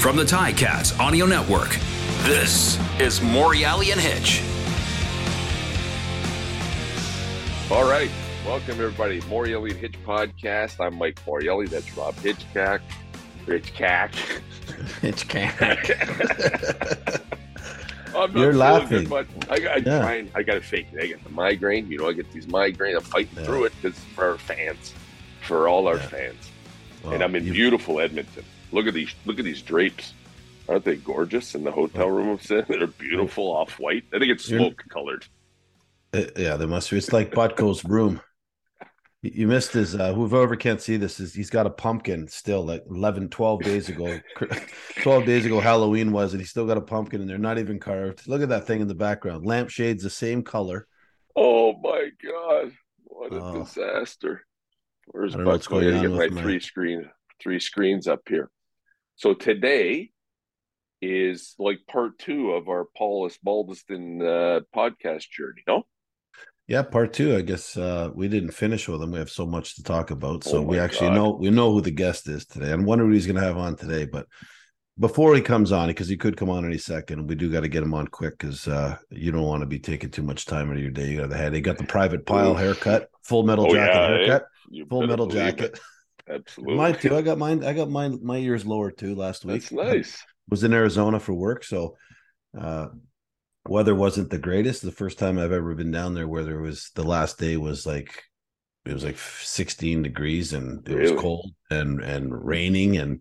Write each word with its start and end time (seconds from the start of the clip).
From 0.00 0.16
the 0.16 0.22
Ticats 0.24 0.98
Audio 1.00 1.26
Network, 1.26 1.70
this 2.22 2.78
is 3.00 3.18
Morreale 3.20 3.90
and 3.92 4.00
Hitch. 4.00 4.42
All 7.70 7.88
right. 7.88 8.10
Welcome, 8.46 8.80
everybody. 8.80 9.20
Morreale 9.22 9.68
and 9.70 9.78
Hitch 9.78 9.94
podcast. 10.04 10.84
I'm 10.84 10.96
Mike 10.96 11.20
Morreale. 11.26 11.68
That's 11.68 11.94
Rob 11.96 12.14
Hitchcock. 12.16 12.80
Hitchcock. 13.46 14.10
Hitchcock. 15.02 15.60
I'm 18.14 18.32
not 18.32 18.36
You're 18.36 18.52
laughing. 18.54 19.04
Good, 19.04 19.10
but 19.10 19.26
I, 19.50 19.58
got- 19.58 19.72
I, 19.72 19.76
Yeah. 19.78 20.00
trying, 20.00 20.30
I 20.34 20.42
got 20.42 20.54
to 20.54 20.60
fake 20.60 20.86
it. 20.92 21.02
I 21.02 21.06
get 21.08 21.22
the 21.24 21.30
migraine. 21.30 21.90
You 21.90 21.98
know, 21.98 22.08
I 22.08 22.12
get 22.12 22.30
these 22.32 22.46
migraines. 22.46 22.96
I'm 22.96 23.02
fighting 23.02 23.36
Yeah. 23.36 23.44
through 23.44 23.64
it 23.64 23.72
because 23.82 23.98
for 24.14 24.30
our 24.30 24.38
fans, 24.38 24.94
for 25.42 25.68
all 25.68 25.88
our 25.88 25.96
Yeah. 25.96 26.06
fans. 26.06 26.50
Well, 27.02 27.14
and 27.14 27.22
I'm 27.22 27.34
in 27.34 27.44
you- 27.44 27.52
beautiful 27.52 28.00
Edmonton. 28.00 28.44
Look 28.72 28.86
at 28.86 28.94
these. 28.94 29.14
Look 29.24 29.38
at 29.38 29.44
these 29.44 29.62
drapes. 29.62 30.12
Aren't 30.68 30.84
they 30.84 30.96
gorgeous 30.96 31.54
in 31.54 31.64
the 31.64 31.72
hotel 31.72 32.10
room 32.10 32.28
I'm 32.28 32.38
sitting? 32.40 32.66
They're 32.78 32.86
beautiful 32.86 33.50
off 33.50 33.78
white. 33.78 34.04
I 34.12 34.18
think 34.18 34.30
it's 34.30 34.44
smoke 34.44 34.82
colored. 34.90 35.26
Uh, 36.12 36.24
yeah, 36.36 36.56
they 36.56 36.66
must 36.66 36.90
be. 36.90 36.96
It's 36.98 37.12
like 37.12 37.30
Butko's 37.32 37.84
room. 37.84 38.20
You 39.22 39.48
missed 39.48 39.72
his. 39.72 39.94
Uh, 39.96 40.12
whoever 40.14 40.54
can't 40.56 40.80
see 40.80 40.96
this 40.96 41.18
is 41.18 41.34
he's 41.34 41.50
got 41.50 41.66
a 41.66 41.70
pumpkin 41.70 42.28
still, 42.28 42.64
like 42.64 42.84
11, 42.88 43.30
12 43.30 43.62
days 43.62 43.88
ago. 43.88 44.20
12 45.02 45.24
days 45.24 45.44
ago, 45.44 45.58
Halloween 45.58 46.12
was, 46.12 46.32
and 46.34 46.40
he's 46.40 46.50
still 46.50 46.66
got 46.66 46.76
a 46.76 46.82
pumpkin, 46.82 47.20
and 47.20 47.28
they're 47.28 47.36
not 47.36 47.58
even 47.58 47.80
carved. 47.80 48.28
Look 48.28 48.42
at 48.42 48.48
that 48.50 48.66
thing 48.66 48.80
in 48.80 48.86
the 48.88 48.94
background. 48.94 49.44
Lampshades, 49.44 50.02
the 50.04 50.10
same 50.10 50.42
color. 50.42 50.86
Oh 51.34 51.76
my 51.82 52.10
god! 52.24 52.72
What 53.04 53.32
a 53.32 53.42
Oh. 53.42 53.64
disaster. 53.64 54.44
Where's 55.06 55.34
I 55.34 55.38
don't 55.38 55.46
know 55.46 55.50
what's 55.52 55.66
Butko? 55.66 55.98
I 55.98 56.02
get 56.02 56.10
my, 56.12 56.28
my- 56.28 56.42
three 56.42 56.60
screen 56.60 57.10
three 57.40 57.58
screens 57.60 58.06
up 58.06 58.20
here. 58.28 58.50
So 59.18 59.34
today 59.34 60.10
is 61.02 61.56
like 61.58 61.80
part 61.90 62.20
two 62.20 62.52
of 62.52 62.68
our 62.68 62.86
Paul 62.96 63.28
Osbaldiston 63.28 64.22
uh, 64.22 64.60
podcast 64.74 65.28
journey. 65.30 65.62
No, 65.66 65.82
Yeah, 66.68 66.82
part 66.82 67.12
two. 67.14 67.36
I 67.36 67.40
guess 67.42 67.76
uh, 67.76 68.10
we 68.14 68.28
didn't 68.28 68.52
finish 68.52 68.86
with 68.88 69.02
him. 69.02 69.10
We 69.10 69.18
have 69.18 69.28
so 69.30 69.44
much 69.44 69.74
to 69.74 69.82
talk 69.82 70.12
about. 70.12 70.44
So 70.44 70.58
Oh 70.58 70.62
we 70.62 70.78
actually 70.78 71.08
God. 71.08 71.14
know 71.16 71.30
we 71.40 71.50
know 71.50 71.72
who 71.72 71.80
the 71.80 71.90
guest 71.90 72.28
is 72.28 72.46
today. 72.46 72.70
I'm 72.72 72.84
wondering 72.84 73.10
who 73.10 73.14
he's 73.14 73.26
going 73.26 73.34
to 73.40 73.42
have 73.42 73.56
on 73.56 73.74
today. 73.74 74.06
But 74.06 74.26
before 75.00 75.34
he 75.34 75.40
comes 75.40 75.72
on, 75.72 75.88
because 75.88 76.06
he 76.08 76.16
could 76.16 76.36
come 76.36 76.50
on 76.50 76.64
any 76.64 76.78
second, 76.78 77.26
we 77.28 77.34
do 77.34 77.50
got 77.50 77.62
to 77.62 77.68
get 77.68 77.82
him 77.82 77.94
on 77.94 78.06
quick 78.06 78.38
because 78.38 78.68
uh, 78.68 78.98
you 79.10 79.32
don't 79.32 79.42
want 79.42 79.62
to 79.62 79.66
be 79.66 79.80
taking 79.80 80.10
too 80.10 80.22
much 80.22 80.46
time 80.46 80.70
out 80.70 80.76
of 80.76 80.82
your 80.82 80.92
day. 80.92 81.08
You 81.10 81.18
got 81.22 81.30
the 81.30 81.36
head. 81.36 81.54
He 81.54 81.60
got 81.60 81.78
the 81.78 81.84
private 81.84 82.24
pile 82.24 82.54
haircut, 82.54 83.10
full 83.24 83.42
metal 83.42 83.66
Oh, 83.68 83.74
jacket 83.74 83.94
yeah, 83.96 84.02
eh? 84.02 84.26
haircut, 84.28 84.46
full 84.88 85.06
metal 85.08 85.26
jacket. 85.26 85.80
Absolutely, 86.30 86.76
Mine 86.76 86.94
too. 86.98 87.16
I 87.16 87.22
got 87.22 87.38
mine. 87.38 87.64
I 87.64 87.72
got 87.72 87.90
mine. 87.90 88.20
My 88.22 88.36
ears 88.36 88.66
lower 88.66 88.90
too 88.90 89.14
last 89.14 89.44
week. 89.44 89.62
That's 89.62 89.72
nice. 89.72 90.24
was 90.50 90.64
in 90.64 90.72
Arizona 90.74 91.18
for 91.20 91.34
work, 91.34 91.64
so 91.64 91.96
uh 92.58 92.88
weather 93.66 93.94
wasn't 93.94 94.30
the 94.30 94.38
greatest. 94.38 94.82
The 94.82 94.92
first 94.92 95.18
time 95.18 95.38
I've 95.38 95.52
ever 95.52 95.74
been 95.74 95.90
down 95.90 96.14
there 96.14 96.28
where 96.28 96.44
there 96.44 96.60
was 96.60 96.90
the 96.94 97.02
last 97.04 97.38
day 97.38 97.56
was 97.56 97.86
like 97.86 98.22
it 98.86 98.92
was 98.94 99.04
like 99.04 99.18
16 99.18 100.02
degrees 100.02 100.54
and 100.54 100.86
it 100.88 100.94
Really? 100.94 101.12
was 101.12 101.20
cold 101.20 101.50
and 101.70 102.00
and 102.00 102.32
raining 102.32 102.96
and 102.96 103.20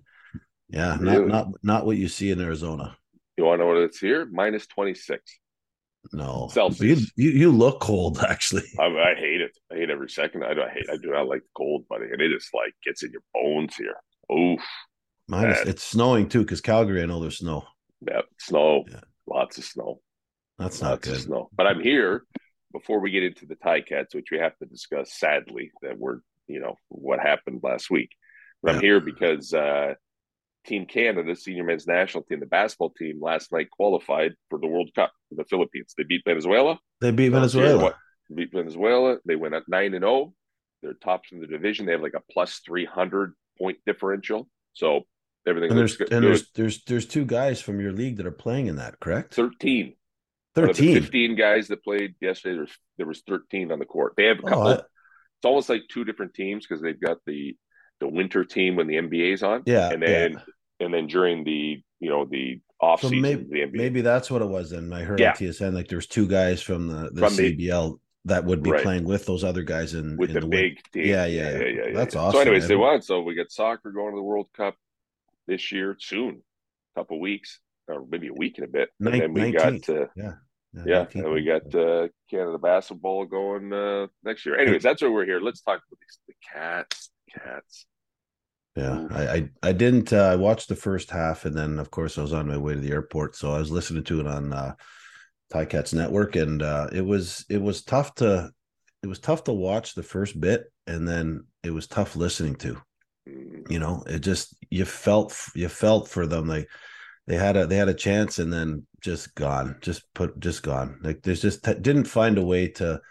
yeah, 0.69 0.97
Really? 0.99 1.25
not 1.25 1.27
not 1.27 1.47
not 1.63 1.85
what 1.85 1.97
you 1.97 2.07
see 2.07 2.31
in 2.31 2.41
Arizona. 2.41 2.95
You 3.37 3.45
want 3.45 3.59
to 3.59 3.63
know 3.65 3.73
what 3.73 3.77
it's 3.83 3.99
here? 3.99 4.25
Minus 4.31 4.67
twenty 4.67 4.93
six. 4.95 5.39
No. 6.13 6.49
Celsius. 6.51 7.11
You, 7.15 7.29
you 7.31 7.39
you 7.39 7.51
look 7.51 7.79
cold 7.79 8.19
actually. 8.29 8.63
I, 8.79 8.85
I 8.85 9.15
hate 9.15 9.41
it. 9.41 9.57
I 9.71 9.75
hate 9.75 9.89
every 9.89 10.09
second. 10.09 10.43
I 10.43 10.53
do. 10.53 10.61
I 10.61 10.69
hate. 10.69 10.89
I 10.91 10.97
do 10.97 11.11
not 11.11 11.27
like 11.27 11.41
the 11.41 11.49
cold, 11.55 11.85
buddy. 11.89 12.05
And 12.11 12.21
it 12.21 12.31
is 12.31 12.49
like 12.53 12.73
gets 12.83 13.03
in 13.03 13.11
your 13.11 13.21
bones 13.33 13.75
here. 13.75 13.95
Oof. 14.35 14.61
Bad. 15.29 15.67
it's 15.67 15.83
snowing 15.83 16.29
too 16.29 16.41
because 16.41 16.61
Calgary, 16.61 17.01
I 17.03 17.05
know 17.05 17.19
there's 17.19 17.39
snow. 17.39 17.65
Yep. 18.09 18.25
Snow. 18.39 18.85
Yeah. 18.89 19.01
Lots 19.27 19.57
of 19.57 19.65
snow. 19.65 19.99
That's 20.57 20.81
not 20.81 20.91
Lots 20.91 21.07
good. 21.07 21.21
snow. 21.21 21.49
But 21.55 21.67
I'm 21.67 21.81
here 21.81 22.23
before 22.71 22.99
we 22.99 23.11
get 23.11 23.23
into 23.23 23.45
the 23.45 23.55
Ticats, 23.55 24.15
which 24.15 24.27
we 24.31 24.37
have 24.39 24.57
to 24.59 24.65
discuss. 24.65 25.13
Sadly, 25.19 25.71
that 25.81 25.97
we're 25.97 26.19
you 26.47 26.59
know 26.61 26.75
what 26.87 27.19
happened 27.19 27.59
last 27.63 27.89
week. 27.89 28.09
But 28.63 28.75
I'm 28.75 28.81
here 28.81 28.99
because 28.99 29.53
uh, 29.53 29.93
Team 30.67 30.85
Canada, 30.85 31.35
senior 31.35 31.63
men's 31.63 31.87
national 31.87 32.23
team, 32.23 32.39
the 32.41 32.45
basketball 32.45 32.91
team, 32.91 33.19
last 33.21 33.51
night 33.51 33.69
qualified 33.71 34.33
for 34.49 34.59
the 34.59 34.67
World 34.67 34.89
Cup 34.93 35.11
in 35.31 35.37
the 35.37 35.45
Philippines. 35.45 35.93
They 35.97 36.03
beat 36.03 36.21
Venezuela. 36.25 36.77
They 37.01 37.11
beat 37.11 37.29
Venezuela. 37.29 37.81
what- 37.81 37.95
beat 38.33 38.51
Venezuela. 38.51 39.17
They 39.25 39.35
went 39.37 39.53
at 39.55 39.63
nine 39.69 39.93
and 39.93 40.03
zero. 40.03 40.33
They're 40.83 40.93
tops 40.93 41.31
in 41.31 41.39
the 41.39 41.47
division. 41.47 41.85
They 41.85 41.93
have 41.93 42.01
like 42.01 42.13
a 42.13 42.21
plus 42.31 42.59
three 42.65 42.85
hundred 42.85 43.33
point 43.57 43.77
differential. 43.85 44.49
So 44.73 45.03
everything 45.47 45.69
And 45.71 45.79
there's 45.79 45.95
good. 45.97 46.11
and 46.11 46.23
there's 46.23 46.51
there's 46.51 46.83
there's 46.83 47.05
two 47.05 47.23
guys 47.25 47.61
from 47.61 47.79
your 47.79 47.93
league 47.93 48.17
that 48.17 48.25
are 48.27 48.31
playing 48.31 48.67
in 48.67 48.75
that, 48.75 48.99
correct? 48.99 49.33
thirteen. 49.33 49.95
Out 50.57 50.71
of 50.71 50.75
the 50.77 50.83
13. 50.91 51.01
15 51.03 51.35
guys 51.35 51.67
that 51.67 51.83
played 51.83 52.15
yesterday, 52.19 52.55
there's 52.57 52.77
there 52.97 53.05
was 53.07 53.21
13 53.27 53.71
on 53.71 53.77
the 53.79 53.85
court. 53.85 54.13
They 54.17 54.25
have 54.25 54.39
a 54.39 54.41
Oh, 54.41 54.49
couple. 54.49 54.67
I- 54.67 54.73
it's 54.73 55.45
almost 55.45 55.69
like 55.69 55.83
two 55.89 56.03
different 56.03 56.33
teams 56.33 56.65
because 56.67 56.81
they've 56.81 56.99
got 56.99 57.17
the 57.25 57.55
the 57.99 58.07
winter 58.07 58.43
team 58.43 58.75
when 58.75 58.87
the 58.87 58.95
NBA's 58.95 59.41
on, 59.43 59.63
yeah, 59.65 59.89
and 59.91 60.03
yeah. 60.03 60.27
And 60.79 60.93
then 60.93 61.07
during 61.07 61.43
the 61.43 61.81
you 61.99 62.09
know 62.09 62.25
the 62.25 62.59
off 62.79 63.01
So 63.01 63.09
season, 63.09 63.21
maybe 63.21 63.43
the 63.49 63.59
NBA. 63.61 63.73
maybe 63.73 64.01
that's 64.01 64.29
what 64.29 64.41
it 64.41 64.47
was. 64.49 64.69
Then 64.69 64.93
I 64.93 65.01
heard 65.03 65.19
Yeah. 65.19 65.33
TSN 65.33 65.73
like 65.73 65.87
there's 65.87 66.05
two 66.07 66.27
guys 66.27 66.61
from 66.61 66.87
the, 66.87 67.09
the 67.11 67.21
From 67.21 67.35
the- 67.35 67.55
CBL 67.57 67.99
that 68.25 68.43
would 68.45 68.61
be 68.61 68.71
Right. 68.71 68.83
playing 68.83 69.03
with 69.05 69.25
those 69.25 69.43
other 69.43 69.63
guys 69.63 69.93
in 69.93 70.17
with 70.17 70.29
in 70.31 70.41
the, 70.41 70.41
win- 70.41 70.49
big 70.49 70.77
team. 70.93 71.05
Yeah, 71.05 71.25
yeah, 71.25 71.57
yeah. 71.59 71.93
That's 71.93 72.15
awesome. 72.15 72.33
So, 72.37 72.41
anyways, 72.41 72.63
man. 72.63 72.69
they 72.69 72.75
won. 72.75 73.01
So 73.01 73.21
we 73.21 73.35
got 73.35 73.51
soccer 73.51 73.91
going 73.91 74.11
to 74.11 74.17
the 74.17 74.21
World 74.23 74.49
Cup 74.53 74.75
this 75.47 75.71
year 75.71 75.95
soon, 75.99 76.43
a 76.95 76.99
couple 76.99 77.19
weeks 77.19 77.59
or 77.87 78.05
maybe 78.09 78.27
a 78.27 78.33
week 78.33 78.57
and 78.57 78.65
a 78.65 78.69
bit, 78.69 78.89
and 78.99 79.09
Nin- 79.11 79.19
then 79.19 79.33
we 79.33 79.41
19th. 79.53 79.87
got. 79.87 79.95
Uh, 79.95 80.05
Yeah, 80.17 80.33
Yeah, 80.85 80.97
19. 81.03 81.23
and 81.23 81.33
we 81.33 81.43
got 81.45 81.73
uh, 81.73 82.09
Canada 82.29 82.57
basketball 82.57 83.25
going 83.25 83.71
uh, 83.71 84.07
next 84.23 84.45
year. 84.45 84.57
Anyways, 84.59 84.83
that's 84.83 85.01
why 85.01 85.07
we're 85.07 85.25
here. 85.25 85.39
Let's 85.39 85.61
talk 85.61 85.77
about 85.87 85.99
these 86.01 86.19
the 86.27 86.33
cats. 86.53 87.09
Cats. 87.33 87.85
Yeah, 88.77 89.07
I, 89.09 89.27
I 89.27 89.49
I 89.63 89.71
didn't. 89.71 90.13
Uh, 90.13 90.25
I 90.25 90.35
watched 90.35 90.69
the 90.69 90.75
first 90.75 91.09
half, 91.09 91.45
and 91.45 91.55
then 91.55 91.79
of 91.79 91.89
course 91.89 92.17
I 92.17 92.21
was 92.21 92.31
on 92.31 92.47
my 92.47 92.57
way 92.57 92.75
to 92.75 92.79
the 92.79 92.91
airport, 92.91 93.35
so 93.35 93.51
I 93.51 93.57
was 93.57 93.71
listening 93.71 94.03
to 94.03 94.19
it 94.19 94.27
on 94.27 94.53
uh, 94.53 94.75
Ticats 95.51 95.95
Network, 95.95 96.35
and 96.35 96.61
uh, 96.61 96.87
it 96.93 97.03
was 97.03 97.43
it 97.49 97.59
was 97.59 97.83
tough 97.83 98.13
to 98.15 98.51
it 99.01 99.07
was 99.07 99.19
tough 99.19 99.43
to 99.45 99.53
watch 99.53 99.95
the 99.95 100.03
first 100.03 100.39
bit, 100.39 100.71
and 100.85 101.07
then 101.07 101.45
it 101.63 101.71
was 101.71 101.87
tough 101.87 102.15
listening 102.15 102.55
to. 102.57 102.79
You 103.69 103.79
know 103.79 104.03
it 104.05 104.19
just 104.19 104.55
you 104.69 104.85
felt 104.85 105.35
you 105.55 105.69
felt 105.69 106.07
for 106.07 106.27
them 106.27 106.47
like 106.47 106.69
they 107.25 107.35
had 107.35 107.57
a 107.57 107.65
they 107.65 107.75
had 107.77 107.89
a 107.89 107.93
chance 107.93 108.39
and 108.39 108.53
then 108.53 108.85
just 109.01 109.35
gone 109.35 109.77
just 109.81 110.03
put 110.13 110.39
just 110.39 110.63
gone 110.63 110.99
like 111.03 111.23
there's 111.23 111.41
just 111.41 111.63
didn't 111.63 112.05
find 112.05 112.37
a 112.37 112.45
way 112.45 112.69
to 112.69 113.01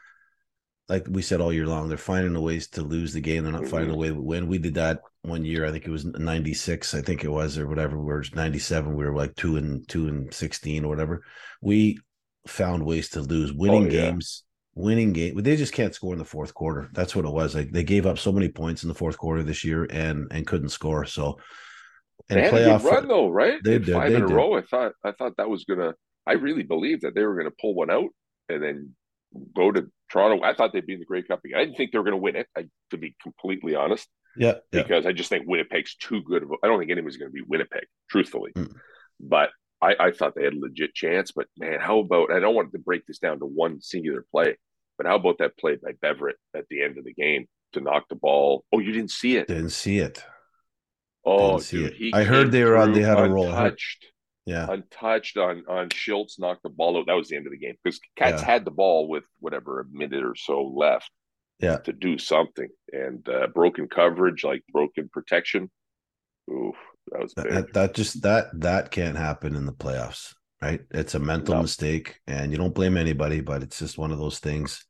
like 0.88 1.06
we 1.10 1.22
said 1.22 1.40
all 1.40 1.52
year 1.52 1.66
long 1.66 1.88
they're 1.88 1.98
finding 1.98 2.32
the 2.32 2.40
ways 2.40 2.68
to 2.68 2.82
lose 2.82 3.12
the 3.12 3.20
game 3.20 3.42
they're 3.42 3.52
not 3.52 3.66
finding 3.66 3.90
mm-hmm. 3.90 3.96
a 3.96 4.00
way 4.00 4.08
to 4.08 4.20
win 4.20 4.48
we 4.48 4.58
did 4.58 4.74
that 4.74 5.00
one 5.22 5.44
year 5.44 5.66
i 5.66 5.70
think 5.70 5.86
it 5.86 5.90
was 5.90 6.04
96 6.04 6.94
i 6.94 7.00
think 7.00 7.24
it 7.24 7.28
was 7.28 7.58
or 7.58 7.66
whatever 7.66 7.98
we 7.98 8.04
were 8.04 8.24
97 8.34 8.94
we 8.94 9.04
were 9.04 9.14
like 9.14 9.34
2 9.36 9.56
and 9.56 9.88
2 9.88 10.08
and 10.08 10.34
16 10.34 10.84
or 10.84 10.88
whatever 10.88 11.22
we 11.60 11.98
found 12.46 12.84
ways 12.84 13.08
to 13.10 13.20
lose 13.20 13.50
oh, 13.50 13.54
winning 13.56 13.84
Oh, 13.84 13.90
yeah. 13.90 14.10
games 14.10 14.44
winning 14.74 15.12
game 15.12 15.40
they 15.42 15.56
just 15.56 15.72
can't 15.72 15.94
score 15.94 16.12
in 16.12 16.18
the 16.18 16.24
fourth 16.24 16.52
quarter 16.52 16.90
that's 16.92 17.16
what 17.16 17.24
it 17.24 17.32
was 17.32 17.54
like 17.54 17.70
they 17.72 17.82
gave 17.82 18.04
up 18.04 18.18
so 18.18 18.30
many 18.30 18.48
points 18.48 18.82
in 18.82 18.88
the 18.88 18.94
fourth 18.94 19.16
quarter 19.16 19.42
this 19.42 19.64
year 19.64 19.86
and 19.90 20.30
and 20.30 20.46
couldn't 20.46 20.68
score 20.68 21.06
so 21.06 21.38
and 22.28 22.40
they 22.40 22.50
good 22.50 22.82
run 22.82 23.08
though, 23.08 23.28
right? 23.28 23.62
They 23.62 23.78
did, 23.78 23.94
five 23.94 24.10
they 24.10 24.16
in 24.16 24.22
a 24.22 24.26
row. 24.26 24.56
I 24.56 24.62
thought 24.62 24.92
I 25.04 25.12
thought 25.12 25.36
that 25.36 25.48
was 25.48 25.64
gonna. 25.64 25.94
I 26.26 26.32
really 26.32 26.64
believed 26.64 27.02
that 27.02 27.14
they 27.14 27.24
were 27.24 27.36
gonna 27.36 27.54
pull 27.60 27.74
one 27.74 27.90
out 27.90 28.08
and 28.48 28.62
then 28.62 28.94
go 29.54 29.70
to 29.72 29.86
Toronto. 30.10 30.42
I 30.44 30.54
thought 30.54 30.72
they'd 30.72 30.86
be 30.86 30.94
in 30.94 31.00
the 31.00 31.04
Grey 31.06 31.22
Cup 31.22 31.40
again. 31.44 31.58
I 31.58 31.64
didn't 31.64 31.76
think 31.76 31.92
they 31.92 31.98
were 31.98 32.04
gonna 32.04 32.16
win 32.16 32.36
it. 32.36 32.46
I, 32.56 32.66
to 32.90 32.96
be 32.98 33.14
completely 33.22 33.74
honest, 33.74 34.08
yeah 34.36 34.54
yeah 34.72 34.82
because 34.82 35.06
I 35.06 35.12
just 35.12 35.28
think 35.30 35.46
Winnipeg's 35.46 35.96
too 35.96 36.22
good. 36.22 36.42
Of 36.42 36.50
a, 36.50 36.54
I 36.62 36.66
don't 36.68 36.78
think 36.78 36.90
anyone's 36.90 37.16
gonna 37.16 37.30
be 37.30 37.42
Winnipeg, 37.46 37.86
truthfully. 38.10 38.52
Mm. 38.54 38.74
But 39.20 39.50
I, 39.82 39.94
I 39.98 40.10
thought 40.12 40.34
they 40.34 40.44
had 40.44 40.54
a 40.54 40.58
legit 40.60 40.94
chance. 40.94 41.32
But 41.32 41.46
man, 41.58 41.78
how 41.80 41.98
about? 42.00 42.32
I 42.32 42.40
don't 42.40 42.54
want 42.54 42.72
to 42.72 42.78
break 42.78 43.06
this 43.06 43.18
down 43.18 43.38
to 43.40 43.46
one 43.46 43.80
singular 43.80 44.24
play, 44.30 44.56
but 44.96 45.06
how 45.06 45.16
about 45.16 45.38
that 45.38 45.56
play 45.58 45.76
by 45.76 45.92
Beverett 46.00 46.36
at 46.54 46.66
the 46.70 46.82
end 46.82 46.98
of 46.98 47.04
the 47.04 47.12
game 47.14 47.46
to 47.72 47.80
knock 47.80 48.04
the 48.08 48.14
ball? 48.16 48.64
Oh, 48.72 48.78
you 48.78 48.92
didn't 48.92 49.10
see 49.10 49.36
it. 49.36 49.48
didn't 49.48 49.70
see 49.70 49.98
it 49.98 50.24
Oh, 51.28 51.52
Didn't 51.58 51.62
see 51.64 51.76
dude, 51.88 51.94
it. 52.00 52.14
I 52.14 52.22
heard 52.22 52.52
they 52.52 52.62
were 52.62 52.76
on- 52.76 52.92
they 52.92 53.02
had 53.02 53.18
a 53.18 53.28
roll. 53.28 53.48
Untouched, 53.48 54.06
yeah 54.46 54.66
untouched 54.70 55.36
on 55.36 55.64
on 55.68 55.88
Schultz 55.92 56.38
knocked 56.38 56.62
the 56.62 56.70
ball 56.70 56.96
out. 56.98 57.06
That 57.06 57.14
was 57.14 57.28
the 57.28 57.36
end 57.36 57.46
of 57.46 57.52
the 57.52 57.58
game 57.58 57.74
because 57.82 58.00
Cats 58.16 58.40
Yeah. 58.42 58.46
had 58.46 58.64
the 58.64 58.70
ball 58.70 59.08
with 59.08 59.24
whatever 59.40 59.80
a 59.80 59.84
minute 59.90 60.24
or 60.24 60.34
so 60.36 60.62
left. 60.64 61.10
Yeah. 61.58 61.78
to 61.78 61.92
do 61.92 62.18
something 62.18 62.68
and 62.92 63.26
uh, 63.30 63.46
broken 63.46 63.88
coverage, 63.88 64.44
like 64.44 64.62
broken 64.70 65.08
protection. 65.10 65.70
Oof, 66.50 66.74
that 67.10 67.22
was 67.22 67.32
big. 67.32 67.48
that, 67.50 67.72
that 67.72 67.94
just 67.94 68.22
that 68.22 68.46
that 68.60 68.90
can't 68.90 69.16
happen 69.16 69.56
in 69.56 69.64
the 69.66 69.72
playoffs 69.72 70.34
right 70.62 70.80
it's 70.90 71.14
a 71.14 71.18
mental 71.18 71.54
No. 71.54 71.62
mistake 71.62 72.18
and 72.26 72.50
you 72.52 72.56
don't 72.58 72.74
blame 72.74 72.96
anybody 72.96 73.40
but 73.40 73.62
it's 73.62 73.78
just 73.78 73.98
one 73.98 74.10
of 74.12 74.18
those 74.18 74.38
things 74.38 74.84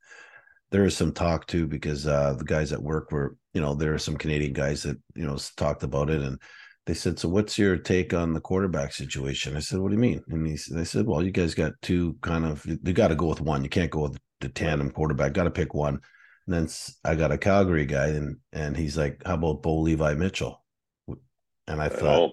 there 0.70 0.84
is 0.84 0.96
some 0.96 1.12
talk 1.12 1.46
too 1.46 1.66
because 1.66 2.06
uh 2.06 2.34
the 2.34 2.44
guys 2.44 2.72
at 2.72 2.82
work 2.82 3.10
were 3.10 3.36
you 3.54 3.60
know 3.60 3.74
there 3.74 3.92
are 3.94 3.98
some 3.98 4.16
canadian 4.16 4.52
guys 4.52 4.82
that 4.84 4.96
you 5.16 5.26
know 5.26 5.36
talked 5.56 5.82
about 5.82 6.08
it 6.10 6.22
and 6.22 6.40
they 6.86 6.94
said, 6.94 7.18
"So 7.18 7.28
what's 7.28 7.58
your 7.58 7.76
take 7.76 8.14
on 8.14 8.32
the 8.32 8.40
quarterback 8.40 8.92
situation?" 8.92 9.56
I 9.56 9.60
said, 9.60 9.78
"What 9.80 9.88
do 9.88 9.94
you 9.94 10.00
mean?" 10.00 10.22
And 10.28 10.46
he, 10.46 10.56
they 10.70 10.84
said, 10.84 11.06
"Well, 11.06 11.22
you 11.22 11.30
guys 11.32 11.54
got 11.54 11.72
two 11.82 12.16
kind 12.22 12.44
of. 12.44 12.64
You 12.66 12.92
got 12.92 13.08
to 13.08 13.14
go 13.14 13.26
with 13.26 13.40
one. 13.40 13.62
You 13.62 13.68
can't 13.70 13.90
go 13.90 14.02
with 14.02 14.18
the 14.40 14.48
tandem 14.48 14.90
quarterback. 14.90 15.32
Got 15.34 15.44
to 15.44 15.50
pick 15.50 15.74
one." 15.74 16.00
And 16.46 16.54
then 16.54 16.68
I 17.04 17.16
got 17.16 17.32
a 17.32 17.38
Calgary 17.38 17.86
guy, 17.86 18.08
and 18.08 18.36
and 18.52 18.76
he's 18.76 18.96
like, 18.96 19.22
"How 19.26 19.34
about 19.34 19.62
Bo 19.62 19.80
Levi 19.80 20.14
Mitchell?" 20.14 20.62
And 21.68 21.82
I 21.82 21.88
thought, 21.88 22.32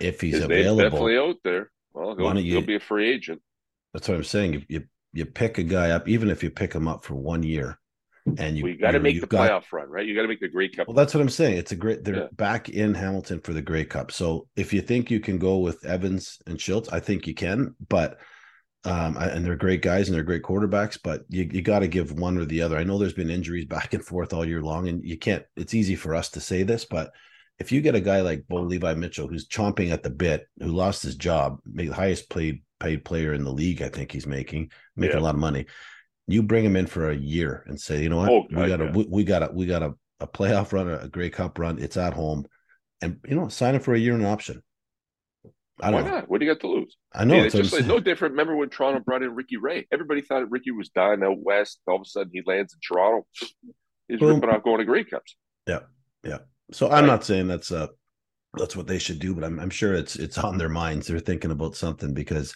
if 0.00 0.20
he's 0.20 0.34
available, 0.44 0.82
definitely 0.82 1.16
out 1.18 1.36
there. 1.42 1.70
Well, 1.94 2.14
he'll, 2.16 2.38
you- 2.44 2.52
he'll 2.58 2.66
be 2.66 2.74
a 2.76 2.80
free 2.80 3.08
agent. 3.10 3.40
that's 3.94 4.08
what 4.08 4.16
I'm 4.18 4.24
saying. 4.24 4.52
You, 4.54 4.62
you 4.68 4.84
you 5.14 5.24
pick 5.24 5.56
a 5.56 5.62
guy 5.62 5.90
up, 5.92 6.06
even 6.08 6.28
if 6.28 6.42
you 6.42 6.50
pick 6.50 6.74
him 6.74 6.86
up 6.86 7.04
for 7.06 7.14
one 7.14 7.42
year, 7.42 7.78
and 8.38 8.56
you 8.56 8.64
we 8.64 8.76
got 8.76 8.92
to 8.92 9.00
make 9.00 9.20
the 9.20 9.26
got- 9.26 9.50
playoff 9.50 9.72
run, 9.72 9.88
right? 9.88 10.06
You 10.06 10.14
got 10.14 10.22
to 10.22 10.28
make 10.28 10.40
the 10.40 10.48
Grey 10.48 10.68
Cup. 10.68 10.88
Well, 10.88 10.94
that's 10.96 11.14
what 11.14 11.20
I'm 11.20 11.28
saying. 11.28 11.58
It's 11.58 11.72
a 11.72 11.76
great. 11.76 12.04
They're 12.04 12.16
Yeah. 12.16 12.26
back 12.32 12.68
in 12.68 12.94
Hamilton 12.94 13.40
for 13.40 13.52
the 13.52 13.62
Grey 13.62 13.84
Cup. 13.84 14.10
So 14.12 14.48
if 14.56 14.72
you 14.72 14.80
think 14.80 15.10
you 15.10 15.20
can 15.20 15.38
go 15.38 15.58
with 15.58 15.84
Evans 15.84 16.38
and 16.46 16.60
Schultz, 16.60 16.88
I 16.90 17.00
think 17.00 17.26
you 17.26 17.34
can. 17.34 17.74
But 17.88 18.18
um, 18.84 19.16
I- 19.18 19.28
and 19.30 19.44
they're 19.44 19.56
great 19.56 19.82
guys 19.82 20.08
and 20.08 20.14
they're 20.16 20.22
great 20.24 20.42
quarterbacks. 20.42 20.98
But 21.02 21.24
you 21.28 21.48
you 21.52 21.62
got 21.62 21.80
to 21.80 21.88
give 21.88 22.12
one 22.12 22.38
or 22.38 22.44
the 22.44 22.62
other. 22.62 22.76
I 22.76 22.84
know 22.84 22.98
there's 22.98 23.12
been 23.12 23.30
injuries 23.30 23.64
back 23.76 23.94
and 23.94 24.04
forth 24.04 24.32
all 24.32 24.44
year 24.46 24.62
long, 24.62 24.88
and 24.88 25.04
you 25.04 25.18
can't. 25.18 25.44
It's 25.56 25.74
easy 25.74 25.94
for 25.96 26.14
us 26.14 26.28
to 26.30 26.40
say 26.40 26.62
this, 26.62 26.84
but 26.84 27.10
if 27.58 27.72
you 27.72 27.80
get 27.80 27.94
a 27.94 28.00
guy 28.00 28.20
like 28.20 28.46
Bo 28.48 28.56
Levi 28.56 28.92
Mitchell 28.94 29.28
who's 29.28 29.48
chomping 29.48 29.90
at 29.90 30.02
the 30.02 30.10
bit, 30.10 30.46
who 30.60 30.66
lost 30.68 31.02
his 31.02 31.14
job, 31.16 31.58
made 31.64 31.88
the 31.88 31.94
highest 31.94 32.28
paid 32.28 32.62
paid 32.78 33.02
player 33.04 33.32
in 33.32 33.42
the 33.44 33.52
league, 33.52 33.80
I 33.80 33.88
think 33.88 34.12
he's 34.12 34.26
making 34.26 34.70
making 34.94 35.16
Yeah. 35.16 35.22
a 35.22 35.24
lot 35.24 35.34
of 35.34 35.40
money. 35.40 35.64
You 36.26 36.42
bring 36.42 36.64
him 36.64 36.76
in 36.76 36.86
for 36.86 37.10
a 37.10 37.16
year 37.16 37.62
and 37.66 37.80
say, 37.80 38.02
you 38.02 38.08
know 38.08 38.16
what, 38.18 38.30
Oh, 38.30 38.46
we 38.50 38.66
got 38.66 38.80
a 38.80 38.86
we, 38.86 39.06
we 39.08 39.24
got 39.24 39.42
a 39.42 39.50
we 39.52 39.66
got 39.66 39.82
a, 39.82 39.94
a 40.20 40.26
playoff 40.26 40.72
run, 40.72 40.88
a 40.88 41.08
Grey 41.08 41.30
Cup 41.30 41.58
run. 41.58 41.78
It's 41.78 41.96
at 41.96 42.14
home, 42.14 42.46
and 43.00 43.18
you 43.28 43.36
know, 43.36 43.48
sign 43.48 43.74
him 43.76 43.80
for 43.80 43.94
a 43.94 43.98
year 43.98 44.14
and 44.14 44.22
an 44.22 44.28
option. 44.28 44.62
I 45.80 45.90
don't 45.90 46.04
know. 46.06 46.10
not? 46.10 46.28
What 46.30 46.40
do 46.40 46.46
you 46.46 46.52
got 46.54 46.60
to 46.62 46.68
lose? 46.68 46.96
I 47.12 47.24
know 47.24 47.34
Yeah, 47.36 47.42
it's 47.42 47.54
it's 47.54 47.64
just 47.64 47.72
like 47.74 47.80
saying. 47.82 47.88
no 47.94 48.00
different. 48.00 48.32
Remember 48.32 48.56
when 48.56 48.70
Toronto 48.70 49.00
brought 49.00 49.22
in 49.22 49.34
Ricky 49.34 49.58
Ray? 49.58 49.86
Everybody 49.92 50.22
thought 50.22 50.50
Ricky 50.50 50.70
was 50.70 50.88
dying 50.88 51.22
out 51.22 51.38
west. 51.38 51.80
All 51.86 51.96
of 51.96 52.02
a 52.02 52.04
sudden, 52.06 52.30
he 52.32 52.42
lands 52.46 52.72
in 52.74 52.80
Toronto. 52.80 53.26
He's 54.08 54.18
Boom. 54.18 54.36
ripping 54.36 54.50
off 54.50 54.64
going 54.64 54.78
to 54.78 54.84
Grey 54.84 55.04
Cups. 55.04 55.36
Yeah, 55.66 55.80
yeah. 56.24 56.38
So 56.72 56.86
I'm 56.88 57.04
Right. 57.04 57.06
not 57.06 57.24
saying 57.24 57.46
that's 57.48 57.70
uh 57.70 57.88
that's 58.54 58.74
what 58.74 58.86
they 58.86 58.98
should 58.98 59.18
do, 59.18 59.34
but 59.34 59.44
I'm 59.44 59.60
I'm 59.60 59.70
sure 59.70 59.92
it's 59.94 60.16
it's 60.16 60.38
on 60.38 60.56
their 60.56 60.70
minds. 60.70 61.06
They're 61.08 61.18
thinking 61.20 61.50
about 61.50 61.76
something 61.76 62.14
because 62.14 62.54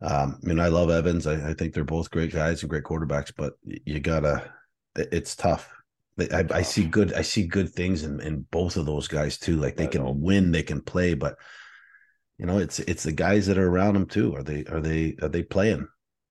um, 0.00 0.38
I 0.42 0.46
mean 0.46 0.60
I 0.60 0.68
love 0.68 0.90
Evans. 0.90 1.26
I, 1.26 1.50
I 1.50 1.54
think 1.54 1.74
they're 1.74 1.84
both 1.84 2.10
great 2.10 2.32
guys 2.32 2.62
and 2.62 2.70
great 2.70 2.84
quarterbacks, 2.84 3.32
but 3.36 3.54
you 3.64 4.00
gotta 4.00 4.52
it- 4.96 5.08
it's 5.12 5.36
tough. 5.36 5.72
I, 6.18 6.44
I 6.50 6.62
see 6.62 6.84
good 6.84 7.12
I 7.12 7.22
see 7.22 7.46
good 7.46 7.68
things 7.70 8.02
in, 8.02 8.20
in 8.20 8.44
both 8.50 8.76
of 8.76 8.86
those 8.86 9.06
guys 9.06 9.38
too. 9.38 9.56
Like 9.56 9.76
they 9.76 9.86
can 9.86 10.20
win, 10.20 10.50
they 10.50 10.64
can 10.64 10.80
play, 10.80 11.14
but 11.14 11.36
you 12.38 12.46
know 12.46 12.58
it's 12.58 12.80
it's 12.80 13.04
the 13.04 13.12
guys 13.12 13.46
that 13.46 13.58
are 13.58 13.68
around 13.68 13.94
them 13.94 14.06
too. 14.06 14.34
Are 14.34 14.42
they 14.42 14.64
are 14.64 14.80
they 14.80 15.16
are 15.22 15.28
they 15.28 15.42
playing? 15.42 15.86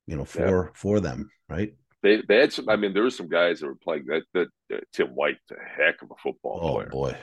You 0.05 0.17
know 0.17 0.25
for 0.25 0.71
for 0.75 0.99
them, 0.99 1.29
right? 1.49 1.73
They 2.03 2.21
they 2.27 2.37
had 2.37 2.53
some. 2.53 2.69
I 2.69 2.75
mean, 2.75 2.93
there 2.93 3.03
were 3.03 3.09
some 3.09 3.27
guys 3.29 3.59
that 3.59 3.67
were 3.67 3.75
playing. 3.75 4.05
That 4.07 4.23
that 4.33 4.47
uh, 4.75 4.79
Tim 4.93 5.07
White, 5.15 5.37
a 5.51 5.55
heck 5.83 6.01
of 6.01 6.11
a 6.11 6.15
football 6.21 6.59
Oh 6.61 6.73
player. 6.75 6.89
boy, 6.89 7.15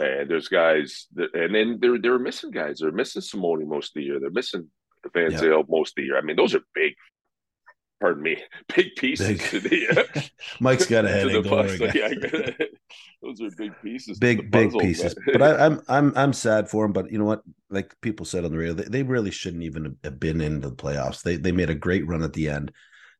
And 0.00 0.28
there's 0.30 0.48
guys, 0.48 1.06
that, 1.14 1.32
and 1.34 1.54
then 1.54 1.78
they're 1.80 1.98
they're 1.98 2.18
missing 2.18 2.50
guys. 2.50 2.78
They're 2.80 2.90
missing 2.92 3.22
Simone 3.22 3.66
most 3.68 3.90
of 3.90 3.94
the 3.94 4.02
year. 4.02 4.18
They're 4.20 4.30
missing 4.30 4.68
Van 5.14 5.30
Yeah. 5.32 5.38
Zale 5.38 5.64
most 5.68 5.90
of 5.92 5.94
the 5.96 6.04
year. 6.04 6.18
I 6.18 6.22
mean, 6.22 6.36
those 6.36 6.54
are 6.54 6.60
big. 6.74 6.94
Pardon 8.00 8.22
me, 8.22 8.36
big 8.76 8.94
pieces 8.96 9.26
Big. 9.28 9.40
to 9.50 9.60
the. 9.60 10.30
Mike's 10.60 10.86
got 10.86 11.04
a 11.04 11.08
headache. 11.08 11.42
the 11.42 11.48
Don't 11.48 11.66
puzzle. 11.68 11.88
Yeah, 11.94 12.06
I 12.06 12.14
get 12.14 12.34
it. 12.60 12.78
those 13.22 13.40
are 13.40 13.50
big 13.56 13.72
pieces. 13.82 14.18
big 14.18 14.50
big 14.50 14.66
puzzle, 14.68 14.80
pieces 14.80 15.14
but- 15.26 15.32
but 15.32 15.42
I, 15.42 15.66
i'm 15.66 15.82
i'm 15.88 16.12
i'm 16.16 16.32
sad 16.32 16.70
for 16.70 16.84
him 16.84 16.92
but 16.92 17.10
you 17.10 17.18
know 17.18 17.24
what 17.24 17.42
like 17.68 17.92
people 18.00 18.24
said 18.24 18.44
on 18.44 18.52
the 18.52 18.56
radio 18.58 18.72
they, 18.74 18.84
they 18.84 19.02
really 19.02 19.32
shouldn't 19.32 19.64
even 19.64 19.96
have 20.04 20.20
been 20.20 20.40
into 20.40 20.68
the 20.70 20.76
playoffs 20.76 21.22
they 21.22 21.34
they 21.36 21.50
made 21.50 21.68
a 21.68 21.74
great 21.74 22.06
run 22.06 22.22
at 22.22 22.32
the 22.32 22.48
end 22.48 22.70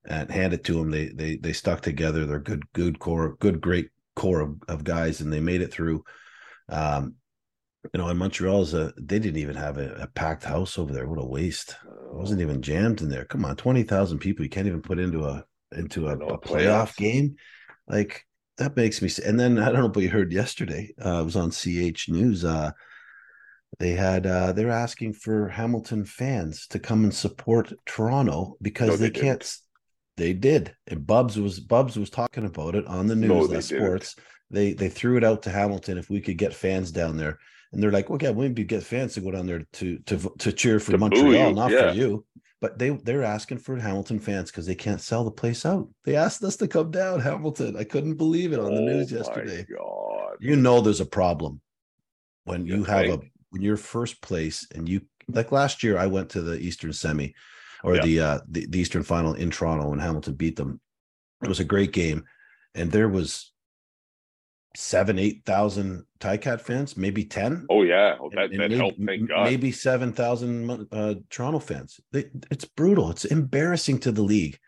and 0.09 0.31
hand 0.31 0.53
it 0.55 0.63
to 0.65 0.75
them 0.75 0.91
they 0.93 1.09
they 1.09 1.37
they 1.37 1.53
stuck 1.53 1.81
together 1.81 2.25
they're 2.27 2.39
good 2.39 2.63
good 2.73 3.01
core 3.01 3.35
good 3.41 3.61
great 3.61 3.91
core 4.15 4.41
of, 4.41 4.55
of 4.69 4.85
guys 4.85 5.21
and 5.21 5.33
they 5.33 5.41
made 5.41 5.61
it 5.63 5.73
through 5.73 6.05
um 6.69 7.15
you 7.93 7.99
know 7.99 8.09
in 8.09 8.17
montreal's 8.17 8.75
a 8.75 8.93
they 8.99 9.19
didn't 9.19 9.39
even 9.39 9.57
have 9.57 9.79
a, 9.79 9.95
a 9.95 10.07
packed 10.09 10.45
house 10.45 10.79
over 10.79 10.93
there. 10.93 11.07
What 11.07 11.23
a 11.23 11.25
waste. 11.25 11.71
It 11.71 12.15
wasn't 12.15 12.41
even 12.41 12.63
jammed 12.63 13.01
in 13.01 13.09
there. 13.09 13.25
Come 13.25 13.45
on 13.45 13.57
20,000 13.57 14.19
people 14.19 14.45
you 14.45 14.51
can't 14.51 14.67
even 14.67 14.83
put 14.83 14.99
into 14.99 15.25
a 15.25 15.45
into 15.73 16.09
a, 16.09 16.17
know, 16.17 16.29
a 16.29 16.39
playoff 16.39 16.97
game? 16.97 17.37
Like 17.87 18.27
that 18.59 18.77
makes 18.77 19.01
me 19.01 19.11
and 19.25 19.41
then 19.41 19.59
i 19.59 19.71
don't 19.73 19.81
know 19.81 19.91
if 19.91 19.97
you 19.97 20.11
heard 20.11 20.33
yesterday 20.33 20.93
uh 21.05 21.21
it 21.21 21.25
was 21.25 21.37
on 21.37 21.51
ch 21.51 22.09
news 22.09 22.45
uh 22.45 22.71
they 23.79 23.91
had 23.91 24.27
uh 24.27 24.53
they're 24.53 24.71
asking 24.71 25.13
for 25.13 25.49
hamilton 25.49 26.05
fans 26.05 26.67
to 26.67 26.79
come 26.79 27.05
and 27.05 27.15
support 27.15 27.73
toronto 27.87 28.57
because 28.61 28.91
No, 28.91 28.97
they, 28.97 29.09
they 29.09 29.21
can't 29.21 29.57
they 30.19 30.35
did 30.35 30.75
and 30.89 31.07
bubs 31.07 31.39
was 31.39 31.59
bubs 31.61 31.97
was 31.99 32.11
talking 32.11 32.45
about 32.45 32.75
it 32.75 32.87
on 32.87 33.07
the 33.07 33.17
news 33.17 33.29
No, 33.29 33.47
they 33.47 33.61
sports 33.63 34.17
they 34.51 34.75
they 34.75 34.89
threw 34.91 35.17
it 35.17 35.25
out 35.25 35.43
to 35.45 35.51
hamilton 35.51 35.97
if 35.97 36.11
we 36.11 36.21
could 36.21 36.37
get 36.37 36.53
fans 36.53 36.93
down 36.93 37.17
there 37.17 37.39
and 37.73 37.83
they're 37.83 37.93
like, 37.93 38.09
well, 38.09 38.19
yeah, 38.21 38.33
maybe 38.33 38.65
get 38.65 38.83
fans 38.83 39.15
to 39.15 39.21
go 39.21 39.31
down 39.31 39.47
there 39.47 39.65
to 39.75 39.99
to 39.99 40.33
to 40.39 40.53
cheer 40.53 40.81
for 40.81 40.93
To 40.93 40.99
Montreal, 40.99 41.53
not 41.53 41.71
yeah. 41.71 41.91
for 41.91 41.97
you. 41.97 42.25
But 42.61 42.79
they 42.79 42.91
they're 42.91 43.23
asking 43.23 43.59
for 43.59 43.77
Hamilton 43.77 44.19
fans 44.19 44.51
because 44.51 44.67
they 44.67 44.75
can't 44.75 45.01
sell 45.01 45.25
the 45.25 45.31
place 45.31 45.65
out. 45.67 45.89
They 46.05 46.17
asked 46.17 46.43
us 46.43 46.57
to 46.57 46.67
come 46.69 46.91
down, 46.91 47.21
Hamilton. 47.21 47.77
I 47.77 47.85
couldn't 47.85 48.15
believe 48.15 48.53
it 48.53 48.59
on 48.59 48.75
the 48.75 48.81
news 48.81 49.13
Oh, 49.13 49.17
yesterday. 49.17 49.67
God. 49.71 50.37
You 50.41 50.57
know, 50.57 50.81
there's 50.81 51.01
a 51.01 51.07
problem 51.07 51.61
when 52.45 52.67
you 52.67 52.77
You 52.77 52.85
have 52.85 53.07
a 53.07 53.21
when 53.51 53.63
you're 53.63 53.77
first 53.77 54.23
place 54.23 54.67
and 54.75 54.89
you 54.89 55.03
like 55.29 55.53
last 55.53 55.83
year. 55.83 55.99
I 55.99 56.07
went 56.07 56.31
to 56.31 56.43
the 56.43 56.59
Eastern 56.59 56.93
Semi 56.93 57.35
or 57.85 57.97
Yeah. 57.97 58.03
the 58.03 58.21
uh 58.21 58.39
the, 58.49 58.67
the 58.67 58.79
Eastern 58.81 59.03
Final 59.03 59.35
in 59.35 59.51
Toronto 59.51 59.93
and 59.93 60.01
Hamilton 60.01 60.35
beat 60.35 60.57
them. 60.57 60.81
It 61.43 61.49
was 61.49 61.61
a 61.61 61.65
great 61.65 61.93
game, 61.93 62.25
and 62.75 62.91
there 62.91 63.09
was 63.09 63.53
seven 64.77 65.19
eight 65.19 65.43
thousand 65.45 66.05
Ticat 66.21 66.61
fans, 66.61 66.97
maybe 66.97 67.25
ten 67.25 67.67
Oh 67.71 67.83
yeah, 67.83 68.17
oh, 68.21 68.31
that, 68.35 68.45
and- 68.45 68.53
and 68.55 68.61
that 68.63 68.69
maybe, 68.71 68.77
helped. 68.77 68.99
Thank 69.05 69.29
God. 69.29 69.45
Maybe 69.45 69.73
seven 69.73 70.13
thousand 70.13 70.89
uh, 70.93 71.15
Toronto 71.31 71.59
fans. 71.59 72.01
They, 72.13 72.27
it's 72.51 72.65
brutal. 72.65 73.11
It's 73.11 73.25
embarrassing 73.25 73.99
to 74.01 74.13
the 74.13 74.23
league, 74.23 74.59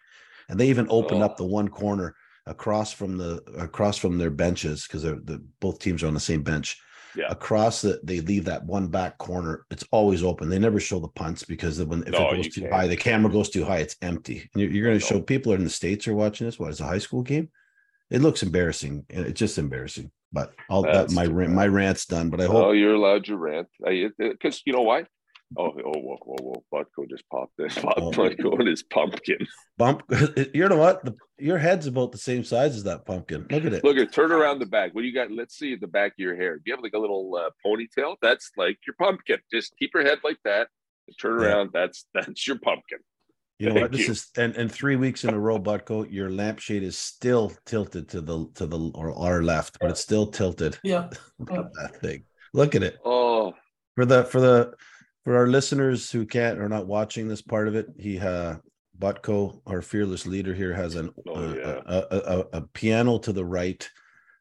and 0.48 0.58
they 0.58 0.68
even 0.68 0.86
opened 0.90 1.22
up 1.22 1.36
the 1.36 1.44
one 1.44 1.68
corner 1.68 2.14
across 2.46 2.92
from 2.92 3.18
the 3.18 3.42
across 3.58 3.98
from 3.98 4.18
their 4.18 4.30
benches 4.30 4.86
because 4.86 5.02
they're 5.02 5.18
the 5.22 5.44
both 5.60 5.78
teams 5.80 6.02
are 6.02 6.06
on 6.08 6.14
the 6.14 6.20
same 6.20 6.42
bench. 6.42 6.80
Yeah. 7.16 7.26
Across 7.28 7.82
the 7.82 8.00
they 8.04 8.20
leave 8.20 8.44
that 8.44 8.64
one 8.64 8.88
back 8.88 9.18
corner. 9.18 9.66
It's 9.70 9.84
always 9.90 10.22
open. 10.22 10.48
They 10.48 10.58
never 10.58 10.78
show 10.80 11.00
the 11.00 11.08
punts 11.08 11.44
because 11.44 11.82
when 11.82 12.02
if 12.04 12.10
No, 12.10 12.30
it 12.30 12.36
goes 12.36 12.48
too 12.54 12.60
can't. 12.62 12.72
high, 12.72 12.86
the 12.86 12.96
camera 12.96 13.32
goes 13.32 13.50
too 13.50 13.64
high. 13.64 13.78
It's 13.78 13.96
empty. 14.02 14.48
And 14.54 14.62
you're, 14.62 14.70
you're 14.70 14.86
going 14.86 14.98
to 14.98 15.04
show 15.04 15.20
people 15.20 15.52
in 15.52 15.64
the 15.64 15.70
states 15.70 16.06
are 16.08 16.14
watching 16.14 16.46
this. 16.46 16.58
What 16.58 16.70
is 16.70 16.80
a 16.80 16.84
high 16.86 16.98
school 16.98 17.22
game? 17.22 17.50
It 18.10 18.22
looks 18.22 18.42
embarrassing. 18.42 19.06
It's 19.08 19.38
just 19.38 19.58
embarrassing. 19.58 20.10
But 20.32 20.52
all 20.68 20.82
that 20.82 21.10
my 21.10 21.26
rant, 21.26 21.52
my 21.52 21.66
rant's 21.66 22.06
done. 22.06 22.30
But 22.30 22.40
I 22.40 22.46
hope 22.46 22.66
Oh, 22.66 22.72
you're 22.72 22.94
allowed 22.94 23.26
your 23.26 23.38
rant. 23.38 23.68
Because 23.84 24.62
you 24.64 24.72
know 24.72 24.82
why? 24.82 25.06
Oh, 25.58 25.64
oh, 25.84 25.98
whoa, 25.98 26.16
whoa, 26.24 26.36
whoa! 26.40 26.64
Butko 26.72 27.08
just 27.10 27.28
popped 27.28 27.56
this. 27.58 27.76
Oh. 27.84 28.12
Butko 28.12 28.58
and 28.60 28.68
his 28.68 28.82
pumpkin. 28.84 29.38
bump. 29.76 30.02
You 30.54 30.68
know 30.68 30.76
what? 30.76 31.04
The, 31.04 31.16
your 31.38 31.58
head's 31.58 31.86
about 31.88 32.12
the 32.12 32.18
same 32.18 32.44
size 32.44 32.76
as 32.76 32.84
that 32.84 33.04
pumpkin. 33.04 33.46
Look 33.50 33.64
at 33.64 33.72
it. 33.72 33.82
Look 33.84 33.96
at 33.96 34.02
it 34.02 34.12
turn 34.12 34.30
around 34.30 34.60
the 34.60 34.66
back. 34.66 34.94
What 34.94 35.00
do 35.02 35.08
you 35.08 35.14
got? 35.14 35.30
Let's 35.32 35.56
see 35.58 35.74
the 35.74 35.88
back 35.88 36.12
of 36.12 36.18
your 36.18 36.36
hair. 36.36 36.56
Do 36.56 36.62
you 36.66 36.74
have 36.74 36.82
like 36.82 36.92
a 36.94 36.98
little 36.98 37.34
uh, 37.34 37.50
ponytail? 37.66 38.16
That's 38.22 38.52
like 38.56 38.78
your 38.86 38.94
pumpkin. 38.98 39.38
Just 39.52 39.74
keep 39.76 39.90
your 39.94 40.04
head 40.04 40.18
like 40.22 40.38
that. 40.44 40.68
and 41.08 41.16
Turn 41.20 41.40
Yeah. 41.40 41.46
around. 41.48 41.70
That's 41.72 42.06
that's 42.14 42.46
your 42.46 42.58
pumpkin. 42.58 42.98
You 43.58 43.70
know 43.70 43.80
what? 43.82 43.92
This 43.92 44.06
you. 44.06 44.12
is 44.12 44.28
and, 44.38 44.54
and 44.56 44.70
three 44.72 44.96
weeks 44.96 45.24
in 45.24 45.34
a 45.34 45.38
row, 45.38 45.58
Butko, 45.58 46.10
your 46.10 46.30
lampshade 46.30 46.82
is 46.84 46.96
still 46.96 47.52
tilted 47.66 48.08
to 48.10 48.20
the 48.20 48.48
to 48.54 48.66
the 48.66 48.78
or 48.94 49.12
our 49.18 49.42
left, 49.42 49.78
but 49.80 49.90
it's 49.90 50.00
still 50.00 50.28
tilted. 50.28 50.78
Yeah. 50.84 51.10
Look 51.38 51.52
at 51.52 51.72
that 51.74 51.96
thing. 52.00 52.24
Look 52.54 52.74
at 52.76 52.82
it. 52.84 52.98
Oh, 53.04 53.52
For 53.96 54.04
the 54.06 54.24
for 54.24 54.40
the 54.40 54.74
for 55.24 55.36
our 55.36 55.46
listeners 55.46 56.10
who 56.10 56.26
can't 56.26 56.58
or 56.58 56.68
not 56.68 56.86
watching 56.86 57.28
this 57.28 57.42
part 57.42 57.68
of 57.68 57.74
it, 57.74 57.86
he 57.98 58.18
uh 58.18 58.56
Butko, 58.98 59.62
our 59.66 59.80
fearless 59.80 60.26
leader 60.26 60.52
here, 60.54 60.74
has 60.74 60.94
an 60.94 61.10
Oh, 61.26 61.34
uh, 61.34 61.54
yeah. 61.54 61.80
a, 61.86 61.98
a, 62.10 62.18
a, 62.18 62.38
a 62.58 62.60
piano 62.74 63.18
to 63.20 63.32
the 63.32 63.44
right, 63.44 63.88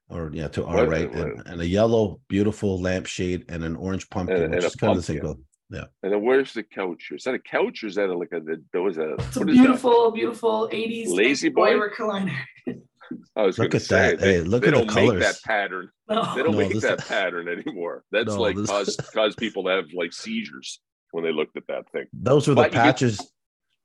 or 0.09 0.31
yeah, 0.33 0.49
to 0.49 0.65
our 0.65 0.77
What- 0.85 0.89
right, 0.89 1.13
and, 1.13 1.41
and 1.47 1.61
a 1.61 1.65
yellow, 1.67 2.19
beautiful 2.27 2.81
lampshade 2.81 3.45
and 3.47 3.63
an 3.63 3.77
orange 3.77 4.09
pumpkin, 4.09 4.43
And- 4.43 4.51
which 4.53 4.63
and 4.65 4.71
is 4.71 4.75
kind 4.75 4.91
of 4.91 4.97
the 4.97 5.03
same 5.03 5.19
pumpkin. 5.21 5.45
color. 5.71 5.87
and 6.03 6.11
then 6.11 6.21
where's 6.25 6.51
the 6.53 6.63
couch? 6.63 7.09
Is 7.11 7.23
that 7.23 7.35
a 7.35 7.39
couch 7.39 7.83
or 7.83 7.87
is 7.87 7.95
that 7.95 8.09
a, 8.09 8.17
like 8.17 8.33
a 8.33 8.41
there 8.73 8.81
was 8.81 8.97
a 8.97 9.13
It's 9.13 9.37
a 9.37 9.39
what 9.39 9.49
is 9.49 9.55
that? 9.57 9.63
beautiful, 9.63 10.11
beautiful 10.11 10.67
80s 10.73 11.07
Lazy 11.15 11.47
boy? 11.49 11.73
recliner. 11.75 12.35
I 13.35 13.43
was 13.43 13.57
Look 13.59 13.75
at 13.75 13.81
say, 13.81 14.11
that. 14.11 14.19
They, 14.19 14.33
Hey, 14.35 14.41
look 14.41 14.61
they 14.63 14.69
at 14.69 14.71
don't 14.71 14.87
make 14.93 15.07
colors. 15.09 15.23
that 15.23 15.41
pattern. 15.43 15.89
No. 16.09 16.35
They 16.35 16.43
don't 16.43 16.51
No, 16.53 16.57
make 16.57 16.73
this- 16.73 16.83
that 16.83 17.05
pattern 17.07 17.47
anymore. 17.47 18.03
That's 18.11 18.27
No, 18.27 18.41
like 18.41 18.55
this- 18.55 18.67
cause 18.69 18.95
cause 19.13 19.35
people 19.35 19.63
to 19.65 19.69
have 19.71 19.85
like 19.93 20.13
seizures 20.13 20.79
when 21.11 21.23
they 21.23 21.31
looked 21.31 21.57
at 21.57 21.67
that 21.67 21.89
thing. 21.91 22.05
Those 22.13 22.47
were 22.47 22.53
the 22.55 22.61
But 22.61 22.71
you 22.71 22.77
get- 22.77 22.83
patches. 22.83 23.31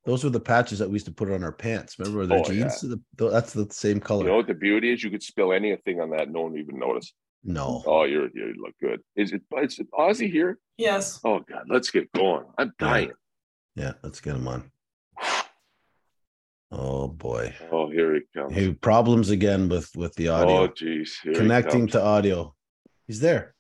Those 0.07 0.23
were 0.23 0.29
the 0.31 0.41
patches 0.41 0.79
that 0.81 0.89
we 0.89 0.95
used 0.97 1.07
to 1.07 1.13
put 1.13 1.31
on 1.31 1.43
our 1.43 1.53
pants. 1.53 1.99
Remember 1.99 2.27
the 2.27 2.35
Oh, 2.35 2.39
yeah. 2.53 2.69
jeans? 2.69 2.81
The- 2.83 3.01
that's 3.31 3.55
the 3.55 3.67
same 3.71 4.01
color. 4.01 4.25
You 4.25 4.31
know 4.31 4.37
what 4.37 4.47
the 4.47 4.53
beauty 4.55 4.93
is? 4.93 5.03
You 5.03 5.11
could 5.11 5.23
spill 5.23 5.53
anything 5.53 5.99
on 6.01 6.11
that, 6.11 6.31
no 6.31 6.43
one 6.43 6.53
would 6.53 6.61
even 6.61 6.79
notice. 6.79 7.13
No. 7.43 7.83
Oh, 7.87 8.05
you're 8.05 8.29
you 8.35 8.55
look 8.59 8.75
good. 8.81 9.01
Is 9.17 9.33
it? 9.33 9.43
Is 9.63 9.79
it 9.79 9.91
Ozzy 9.93 10.31
here? 10.31 10.59
Yes. 10.79 11.21
Oh 11.25 11.41
God, 11.41 11.65
let's 11.69 11.91
get 11.91 12.11
going. 12.13 12.45
I'm 12.59 12.73
dying. 12.79 13.13
Yeah, 13.77 13.93
let's 14.03 14.21
get 14.21 14.37
him 14.37 14.47
on. 14.49 14.71
Oh 16.77 17.09
boy. 17.09 17.55
Oh, 17.71 17.89
here 17.89 18.15
he 18.15 18.21
comes. 18.35 18.53
Hey, 18.55 18.73
problems 18.73 19.31
again 19.31 19.69
with 19.69 19.91
with 19.95 20.15
the 20.17 20.29
audio. 20.29 20.55
oh, 20.55 20.63
audio. 20.65 20.75
jeez. 20.75 21.11
Here 21.23 21.33
Connecting 21.35 21.87
to 21.89 22.03
audio. 22.03 22.55
He's 23.07 23.21
there. 23.21 23.55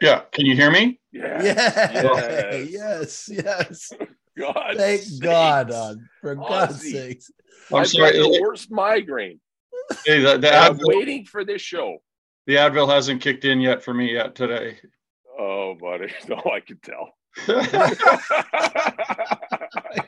Yeah, 0.00 0.20
can 0.30 0.46
you 0.46 0.54
hear 0.54 0.70
me? 0.70 1.00
Yeah. 1.10 1.42
Yeah. 1.42 2.56
Yes. 2.56 3.28
Yes. 3.28 3.28
Yes. 3.28 3.92
God. 4.38 4.74
Thank 4.76 5.00
sakes. 5.02 5.18
God. 5.18 5.70
On 5.72 6.08
for 6.20 6.34
God's 6.36 6.78
Ozzy. 6.82 6.92
sakes. 6.92 7.30
I'm 7.70 7.78
I've 7.80 7.88
sorry. 7.88 8.12
got 8.12 8.18
the 8.32 8.40
worst 8.40 8.70
migraine. 8.70 9.40
Hey, 10.06 10.20
the, 10.20 10.38
the, 10.38 10.48
And 10.48 10.56
I'm 10.56 10.78
Advil, 10.78 10.86
waiting 10.86 11.24
for 11.26 11.44
this 11.44 11.60
show. 11.60 11.98
the 12.46 12.54
Advil 12.54 12.88
hasn't 12.88 13.20
kicked 13.20 13.44
in 13.44 13.60
yet 13.60 13.82
for 13.82 13.92
me 13.92 14.12
yet 14.12 14.34
today. 14.34 14.78
Oh, 15.38 15.74
buddy. 15.80 16.12
No, 16.28 16.36
I 16.50 16.60
can 16.60 16.78
tell. 16.78 17.12
I 17.48 17.94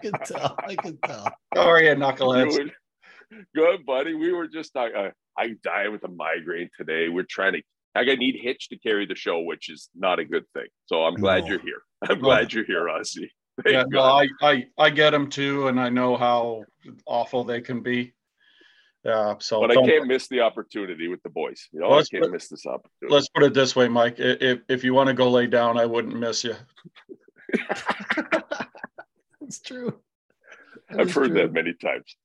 can 0.00 0.12
tell. 0.24 0.56
I 0.66 0.74
can 0.76 0.98
tell. 1.04 1.28
Sorry, 1.54 1.84
you 1.84 1.90
You 1.90 1.96
knuckleheads. 1.96 2.58
would- 2.58 2.72
Good, 3.54 3.84
buddy. 3.86 4.14
We 4.14 4.32
were 4.32 4.46
just 4.46 4.72
talking. 4.72 4.94
Uh, 4.96 5.10
I 5.36 5.54
die 5.64 5.88
with 5.88 6.04
a 6.04 6.08
migraine 6.08 6.70
today. 6.78 7.08
We're 7.08 7.26
trying 7.28 7.54
to. 7.54 7.62
I 7.96 8.04
got 8.04 8.18
need 8.18 8.36
Hitch 8.40 8.68
to 8.68 8.78
carry 8.78 9.06
the 9.06 9.16
show, 9.16 9.40
which 9.40 9.68
is 9.70 9.88
not 9.94 10.18
a 10.18 10.24
good 10.24 10.44
thing. 10.54 10.66
So 10.86 11.04
I'm 11.04 11.14
glad 11.14 11.44
No. 11.44 11.50
you're 11.50 11.60
here. 11.60 11.82
I'm 12.08 12.20
glad 12.20 12.52
you're 12.52 12.64
here, 12.64 12.86
Ozzy. 12.86 13.28
Thank 13.64 13.74
Yeah, 13.74 13.84
no, 13.88 14.02
I, 14.02 14.28
I, 14.42 14.64
I 14.78 14.90
get 14.90 15.10
them 15.10 15.30
too, 15.30 15.68
and 15.68 15.80
I 15.80 15.88
know 15.88 16.16
how 16.16 16.64
awful 17.06 17.44
they 17.44 17.60
can 17.60 17.82
be. 17.82 18.13
Yeah, 19.04 19.34
so 19.38 19.60
but 19.60 19.70
I 19.70 19.74
don't- 19.74 19.86
can't 19.86 20.06
miss 20.06 20.28
the 20.28 20.40
opportunity 20.40 21.08
with 21.08 21.22
the 21.22 21.28
boys. 21.28 21.68
You 21.72 21.80
know, 21.80 21.88
I 21.88 21.96
let's 21.96 22.08
can't 22.08 22.22
put- 22.24 22.32
miss 22.32 22.48
this 22.48 22.64
opportunity. 22.64 23.14
let's 23.14 23.28
put 23.28 23.42
it 23.42 23.52
this 23.52 23.76
way, 23.76 23.86
Mike. 23.88 24.14
If 24.18 24.60
if 24.68 24.82
you 24.84 24.94
want 24.94 25.08
to 25.08 25.14
go 25.14 25.30
lay 25.30 25.46
down, 25.46 25.78
I 25.78 25.84
wouldn't 25.86 26.16
miss 26.18 26.42
you. 26.44 26.54
It's 29.46 29.60
true. 29.60 30.00
I've 30.90 31.12
heard 31.12 31.34
that 31.34 31.52
many 31.52 31.74
times. 31.74 32.16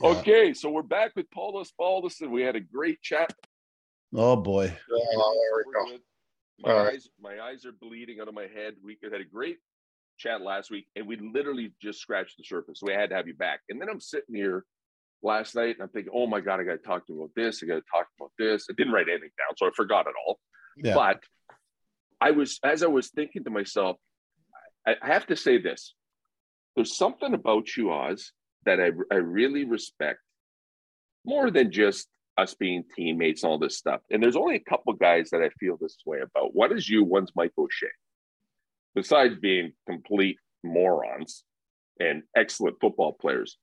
Yeah. 0.00 0.08
Okay, 0.10 0.54
so 0.54 0.70
we're 0.70 0.82
back 0.82 1.10
with 1.16 1.28
Paulus 1.32 1.72
Paulus, 1.72 2.20
and 2.20 2.30
we 2.30 2.42
had 2.42 2.54
a 2.54 2.60
great 2.60 3.02
chat. 3.02 3.34
Oh 4.14 4.36
boy. 4.36 4.72
Oh, 4.92 5.34
there 5.34 5.64
we 5.66 5.72
go. 5.96 5.98
My 6.60 6.72
All 6.72 6.84
right. 6.84 6.94
eyes, 6.94 7.08
my 7.20 7.40
eyes 7.40 7.64
are 7.66 7.72
bleeding 7.72 8.20
out 8.20 8.28
of 8.28 8.34
my 8.34 8.46
head. 8.46 8.74
We 8.82 8.96
had 9.02 9.20
a 9.20 9.24
great 9.24 9.58
chat 10.18 10.40
last 10.40 10.70
week, 10.70 10.86
and 10.94 11.06
we 11.06 11.16
literally 11.16 11.72
just 11.82 12.00
scratched 12.00 12.36
the 12.38 12.44
surface. 12.44 12.78
So 12.80 12.86
We 12.86 12.92
had 12.92 13.10
to 13.10 13.16
have 13.16 13.26
you 13.26 13.34
back. 13.34 13.60
And 13.70 13.80
then 13.80 13.88
I'm 13.88 14.00
sitting 14.00 14.34
here 14.36 14.64
last 15.22 15.54
night, 15.54 15.76
and 15.76 15.82
I'm 15.82 15.88
thinking, 15.88 16.12
"Oh 16.14 16.26
my 16.26 16.40
god, 16.40 16.60
I 16.60 16.64
got 16.64 16.72
to 16.72 16.78
talk 16.78 17.06
to 17.06 17.14
about 17.14 17.30
this. 17.34 17.62
I 17.62 17.66
got 17.66 17.76
to 17.76 17.82
talk 17.92 18.06
about 18.18 18.32
this." 18.38 18.66
I 18.70 18.74
didn't 18.76 18.92
write 18.92 19.08
anything 19.08 19.30
down, 19.38 19.56
so 19.56 19.66
I 19.66 19.70
forgot 19.74 20.06
it 20.06 20.14
all. 20.26 20.38
Yeah. 20.76 20.94
But 20.94 21.22
I 22.20 22.32
was, 22.32 22.58
as 22.64 22.82
I 22.82 22.86
was 22.86 23.08
thinking 23.08 23.44
to 23.44 23.50
myself, 23.50 23.96
I, 24.86 24.96
I 25.02 25.06
have 25.06 25.26
to 25.26 25.36
say 25.36 25.58
this: 25.58 25.94
there's 26.76 26.96
something 26.96 27.34
about 27.34 27.76
you, 27.76 27.92
Oz, 27.92 28.32
that 28.64 28.80
I, 28.80 28.90
I 29.12 29.16
really 29.16 29.64
respect 29.64 30.20
more 31.24 31.50
than 31.50 31.72
just 31.72 32.08
us 32.36 32.54
being 32.54 32.84
teammates 32.94 33.42
and 33.42 33.50
all 33.50 33.58
this 33.58 33.76
stuff. 33.76 34.00
And 34.10 34.22
there's 34.22 34.36
only 34.36 34.54
a 34.54 34.70
couple 34.70 34.92
guys 34.92 35.30
that 35.30 35.42
I 35.42 35.50
feel 35.58 35.76
this 35.76 35.96
way 36.06 36.20
about. 36.20 36.54
One 36.54 36.76
is 36.76 36.88
you, 36.88 37.04
one's 37.04 37.32
Mike 37.34 37.52
O'Shea. 37.58 37.88
Besides 38.94 39.34
being 39.40 39.72
complete 39.88 40.38
morons 40.62 41.44
and 42.00 42.22
excellent 42.36 42.76
football 42.80 43.12
players, 43.12 43.58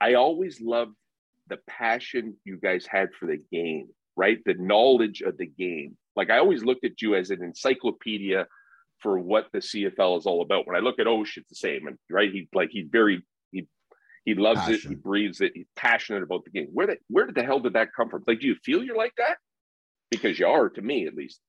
I 0.00 0.14
always 0.14 0.60
loved 0.60 0.94
the 1.48 1.58
passion 1.68 2.36
you 2.44 2.56
guys 2.56 2.86
had 2.86 3.10
for 3.18 3.26
the 3.26 3.38
game, 3.52 3.88
right? 4.16 4.38
The 4.44 4.54
knowledge 4.54 5.20
of 5.20 5.36
the 5.36 5.46
game. 5.46 5.96
Like 6.16 6.30
I 6.30 6.38
always 6.38 6.64
looked 6.64 6.84
at 6.84 7.02
you 7.02 7.14
as 7.14 7.30
an 7.30 7.42
encyclopedia 7.42 8.46
for 9.00 9.18
what 9.18 9.46
the 9.52 9.58
CFL 9.58 10.18
is 10.18 10.26
all 10.26 10.42
about. 10.42 10.66
When 10.66 10.76
I 10.76 10.80
look 10.80 10.98
at 10.98 11.06
Osh, 11.06 11.36
it's 11.36 11.48
the 11.48 11.54
same. 11.54 11.86
And 11.86 11.98
right, 12.10 12.30
he 12.30 12.48
like 12.54 12.70
he's 12.70 12.88
very 12.90 13.22
he 13.50 13.66
he 14.24 14.34
loves 14.34 14.68
it, 14.68 14.80
he 14.80 14.94
breathes 14.94 15.40
it, 15.40 15.52
he's 15.54 15.66
passionate 15.76 16.22
about 16.22 16.44
the 16.44 16.50
game. 16.50 16.68
Where 16.72 16.86
the 16.86 16.96
where 17.08 17.26
did 17.26 17.34
the 17.34 17.42
hell 17.42 17.60
did 17.60 17.74
that 17.74 17.94
come 17.94 18.08
from? 18.08 18.24
Like, 18.26 18.40
do 18.40 18.46
you 18.46 18.56
feel 18.64 18.82
you're 18.82 18.96
like 18.96 19.14
that? 19.18 19.38
Because 20.10 20.38
you 20.38 20.46
are 20.46 20.68
to 20.70 20.82
me 20.82 21.06
at 21.06 21.14
least. 21.14 21.40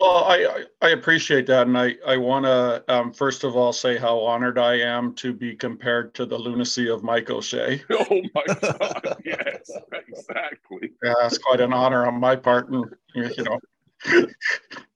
Well, 0.00 0.24
I, 0.24 0.64
I 0.82 0.86
I 0.86 0.90
appreciate 0.90 1.46
that, 1.46 1.66
and 1.66 1.76
I 1.76 1.96
I 2.06 2.16
want 2.16 2.44
to 2.44 2.84
um, 2.88 3.12
first 3.12 3.44
of 3.44 3.56
all 3.56 3.72
say 3.72 3.96
how 3.96 4.18
honored 4.20 4.58
I 4.58 4.78
am 4.80 5.14
to 5.16 5.32
be 5.32 5.54
compared 5.54 6.14
to 6.14 6.26
the 6.26 6.38
lunacy 6.38 6.88
of 6.88 7.02
Mike 7.02 7.30
O'Shea. 7.30 7.82
Oh 7.92 8.22
my 8.34 8.44
god, 8.60 9.16
yes, 9.24 9.78
exactly. 10.08 10.92
Yeah, 11.02 11.14
it's 11.24 11.38
quite 11.38 11.60
an 11.60 11.72
honor 11.72 12.06
on 12.06 12.18
my 12.20 12.36
part, 12.36 12.68
and 12.68 12.84
you 13.14 13.44
know, 13.44 13.58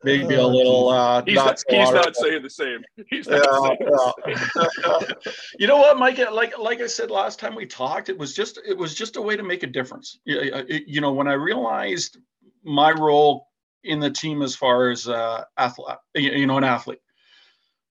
maybe 0.05 0.35
a 0.35 0.47
little 0.47 0.88
uh, 0.88 1.23
He's 1.25 1.37
not 1.37 1.62
not, 1.69 1.81
he's 1.81 1.93
not 1.93 2.16
saying 2.16 2.43
the 2.43 2.50
same. 2.50 2.85
He's 3.09 3.28
not 3.28 3.43
Yeah, 3.43 3.61
saying 3.61 3.78
the 3.81 4.73
yeah. 4.85 5.14
you 5.59 5.66
know 5.66 5.78
what, 5.78 5.99
Mike? 5.99 6.19
Like 6.19 6.59
like 6.59 6.81
I 6.81 6.87
said 6.87 7.11
last 7.11 7.38
time 7.38 7.55
we 7.55 7.66
talked, 7.66 8.09
it 8.09 8.19
was 8.19 8.35
just 8.35 8.61
it 8.66 8.76
was 8.76 8.95
just 8.95 9.16
a 9.16 9.23
way 9.23 9.37
to 9.37 9.43
make 9.43 9.62
a 9.62 9.66
difference. 9.69 10.19
You, 10.25 10.64
you 10.69 11.00
know, 11.00 11.12
when 11.12 11.28
I 11.28 11.35
realized 11.35 12.19
my 12.64 12.90
role 12.93 13.49
in 13.87 14.00
the 14.00 14.11
team 14.11 14.43
as 14.43 14.55
far 14.55 14.90
as 14.90 15.09
uh, 15.09 15.45
athlete, 15.57 15.97
you 16.14 16.47
know, 16.47 16.59
an 16.59 16.64
athlete. 16.64 17.00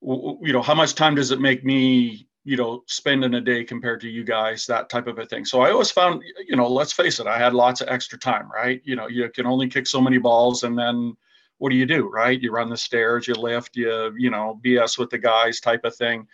You 0.02 0.52
know, 0.52 0.62
how 0.62 0.74
much 0.74 0.94
time 0.94 1.14
does 1.14 1.30
it 1.30 1.40
make 1.40 1.64
me? 1.64 2.28
You 2.46 2.58
know, 2.58 2.82
spend 2.86 3.24
in 3.24 3.34
a 3.34 3.40
day 3.40 3.64
compared 3.64 4.02
to 4.02 4.08
you 4.08 4.22
guys, 4.22 4.66
that 4.66 4.90
type 4.90 5.06
of 5.06 5.18
a 5.18 5.24
thing. 5.24 5.46
So 5.46 5.62
I 5.62 5.70
always 5.70 5.90
found, 5.90 6.22
you 6.46 6.56
know, 6.56 6.68
let's 6.68 6.92
face 6.92 7.18
it, 7.18 7.26
I 7.26 7.38
had 7.38 7.54
lots 7.54 7.80
of 7.80 7.88
extra 7.88 8.18
time, 8.18 8.50
right? 8.52 8.82
You 8.84 8.96
know, 8.96 9.08
you 9.08 9.30
can 9.30 9.46
only 9.46 9.66
kick 9.66 9.86
so 9.86 9.98
many 9.98 10.18
balls, 10.18 10.62
and 10.62 10.78
then 10.78 11.16
what 11.58 11.70
do 11.70 11.76
you 11.76 11.86
do 11.86 12.08
right 12.08 12.40
you 12.40 12.50
run 12.50 12.68
the 12.68 12.76
stairs 12.76 13.26
you 13.26 13.34
lift 13.34 13.76
you 13.76 14.12
you 14.16 14.30
know 14.30 14.60
bs 14.64 14.98
with 14.98 15.10
the 15.10 15.18
guys 15.18 15.60
type 15.60 15.84
of 15.84 15.94
thing 15.94 16.26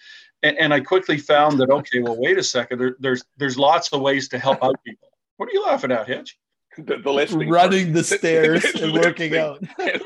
and, 0.42 0.56
and 0.58 0.74
i 0.74 0.80
quickly 0.80 1.18
found 1.18 1.58
that 1.58 1.70
okay 1.70 2.00
well 2.00 2.16
wait 2.18 2.38
a 2.38 2.42
second 2.42 2.78
there, 2.78 2.96
there's 3.00 3.24
there's 3.36 3.58
lots 3.58 3.92
of 3.92 4.00
ways 4.00 4.28
to 4.28 4.38
help 4.38 4.62
out 4.62 4.74
people 4.84 5.08
what 5.36 5.48
are 5.48 5.52
you 5.52 5.62
laughing 5.62 5.92
at 5.92 6.06
hitch 6.06 6.38
the, 6.86 6.98
the 6.98 7.12
lifting 7.12 7.48
Running 7.48 7.92
the 7.98 8.04
stairs 8.04 8.64
and 8.64 8.92
working 8.92 9.36
out. 9.36 9.60
and. 9.78 10.00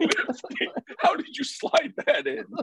How 0.99 1.15
did 1.17 1.37
you 1.37 1.45
slide 1.45 1.93
that 2.07 2.27
in? 2.27 2.45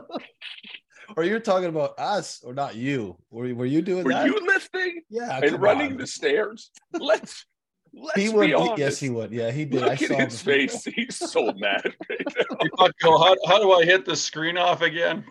Or 1.16 1.24
you're 1.24 1.40
talking 1.40 1.68
about 1.68 1.98
us 1.98 2.40
or 2.42 2.54
not 2.54 2.74
you? 2.76 3.18
Were, 3.30 3.52
were 3.54 3.66
you 3.66 3.82
doing 3.82 4.04
Were 4.04 4.12
that? 4.12 4.24
you 4.24 4.38
lifting 4.46 5.02
yeah. 5.10 5.40
and 5.42 5.60
running 5.60 5.92
on. 5.92 5.98
the 5.98 6.06
stairs? 6.06 6.70
Let's 6.92 7.44
let's 7.92 8.18
He 8.18 8.28
be 8.28 8.34
would. 8.34 8.54
honest. 8.54 8.78
Yes, 8.78 8.98
he 9.00 9.10
would. 9.10 9.30
Yeah, 9.32 9.50
he 9.50 9.64
did. 9.66 9.82
I 9.82 9.88
Look 9.88 9.98
saw 9.98 10.04
at 10.04 10.10
him. 10.20 10.30
his 10.30 10.40
face. 10.40 10.84
He's 10.84 11.16
so 11.16 11.52
mad 11.58 11.82
right 12.08 12.24
now. 12.24 12.56
You 12.62 12.70
thought, 12.78 12.92
go, 13.02 13.18
how, 13.18 13.36
how 13.46 13.58
do 13.58 13.72
i 13.72 13.84
hit 13.84 14.06
the 14.06 14.16
screen 14.16 14.56
off 14.56 14.80
again 14.80 15.24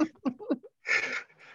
Go 0.00 0.06
Hey, 0.26 0.35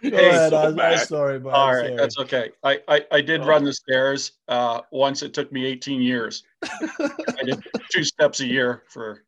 ahead. 0.12 0.50
so 0.50 0.56
I'm, 0.58 0.80
I'm 0.80 0.98
sorry, 1.06 1.38
but 1.38 1.50
All 1.50 1.72
right, 1.74 1.86
sorry. 1.86 1.96
that's 1.96 2.18
okay 2.18 2.50
i 2.64 2.80
i, 2.88 3.00
I 3.12 3.20
did 3.20 3.42
Oh. 3.42 3.46
run 3.46 3.64
the 3.64 3.72
stairs 3.72 4.32
uh 4.48 4.80
once 4.90 5.22
it 5.22 5.32
took 5.34 5.52
me 5.52 5.64
18 5.66 6.00
years 6.02 6.44
i 7.00 7.44
did 7.44 7.62
two 7.90 8.04
steps 8.04 8.40
a 8.40 8.46
year 8.46 8.82
for 8.88 9.24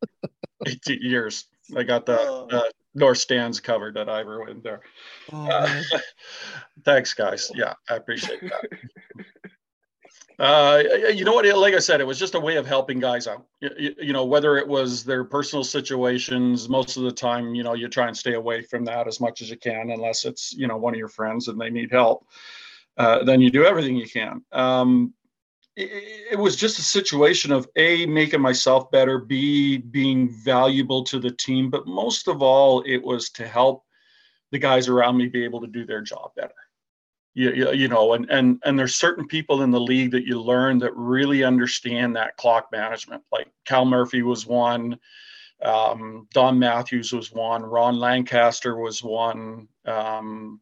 18 0.66 0.98
years 1.02 1.46
i 1.76 1.82
got 1.82 2.06
the, 2.06 2.18
Oh. 2.18 2.46
the 2.50 2.72
north 2.94 3.18
stands 3.18 3.60
covered 3.60 3.94
that 3.94 4.08
i 4.08 4.20
ever 4.20 4.40
went 4.44 4.62
there 4.62 4.80
Oh, 5.32 5.46
Uh, 5.50 5.82
thanks, 6.84 7.14
guys. 7.14 7.50
Yeah, 7.54 7.74
I 7.88 7.96
appreciate 7.96 8.40
that. 8.42 9.24
Uh, 10.38 10.82
you 11.14 11.24
know 11.24 11.34
what? 11.34 11.46
Like 11.56 11.74
I 11.74 11.78
said, 11.78 12.00
it 12.00 12.06
was 12.06 12.18
just 12.18 12.34
a 12.34 12.40
way 12.40 12.56
of 12.56 12.66
helping 12.66 12.98
guys 12.98 13.26
out. 13.28 13.46
You, 13.60 13.94
you 14.00 14.12
know, 14.12 14.24
whether 14.24 14.56
it 14.56 14.66
was 14.66 15.04
their 15.04 15.22
personal 15.22 15.62
situations, 15.62 16.68
most 16.68 16.96
of 16.96 17.04
the 17.04 17.12
time, 17.12 17.54
you 17.54 17.62
know, 17.62 17.74
you 17.74 17.88
try 17.88 18.08
and 18.08 18.16
stay 18.16 18.34
away 18.34 18.62
from 18.62 18.84
that 18.86 19.06
as 19.06 19.20
much 19.20 19.42
as 19.42 19.50
you 19.50 19.56
can, 19.56 19.90
unless 19.90 20.24
it's 20.24 20.52
you 20.52 20.66
know 20.66 20.76
one 20.76 20.92
of 20.92 20.98
your 20.98 21.08
friends 21.08 21.48
and 21.48 21.60
they 21.60 21.70
need 21.70 21.92
help. 21.92 22.26
Uh, 22.96 23.22
then 23.24 23.40
you 23.40 23.50
do 23.50 23.64
everything 23.64 23.96
you 23.96 24.08
can. 24.08 24.42
Um, 24.52 25.14
it, 25.76 26.32
it 26.32 26.38
was 26.38 26.56
just 26.56 26.78
a 26.78 26.82
situation 26.82 27.52
of 27.52 27.68
a 27.76 28.06
making 28.06 28.40
myself 28.40 28.90
better, 28.90 29.18
b 29.18 29.78
being 29.78 30.28
valuable 30.28 31.04
to 31.04 31.20
the 31.20 31.30
team, 31.30 31.70
but 31.70 31.86
most 31.86 32.28
of 32.28 32.42
all, 32.42 32.82
it 32.82 33.02
was 33.02 33.30
to 33.30 33.46
help 33.46 33.84
the 34.50 34.58
guys 34.58 34.88
around 34.88 35.16
me 35.16 35.28
be 35.28 35.44
able 35.44 35.60
to 35.60 35.66
do 35.66 35.84
their 35.84 36.00
job 36.00 36.32
better. 36.36 36.54
You, 37.36 37.72
you, 37.72 37.88
know, 37.88 38.12
and 38.12 38.30
and 38.30 38.60
and 38.64 38.78
there's 38.78 38.94
certain 38.94 39.26
people 39.26 39.62
in 39.62 39.72
the 39.72 39.80
league 39.80 40.12
that 40.12 40.24
you 40.24 40.40
learn 40.40 40.78
that 40.78 40.94
really 40.94 41.42
understand 41.42 42.14
that 42.14 42.36
clock 42.36 42.68
management. 42.70 43.24
Like 43.32 43.48
Cal 43.64 43.84
Murphy 43.84 44.22
was 44.22 44.46
one, 44.46 45.00
um, 45.60 46.28
Don 46.32 46.58
Matthews 46.58 47.12
was 47.12 47.32
one, 47.32 47.62
Ron 47.62 47.98
Lancaster 47.98 48.76
was 48.76 49.02
one. 49.02 49.66
Um, 49.84 50.60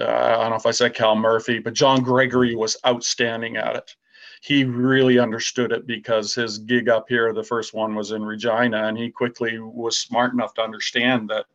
uh, 0.00 0.04
I 0.04 0.36
don't 0.42 0.50
know 0.50 0.56
if 0.56 0.66
I 0.66 0.70
said 0.70 0.94
Cal 0.94 1.16
Murphy, 1.16 1.58
but 1.58 1.74
John 1.74 2.02
Gregory 2.02 2.54
was 2.54 2.76
outstanding 2.86 3.56
at 3.56 3.76
it. 3.76 3.94
He 4.42 4.64
really 4.64 5.18
understood 5.18 5.70
it 5.72 5.86
because 5.86 6.34
his 6.34 6.58
gig 6.58 6.88
up 6.88 7.08
here, 7.08 7.32
the 7.32 7.44
first 7.44 7.74
one 7.74 7.94
was 7.94 8.10
in 8.10 8.24
Regina, 8.24 8.86
and 8.86 8.98
he 8.98 9.10
quickly 9.10 9.58
was 9.58 9.98
smart 9.98 10.32
enough 10.32 10.54
to 10.54 10.62
understand 10.62 11.28
that 11.30 11.46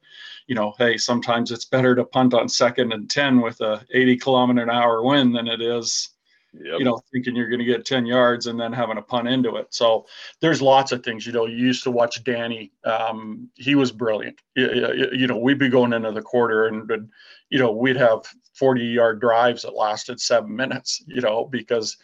you 0.47 0.55
know, 0.55 0.73
hey, 0.77 0.97
sometimes 0.97 1.51
it's 1.51 1.65
better 1.65 1.93
to 1.95 2.03
punt 2.03 2.33
on 2.33 2.49
second 2.49 2.93
and 2.93 3.09
10 3.09 3.41
with 3.41 3.61
a 3.61 3.85
80 3.93 4.17
kilometer 4.17 4.63
an 4.63 4.69
hour 4.69 5.03
wind 5.03 5.35
than 5.35 5.47
it 5.47 5.61
is 5.61 6.09
Yep. 6.53 6.79
you 6.79 6.85
know, 6.85 6.99
thinking 7.11 7.35
you're 7.35 7.49
going 7.49 7.59
to 7.59 7.65
get 7.65 7.85
10 7.85 8.05
yards 8.05 8.47
and 8.47 8.59
then 8.59 8.73
having 8.73 8.97
a 8.97 9.01
punt 9.01 9.27
into 9.27 9.57
it. 9.57 9.67
So 9.69 10.05
there's 10.41 10.61
lots 10.61 10.91
of 10.91 11.03
things, 11.03 11.25
you 11.25 11.33
know, 11.33 11.45
you 11.45 11.57
used 11.57 11.83
to 11.83 11.91
watch 11.91 12.23
Danny. 12.23 12.71
Um, 12.83 13.49
he 13.55 13.75
was 13.75 13.91
brilliant. 13.91 14.41
You, 14.55 15.09
you 15.13 15.27
know, 15.27 15.37
we'd 15.37 15.59
be 15.59 15.69
going 15.69 15.93
into 15.93 16.11
the 16.11 16.21
quarter 16.21 16.67
and, 16.67 16.89
and, 16.89 17.09
you 17.49 17.59
know, 17.59 17.71
we'd 17.71 17.97
have 17.97 18.21
40 18.53 18.83
yard 18.83 19.19
drives 19.19 19.63
that 19.63 19.75
lasted 19.75 20.19
seven 20.19 20.55
minutes, 20.55 21.03
you 21.05 21.21
know, 21.21 21.45
because 21.45 21.97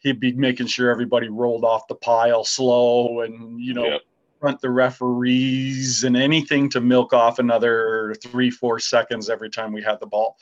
he'd 0.00 0.20
be 0.20 0.32
making 0.32 0.66
sure 0.66 0.90
everybody 0.90 1.28
rolled 1.28 1.64
off 1.64 1.86
the 1.88 1.94
pile 1.94 2.44
slow 2.44 3.20
and, 3.20 3.60
you 3.60 3.74
know, 3.74 3.84
Yep. 3.84 4.00
Front 4.40 4.60
the 4.60 4.70
referees 4.70 6.04
and 6.04 6.16
anything 6.16 6.68
to 6.70 6.80
milk 6.80 7.12
off 7.12 7.38
another 7.38 8.14
three, 8.22 8.50
four 8.50 8.78
seconds 8.78 9.28
every 9.28 9.50
time 9.50 9.72
we 9.72 9.82
had 9.82 10.00
the 10.00 10.06
ball 10.06 10.36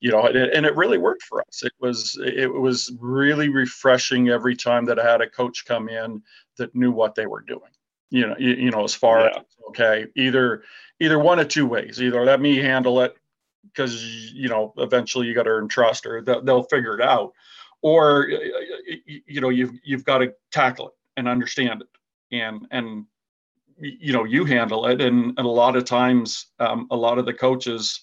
you 0.00 0.10
know, 0.12 0.26
and 0.26 0.36
it, 0.36 0.54
and 0.54 0.64
it 0.64 0.76
really 0.76 0.98
worked 0.98 1.22
for 1.24 1.40
us. 1.42 1.62
It 1.64 1.72
was 1.80 2.18
it 2.24 2.52
was 2.52 2.92
really 3.00 3.48
refreshing 3.48 4.28
every 4.28 4.54
time 4.54 4.84
that 4.84 4.98
I 4.98 5.10
had 5.10 5.20
a 5.20 5.28
coach 5.28 5.64
come 5.64 5.88
in 5.88 6.22
that 6.56 6.74
knew 6.74 6.92
what 6.92 7.14
they 7.14 7.26
were 7.26 7.40
doing. 7.40 7.70
You 8.10 8.28
know, 8.28 8.36
you, 8.38 8.52
you 8.54 8.70
know, 8.70 8.84
as 8.84 8.94
far 8.94 9.20
Yeah. 9.20 9.38
as 9.38 9.44
okay, 9.70 10.06
either 10.14 10.62
either 11.00 11.18
one 11.18 11.38
of 11.40 11.48
two 11.48 11.66
ways. 11.66 12.00
Either 12.00 12.24
let 12.24 12.40
me 12.40 12.56
handle 12.56 13.00
it 13.00 13.16
because 13.64 14.32
you 14.32 14.48
know 14.48 14.72
eventually 14.78 15.26
you 15.26 15.34
got 15.34 15.44
to 15.44 15.50
earn 15.50 15.68
trust, 15.68 16.06
or 16.06 16.22
they'll, 16.22 16.42
they'll 16.42 16.62
figure 16.64 16.94
it 16.94 17.02
out, 17.02 17.32
or 17.82 18.28
you 19.26 19.40
know 19.40 19.48
you've 19.48 19.72
you've 19.84 20.04
got 20.04 20.18
to 20.18 20.32
tackle 20.52 20.88
it 20.88 20.94
and 21.16 21.26
understand 21.26 21.82
it, 21.82 21.88
and 22.36 22.68
and 22.70 23.04
you 23.80 24.12
know 24.12 24.24
you 24.24 24.44
handle 24.44 24.86
it, 24.86 25.00
and, 25.00 25.34
and 25.38 25.46
a 25.46 25.50
lot 25.50 25.76
of 25.76 25.84
times 25.84 26.46
um, 26.58 26.86
a 26.90 26.96
lot 26.96 27.18
of 27.18 27.26
the 27.26 27.34
coaches 27.34 28.02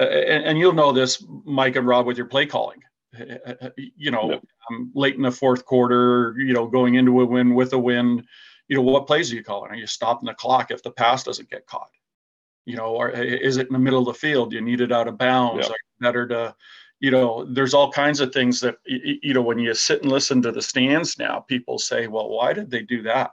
uh, 0.00 0.04
and, 0.04 0.44
and 0.44 0.58
you'll 0.58 0.72
know 0.72 0.92
this, 0.92 1.24
Mike 1.44 1.76
and 1.76 1.86
Rob, 1.86 2.06
with 2.06 2.16
your 2.16 2.26
play 2.26 2.46
calling. 2.46 2.82
Uh, 3.18 3.70
You 3.96 4.10
know, 4.10 4.30
Yep. 4.30 4.44
um, 4.70 4.92
late 4.94 5.16
in 5.16 5.22
the 5.22 5.30
fourth 5.30 5.64
quarter, 5.64 6.34
you 6.38 6.52
know, 6.52 6.66
going 6.66 6.94
into 6.94 7.20
a 7.20 7.24
win 7.24 7.54
with 7.54 7.72
a 7.72 7.78
win, 7.78 8.24
you 8.68 8.76
know, 8.76 8.82
what 8.82 9.06
plays 9.06 9.32
are 9.32 9.34
you 9.34 9.42
calling? 9.42 9.70
Are 9.70 9.76
you 9.76 9.86
stopping 9.86 10.26
the 10.26 10.34
clock 10.34 10.70
if 10.70 10.82
the 10.82 10.90
pass 10.90 11.24
doesn't 11.24 11.50
get 11.50 11.66
caught? 11.66 11.90
You 12.66 12.76
know, 12.76 12.94
or 12.94 13.08
is 13.10 13.56
it 13.56 13.66
in 13.66 13.72
the 13.72 13.78
middle 13.78 14.00
of 14.00 14.06
the 14.06 14.14
field? 14.14 14.52
You 14.52 14.60
need 14.60 14.82
it 14.82 14.92
out 14.92 15.08
of 15.08 15.16
bounds. 15.16 15.66
Yep. 15.66 15.70
Are 15.70 15.72
you 15.72 16.06
better 16.06 16.28
to, 16.28 16.54
you 17.00 17.10
know, 17.10 17.46
there's 17.50 17.72
all 17.72 17.90
kinds 17.90 18.20
of 18.20 18.32
things 18.32 18.60
that, 18.60 18.76
you 18.84 19.32
know, 19.32 19.40
when 19.42 19.58
you 19.58 19.72
sit 19.74 20.02
and 20.02 20.12
listen 20.12 20.42
to 20.42 20.52
the 20.52 20.60
stands 20.60 21.18
now, 21.18 21.40
people 21.40 21.78
say, 21.78 22.08
well, 22.08 22.28
why 22.28 22.52
did 22.52 22.70
they 22.70 22.82
do 22.82 23.02
that? 23.02 23.32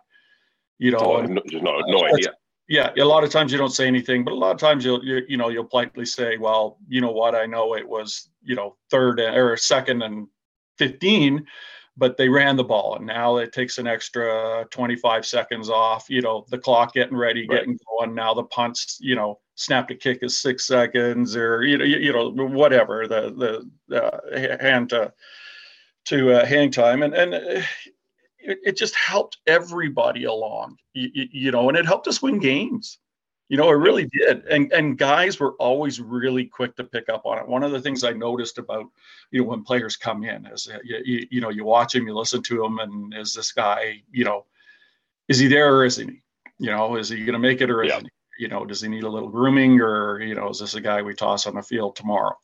You 0.77 0.91
know, 0.91 0.99
Oh, 0.99 1.17
and- 1.17 1.39
just 1.49 1.63
no, 1.63 1.79
no 1.87 2.05
idea. 2.05 2.33
yeah 2.67 2.91
a 2.97 3.03
lot 3.05 3.23
of 3.23 3.29
times 3.29 3.51
you 3.51 3.57
don't 3.57 3.69
say 3.79 3.85
anything 3.87 4.23
but 4.25 4.33
a 4.33 4.41
lot 4.45 4.51
of 4.51 4.57
times 4.59 4.83
you'll 4.83 5.03
you, 5.05 5.21
you 5.27 5.37
know 5.37 5.49
you'll 5.49 5.63
politely 5.73 6.05
say 6.05 6.35
well 6.37 6.77
you 6.87 6.99
know 6.99 7.11
what 7.11 7.35
i 7.35 7.45
know 7.45 7.75
it 7.75 7.87
was 7.87 8.29
you 8.43 8.55
know 8.55 8.75
third 8.89 9.19
and- 9.19 9.37
or 9.37 9.55
second 9.55 10.01
and 10.01 10.27
15 10.79 11.45
but 11.97 12.17
they 12.17 12.27
ran 12.27 12.55
the 12.57 12.63
ball 12.63 12.95
and 12.97 13.05
now 13.05 13.37
it 13.37 13.53
takes 13.53 13.77
an 13.77 13.85
extra 13.87 14.65
25 14.71 15.25
seconds 15.25 15.69
off 15.69 16.09
you 16.09 16.21
know 16.21 16.43
the 16.49 16.57
clock 16.57 16.93
getting 16.93 17.15
ready 17.15 17.41
Right. 17.47 17.59
getting 17.59 17.77
going 17.87 18.15
now 18.15 18.33
the 18.33 18.43
punts 18.43 18.97
you 18.99 19.15
know 19.15 19.39
snap 19.53 19.87
to 19.89 19.95
kick 19.95 20.19
is 20.23 20.35
six 20.37 20.65
seconds 20.65 21.35
or 21.35 21.61
you 21.63 21.77
know 21.77 21.85
you, 21.85 21.97
you 21.97 22.11
know 22.13 22.29
whatever 22.61 23.07
the 23.07 23.21
the 23.91 24.01
uh, 24.01 24.57
hand 24.59 24.89
to 24.89 25.13
to 26.05 26.17
uh, 26.41 26.45
hang 26.45 26.71
time 26.71 27.03
and 27.03 27.13
and 27.13 27.33
uh, 27.35 27.61
it, 28.45 28.59
it 28.63 28.77
just 28.77 28.95
helped 28.95 29.37
everybody 29.47 30.25
along 30.25 30.77
you, 30.93 31.09
you 31.31 31.51
know 31.51 31.67
and 31.69 31.77
it 31.77 31.85
helped 31.85 32.07
us 32.07 32.21
win 32.21 32.39
games. 32.39 32.99
You 33.49 33.57
know 33.57 33.69
it 33.69 33.73
really 33.73 34.05
did. 34.05 34.45
And 34.45 34.71
and 34.73 34.97
guys 34.97 35.39
were 35.39 35.53
always 35.53 35.99
really 36.01 36.45
quick 36.45 36.75
to 36.77 36.83
pick 36.83 37.09
up 37.09 37.25
on 37.25 37.37
it. 37.37 37.47
One 37.47 37.63
of 37.63 37.71
the 37.71 37.81
things 37.81 38.03
i 38.03 38.11
noticed 38.11 38.57
about 38.57 38.85
you 39.31 39.41
know 39.41 39.47
when 39.47 39.63
players 39.63 39.95
come 39.97 40.23
in 40.23 40.45
is 40.47 40.67
uh, 40.73 40.79
you, 40.83 41.01
you, 41.05 41.27
you 41.31 41.41
know 41.41 41.49
you 41.49 41.63
watch 41.65 41.93
him 41.95 42.07
you 42.07 42.15
listen 42.15 42.41
to 42.43 42.65
him 42.65 42.79
and 42.79 43.13
is 43.13 43.33
this 43.33 43.51
guy 43.51 44.01
you 44.11 44.23
know 44.23 44.45
is 45.27 45.39
he 45.39 45.47
there 45.47 45.75
or 45.75 45.85
isn't 45.85 46.09
he 46.09 46.21
you 46.59 46.71
know 46.71 46.95
is 46.95 47.09
he 47.09 47.17
going 47.17 47.33
to 47.33 47.39
make 47.39 47.61
it 47.61 47.69
or 47.69 47.83
Yeah. 47.83 47.95
isn't 47.97 48.05
he 48.05 48.43
you 48.43 48.47
know 48.47 48.65
does 48.65 48.81
he 48.81 48.87
need 48.89 49.03
a 49.03 49.09
little 49.09 49.29
grooming 49.29 49.79
or 49.79 50.21
you 50.21 50.35
know 50.35 50.49
is 50.49 50.59
this 50.59 50.75
a 50.75 50.81
guy 50.81 51.01
we 51.01 51.13
toss 51.13 51.45
on 51.47 51.55
the 51.55 51.61
field 51.61 51.95
tomorrow? 51.95 52.37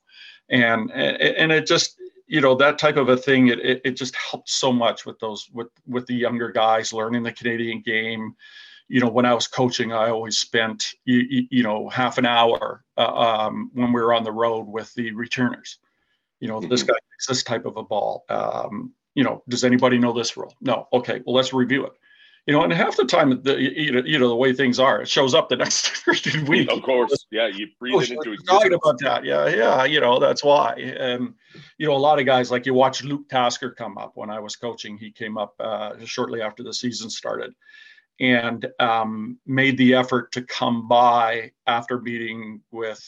And 0.49 0.91
and, 0.91 1.17
and 1.17 1.51
it 1.51 1.65
just 1.65 1.97
you 2.31 2.39
know 2.39 2.55
that 2.55 2.79
type 2.79 2.95
of 2.95 3.09
a 3.09 3.17
thing 3.17 3.49
it, 3.49 3.59
it, 3.59 3.81
it 3.83 3.91
just 3.91 4.15
helped 4.15 4.49
so 4.49 4.71
much 4.71 5.05
with 5.05 5.19
those 5.19 5.49
with 5.53 5.67
with 5.85 6.07
the 6.07 6.15
younger 6.15 6.49
guys 6.49 6.93
learning 6.93 7.23
the 7.23 7.31
canadian 7.33 7.81
game. 7.81 8.33
You 8.87 9.01
know 9.01 9.09
when 9.09 9.25
i 9.25 9.33
was 9.33 9.47
coaching 9.47 9.91
i 9.91 10.09
always 10.09 10.37
spent 10.37 10.93
you, 11.03 11.45
you, 11.51 11.61
know 11.61 11.89
half 11.89 12.17
an 12.17 12.25
hour 12.25 12.85
uh, 12.97 13.13
um, 13.25 13.69
when 13.73 13.91
we 13.91 13.99
were 13.99 14.13
on 14.13 14.23
the 14.23 14.31
road 14.31 14.63
with 14.63 14.93
the 14.95 15.11
returners. 15.11 15.79
You 16.39 16.47
know 16.47 16.61
this 16.61 16.83
Mhm. 16.83 16.87
guy 16.87 16.95
this 17.27 17.43
type 17.43 17.65
of 17.65 17.75
a 17.75 17.83
ball. 17.83 18.23
Um, 18.29 18.93
you 19.13 19.25
know 19.25 19.43
does 19.49 19.65
anybody 19.65 19.97
know 19.97 20.13
this 20.13 20.37
rule? 20.37 20.55
No. 20.61 20.87
Okay 20.93 21.21
well 21.25 21.35
let's 21.35 21.51
review 21.51 21.85
it 21.85 21.93
you 22.47 22.53
know 22.53 22.63
and 22.63 22.73
half 22.73 22.97
the 22.97 23.05
time 23.05 23.41
the 23.43 23.59
you 23.61 23.91
know, 23.91 24.01
you 24.03 24.17
know 24.17 24.27
the 24.27 24.35
way 24.35 24.51
things 24.53 24.79
are 24.79 25.01
it 25.01 25.07
shows 25.07 25.33
up 25.33 25.47
the 25.49 25.55
next 25.65 26.05
week 26.47 26.69
Of 26.71 26.81
course. 26.81 27.25
Yeah, 27.31 27.47
you 27.47 27.67
breathe 27.79 27.95
Oh, 27.95 27.99
it 27.99 28.11
into 28.11 28.31
existence. 28.33 28.73
about 28.73 28.99
that. 28.99 29.23
Yeah, 29.23 29.47
yeah, 29.47 29.83
you 29.85 29.99
know, 30.01 30.19
that's 30.19 30.43
why. 30.43 30.73
And 30.73 31.33
you 31.77 31.87
know, 31.87 31.95
a 31.95 31.97
lot 31.97 32.19
of 32.19 32.25
guys 32.25 32.49
like 32.51 32.65
you 32.65 32.73
watch 32.73 33.03
Luke 33.03 33.29
Tasker 33.29 33.71
come 33.71 33.97
up 33.97 34.13
when 34.15 34.29
I 34.29 34.39
was 34.39 34.55
coaching. 34.55 34.97
He 34.97 35.11
came 35.11 35.37
up 35.37 35.53
uh, 35.59 35.93
shortly 36.05 36.41
after 36.41 36.63
the 36.63 36.73
season 36.73 37.09
started 37.09 37.53
and 38.19 38.67
um, 38.79 39.37
made 39.45 39.77
the 39.77 39.93
effort 39.95 40.31
to 40.33 40.41
come 40.43 40.87
by 40.87 41.51
after 41.67 41.99
meeting 42.01 42.61
with 42.71 43.01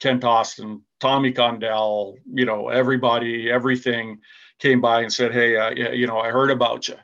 Kent 0.00 0.24
Austin, 0.24 0.82
Tommy 1.00 1.32
Condell, 1.32 2.16
you 2.32 2.44
know, 2.44 2.68
everybody, 2.68 3.50
everything 3.50 4.18
came 4.58 4.80
by 4.80 5.02
and 5.02 5.12
said, 5.12 5.32
Hey, 5.32 5.56
uh, 5.56 5.70
yeah, 5.70 5.90
you 5.92 6.06
know, 6.06 6.18
I 6.18 6.30
heard 6.30 6.50
about 6.50 6.88
you. 6.88 6.96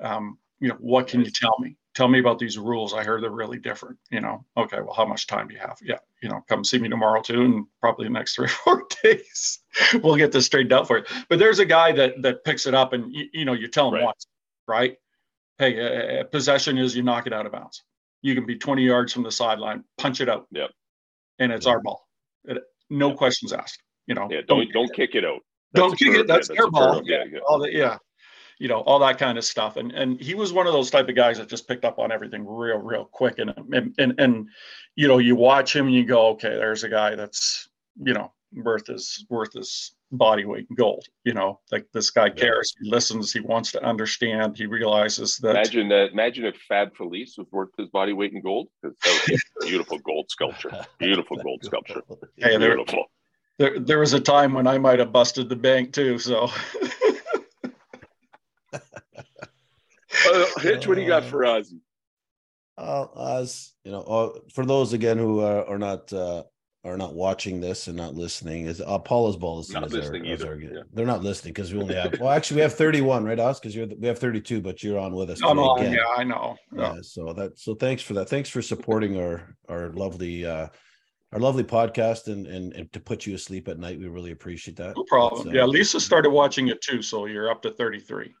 Um, 0.00 0.38
you 0.60 0.68
know, 0.68 0.76
what 0.80 1.08
can 1.08 1.24
you 1.24 1.30
tell 1.30 1.56
me? 1.60 1.76
Tell 1.94 2.06
me 2.08 2.20
about 2.20 2.38
these 2.38 2.56
rules. 2.56 2.94
I 2.94 3.02
heard 3.02 3.22
they're 3.22 3.30
really 3.30 3.58
different. 3.58 3.98
You 4.10 4.20
know, 4.20 4.44
okay, 4.56 4.80
well, 4.80 4.94
how 4.94 5.04
much 5.04 5.26
time 5.26 5.48
do 5.48 5.54
you 5.54 5.60
have? 5.60 5.76
Yeah, 5.82 5.98
you 6.22 6.28
know, 6.28 6.40
come 6.48 6.62
see 6.64 6.78
me 6.78 6.88
tomorrow 6.88 7.20
too, 7.20 7.42
and 7.42 7.66
probably 7.80 8.06
the 8.06 8.10
next 8.12 8.34
three 8.36 8.44
or 8.46 8.48
four 8.48 8.84
days, 9.02 9.58
we'll 10.02 10.16
get 10.16 10.30
this 10.32 10.46
straightened 10.46 10.72
out 10.72 10.86
for 10.86 10.98
you. 10.98 11.04
But 11.28 11.38
there's 11.38 11.58
a 11.58 11.64
guy 11.66 11.92
that 11.92 12.22
that 12.22 12.44
picks 12.44 12.66
it 12.66 12.74
up, 12.74 12.92
and 12.92 13.12
you, 13.12 13.26
you 13.32 13.44
know, 13.44 13.54
you 13.54 13.66
tell 13.68 13.88
him 13.88 13.94
Right. 13.94 14.04
once, 14.04 14.26
right? 14.68 14.96
Hey, 15.58 16.20
uh, 16.20 16.24
possession 16.24 16.78
is 16.78 16.96
you 16.96 17.02
knock 17.02 17.26
it 17.26 17.32
out 17.32 17.44
of 17.44 17.52
bounds. 17.52 17.82
You 18.22 18.34
can 18.34 18.46
be 18.46 18.56
20 18.56 18.82
yards 18.82 19.12
from 19.12 19.22
the 19.24 19.30
sideline, 19.32 19.84
punch 19.98 20.20
it 20.20 20.28
out. 20.28 20.46
Yep. 20.52 20.70
And 21.38 21.52
it's 21.52 21.66
our 21.66 21.80
ball. 21.80 22.06
It, 22.44 22.62
no 22.88 23.14
questions 23.14 23.52
asked. 23.52 23.82
You 24.06 24.14
know, 24.14 24.28
Yeah, 24.30 24.40
don't 24.46 24.70
don't 24.72 24.92
kick 24.94 25.14
it 25.14 25.24
out. 25.24 25.40
don't 25.74 25.96
kick 25.98 26.14
it. 26.14 26.26
That's 26.26 26.48
Yeah, 26.48 26.54
their 26.56 26.70
ball. 26.70 27.02
Yeah, 27.04 27.24
yeah. 27.30 27.38
all 27.48 27.58
that. 27.60 27.72
Yeah, 27.72 27.98
you 28.60 28.68
know, 28.68 28.80
all 28.82 28.98
that 29.00 29.18
kind 29.18 29.36
of 29.38 29.44
stuff. 29.44 29.76
And 29.76 29.90
and 29.90 30.20
he 30.20 30.34
was 30.34 30.52
one 30.52 30.66
of 30.68 30.72
those 30.72 30.90
type 30.90 31.08
of 31.08 31.16
guys 31.16 31.38
that 31.38 31.48
just 31.48 31.66
picked 31.66 31.84
up 31.84 31.98
on 31.98 32.12
everything 32.12 32.46
real, 32.46 32.78
real 32.78 33.06
quick. 33.06 33.38
And 33.40 33.52
and 33.72 33.94
and, 33.98 34.14
and 34.20 34.48
you 34.94 35.08
know, 35.08 35.18
you 35.18 35.34
watch 35.34 35.74
him 35.74 35.86
and 35.86 35.94
you 35.94 36.04
go, 36.04 36.28
okay, 36.28 36.50
there's 36.50 36.84
a 36.84 36.88
guy 36.88 37.16
that's 37.16 37.68
you 38.04 38.12
know 38.12 38.32
worth 38.54 38.86
his 38.88 39.24
worth 39.30 39.52
his 39.54 39.92
body 40.12 40.44
weight 40.44 40.66
in 40.68 40.76
gold. 40.76 41.06
You 41.24 41.32
know, 41.34 41.60
like 41.72 41.86
this 41.94 42.10
guy 42.10 42.28
cares. 42.30 42.74
He 42.82 42.90
listens. 42.90 43.32
He 43.32 43.40
wants 43.40 43.72
to 43.72 43.82
understand. 43.82 44.58
He 44.58 44.66
realizes 44.66 45.38
that. 45.38 45.50
Imagine 45.52 45.88
that. 45.88 46.10
Imagine 46.12 46.44
if 46.44 46.56
Fab 46.68 46.94
Felice 46.96 47.36
was 47.38 47.46
worth 47.52 47.70
his 47.78 47.88
body 47.88 48.12
weight 48.12 48.32
in 48.34 48.42
gold. 48.42 48.68
'cause 48.82 48.92
That 49.04 49.22
was 49.30 49.42
a 49.62 49.66
beautiful 49.66 49.98
gold 50.00 50.30
sculpture. 50.30 50.84
Beautiful 50.98 51.36
gold 51.42 51.64
sculpture. 51.64 52.02
Hey, 52.36 52.58
there- 52.58 52.76
Beautiful. 52.76 53.06
There, 53.58 53.78
there 53.78 53.98
was 53.98 54.14
a 54.14 54.20
time 54.20 54.54
when 54.54 54.66
I 54.66 54.78
might 54.78 54.98
have 55.00 55.12
busted 55.12 55.48
the 55.50 55.56
bank 55.56 55.92
too. 55.92 56.18
So 56.18 56.48
Uh, 60.26 60.46
Hitch, 60.60 60.86
what 60.86 60.94
do 60.96 61.00
you 61.02 61.08
got 61.08 61.24
for 61.24 61.44
us? 61.44 61.72
Uh, 62.78 63.06
as 63.38 63.72
you 63.84 63.92
know, 63.92 64.00
uh, 64.02 64.38
for 64.54 64.64
those 64.64 64.92
again 64.92 65.18
who 65.18 65.40
are, 65.40 65.64
are 65.66 65.78
not 65.78 66.12
uh, 66.12 66.42
are 66.82 66.96
not 66.96 67.14
watching 67.14 67.60
this 67.60 67.88
and 67.88 67.96
not 67.96 68.14
listening, 68.14 68.64
is 68.66 68.80
uh, 68.80 68.98
Paula's 68.98 69.36
ball 69.36 69.60
is 69.60 69.70
Not 69.70 69.92
is 69.92 70.08
our- 70.08 70.16
either, 70.16 70.48
our- 70.48 70.60
yeah. 70.60 70.80
They're 70.94 71.04
not 71.04 71.22
listening 71.22 71.52
because 71.52 71.74
we 71.74 71.80
only 71.80 71.94
have. 71.94 72.18
Well, 72.18 72.30
actually, 72.30 72.56
we 72.56 72.62
have 72.62 72.74
thirty 72.74 73.02
one, 73.02 73.24
right, 73.24 73.38
Oz? 73.38 73.60
Because 73.60 73.76
you're 73.76 73.86
we 73.98 74.06
have 74.08 74.18
thirty 74.18 74.40
two, 74.40 74.62
but 74.62 74.82
you're 74.82 74.98
on 74.98 75.12
with 75.14 75.28
us. 75.30 75.42
On. 75.42 75.58
again. 75.78 75.92
Yeah, 75.92 76.06
I 76.16 76.24
know. 76.24 76.56
Yeah. 76.74 76.94
Yeah, 76.94 77.00
so 77.02 77.32
that 77.34 77.58
so 77.58 77.74
thanks 77.74 78.02
for 78.02 78.14
that. 78.14 78.28
Thanks 78.30 78.48
for 78.48 78.62
supporting 78.62 79.20
our 79.20 79.54
our 79.68 79.90
lovely 79.92 80.46
uh 80.46 80.68
our 81.32 81.38
lovely 81.38 81.64
podcast 81.64 82.28
and 82.28 82.46
and, 82.46 82.72
and 82.72 82.90
to 82.94 83.00
put 83.00 83.26
you 83.26 83.34
asleep 83.34 83.68
at 83.68 83.78
night. 83.78 83.98
We 83.98 84.08
really 84.08 84.30
appreciate 84.32 84.78
that. 84.78 84.96
No 84.96 85.04
problem. 85.04 85.48
Uh, 85.48 85.52
Yeah, 85.52 85.64
Lisa 85.66 86.00
started 86.00 86.30
watching 86.30 86.68
it 86.68 86.80
too, 86.80 87.02
so 87.02 87.26
you're 87.26 87.50
up 87.50 87.60
to 87.62 87.70
33. 87.72 88.32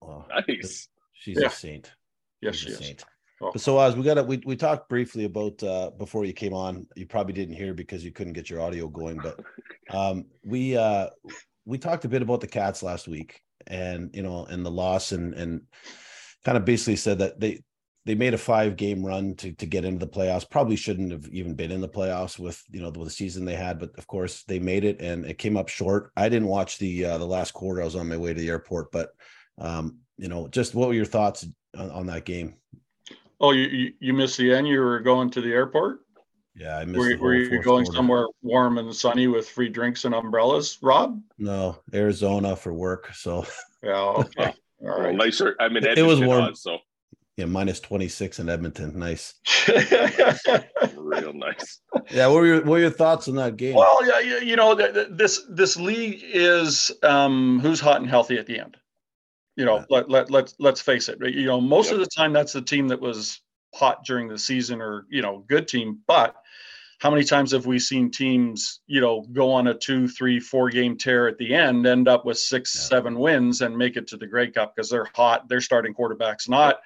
Well, 0.00 0.26
Nice. 0.48 0.88
she's 1.12 1.38
Yeah. 1.40 1.48
a 1.48 1.50
saint. 1.50 1.92
Yes, 2.40 2.56
She's 2.56 2.68
she 2.68 2.72
a 2.74 2.78
is. 2.78 2.86
saint. 2.86 3.04
Oh. 3.42 3.50
But 3.52 3.60
so 3.62 3.78
as 3.80 3.96
we 3.96 4.02
got 4.02 4.14
to 4.14 4.22
we 4.22 4.40
we 4.44 4.54
talked 4.56 4.88
briefly 4.88 5.24
about 5.24 5.62
uh 5.62 5.90
before 5.96 6.24
you 6.24 6.32
came 6.32 6.52
on. 6.54 6.86
You 6.94 7.06
probably 7.06 7.32
didn't 7.32 7.54
hear 7.56 7.72
because 7.74 8.04
you 8.04 8.12
couldn't 8.12 8.34
get 8.34 8.50
your 8.50 8.60
audio 8.60 8.88
going, 8.88 9.18
but 9.18 9.38
um 9.90 10.26
we 10.44 10.76
uh 10.76 11.08
we 11.64 11.78
talked 11.78 12.04
a 12.04 12.08
bit 12.08 12.22
about 12.22 12.40
the 12.40 12.46
cats 12.46 12.82
last 12.82 13.08
week 13.08 13.40
and 13.66 14.10
you 14.14 14.22
know 14.22 14.44
and 14.46 14.64
the 14.64 14.70
loss 14.70 15.12
and 15.12 15.34
and 15.34 15.62
kind 16.44 16.56
of 16.58 16.64
basically 16.64 16.96
said 16.96 17.18
that 17.18 17.40
they 17.40 17.62
they 18.06 18.14
made 18.14 18.32
a 18.34 18.38
five 18.38 18.76
game 18.76 19.04
run 19.04 19.34
to 19.36 19.52
to 19.52 19.66
get 19.66 19.84
into 19.84 20.04
the 20.04 20.10
playoffs. 20.12 20.48
Probably 20.50 20.76
shouldn't 20.76 21.12
have 21.12 21.26
even 21.28 21.54
been 21.54 21.70
in 21.70 21.80
the 21.80 21.88
playoffs 21.88 22.38
with 22.38 22.62
you 22.70 22.80
know 22.82 22.90
the, 22.90 23.04
the 23.04 23.10
season 23.10 23.44
they 23.46 23.56
had, 23.56 23.78
but 23.78 23.90
of 23.98 24.06
course 24.06 24.44
they 24.44 24.58
made 24.58 24.84
it 24.84 25.00
and 25.00 25.24
it 25.24 25.38
came 25.38 25.56
up 25.56 25.68
short. 25.68 26.10
I 26.16 26.28
didn't 26.28 26.48
watch 26.48 26.78
the 26.78 27.04
uh, 27.06 27.18
the 27.18 27.26
last 27.26 27.52
quarter. 27.52 27.80
I 27.80 27.84
was 27.86 27.96
on 27.96 28.08
my 28.08 28.16
way 28.18 28.34
to 28.34 28.40
the 28.40 28.48
airport, 28.48 28.90
but 28.92 29.10
um, 29.60 29.98
you 30.16 30.28
know, 30.28 30.48
just 30.48 30.74
what 30.74 30.88
were 30.88 30.94
your 30.94 31.04
thoughts 31.04 31.46
on, 31.76 31.90
on 31.90 32.06
that 32.06 32.24
game? 32.24 32.54
Oh, 33.40 33.52
you 33.52 33.92
you 34.00 34.12
missed 34.12 34.36
the 34.36 34.52
end. 34.52 34.68
You 34.68 34.80
were 34.80 35.00
going 35.00 35.30
to 35.30 35.40
the 35.40 35.52
airport. 35.52 36.00
Yeah, 36.54 36.76
I 36.76 36.84
missed. 36.84 36.98
Were, 36.98 37.16
were 37.16 37.34
you 37.34 37.62
going 37.62 37.84
quarter. 37.84 37.96
somewhere 37.96 38.26
warm 38.42 38.78
and 38.78 38.94
sunny 38.94 39.28
with 39.28 39.48
free 39.48 39.68
drinks 39.68 40.04
and 40.04 40.14
umbrellas, 40.14 40.78
Rob? 40.82 41.20
No, 41.38 41.78
Arizona 41.94 42.54
for 42.54 42.74
work. 42.74 43.14
So 43.14 43.46
yeah, 43.82 43.94
okay, 43.94 44.52
all 44.82 44.88
right. 44.88 44.98
Well, 45.04 45.12
nicer. 45.14 45.56
I 45.58 45.68
mean, 45.68 45.84
it 45.84 46.02
was 46.02 46.20
warm. 46.20 46.54
so 46.54 46.78
yeah, 47.38 47.46
minus 47.46 47.80
twenty 47.80 48.08
six 48.08 48.40
in 48.40 48.50
Edmonton. 48.50 48.98
Nice. 48.98 49.34
Real 50.96 51.32
nice. 51.32 51.80
Yeah, 52.10 52.26
what 52.26 52.34
were 52.34 52.46
your 52.46 52.56
what 52.56 52.66
were 52.66 52.78
your 52.80 52.90
thoughts 52.90 53.26
on 53.28 53.36
that 53.36 53.56
game? 53.56 53.76
Well, 53.76 54.06
yeah, 54.06 54.40
you 54.40 54.56
know, 54.56 54.74
this 54.74 55.40
this 55.48 55.78
league 55.78 56.20
is 56.22 56.92
um, 57.02 57.60
who's 57.60 57.80
hot 57.80 58.02
and 58.02 58.10
healthy 58.10 58.36
at 58.36 58.46
the 58.46 58.60
end. 58.60 58.76
You 59.60 59.66
know, 59.66 59.76
yeah. 59.76 59.84
let 59.90 60.10
let 60.10 60.30
let 60.30 60.54
let's 60.58 60.80
face 60.80 61.08
it. 61.08 61.18
You 61.20 61.44
know, 61.44 61.60
most 61.60 61.86
yep. 61.86 61.94
of 61.94 62.00
the 62.00 62.06
time 62.06 62.32
that's 62.32 62.54
the 62.54 62.62
team 62.62 62.88
that 62.88 63.00
was 63.00 63.40
hot 63.74 64.04
during 64.04 64.28
the 64.28 64.38
season 64.38 64.80
or 64.80 65.06
you 65.10 65.22
know 65.22 65.44
good 65.48 65.68
team 65.68 65.98
but 66.06 66.34
how 66.98 67.10
many 67.10 67.24
times 67.24 67.52
have 67.52 67.66
we 67.66 67.78
seen 67.78 68.10
teams 68.10 68.80
you 68.86 69.00
know 69.00 69.24
go 69.32 69.52
on 69.52 69.68
a 69.68 69.74
two 69.74 70.08
three 70.08 70.40
four 70.40 70.68
game 70.70 70.96
tear 70.96 71.28
at 71.28 71.38
the 71.38 71.54
end 71.54 71.86
end 71.86 72.08
up 72.08 72.24
with 72.24 72.38
six 72.38 72.74
yeah. 72.74 72.82
seven 72.82 73.18
wins 73.18 73.60
and 73.60 73.76
make 73.76 73.96
it 73.96 74.06
to 74.08 74.16
the 74.16 74.26
grey 74.26 74.50
cup 74.50 74.74
because 74.74 74.90
they're 74.90 75.08
hot 75.14 75.48
they're 75.48 75.60
starting 75.60 75.94
quarterbacks 75.94 76.48
not 76.48 76.80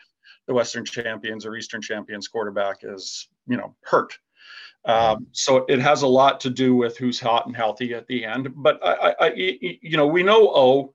the 0.47 0.55
western 0.55 0.85
champions 0.85 1.47
or 1.47 1.57
eastern 1.57 1.81
champions 1.81 2.29
quarterback 2.29 2.79
is 2.83 3.29
you 3.47 3.57
know 3.57 3.75
hurt 3.83 4.19
um, 4.87 5.27
so 5.33 5.65
it 5.71 5.79
has 5.79 6.03
a 6.03 6.07
lot 6.07 6.41
to 6.41 6.51
do 6.51 6.77
with 6.77 6.99
who's 6.99 7.19
hot 7.19 7.47
and 7.47 7.57
healthy 7.57 7.95
at 7.95 8.07
the 8.07 8.23
end 8.27 8.49
but 8.57 8.79
I, 8.85 8.93
I, 8.93 9.15
I 9.21 9.33
you 9.35 9.97
know 9.97 10.07
we 10.07 10.23
know 10.23 10.53
oh 10.55 10.95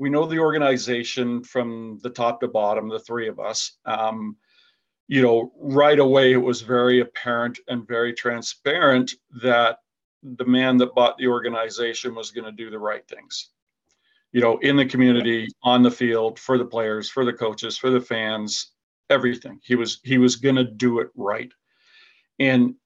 we 0.00 0.10
know 0.10 0.26
the 0.26 0.38
organization 0.38 1.44
from 1.44 1.98
the 2.02 2.10
top 2.10 2.40
to 2.40 2.48
bottom 2.48 2.88
the 2.88 2.98
three 2.98 3.28
of 3.28 3.38
us 3.38 3.78
um, 3.84 4.36
you 5.10 5.22
know, 5.22 5.50
right 5.58 5.98
away 5.98 6.32
it 6.32 6.36
was 6.36 6.60
very 6.60 7.00
apparent 7.00 7.58
and 7.66 7.84
very 7.84 8.14
transparent 8.14 9.10
that 9.42 9.78
the 10.22 10.44
man 10.44 10.76
that 10.76 10.94
bought 10.94 11.18
the 11.18 11.26
organization 11.26 12.14
was 12.14 12.30
going 12.30 12.44
to 12.44 12.52
do 12.52 12.70
the 12.70 12.78
right 12.78 13.04
things. 13.08 13.50
You 14.30 14.40
know, 14.40 14.58
in 14.58 14.76
the 14.76 14.86
community, 14.86 15.48
on 15.64 15.82
the 15.82 15.90
field, 15.90 16.38
for 16.38 16.58
the 16.58 16.64
players, 16.64 17.10
for 17.10 17.24
the 17.24 17.32
coaches, 17.32 17.76
for 17.76 17.90
the 17.90 18.00
fans, 18.00 18.70
everything. 19.10 19.58
He 19.64 19.74
was 19.74 19.98
he 20.04 20.18
was 20.18 20.36
going 20.36 20.54
to 20.54 20.64
do 20.64 21.00
it 21.00 21.08
right. 21.16 21.50
And 22.38 22.76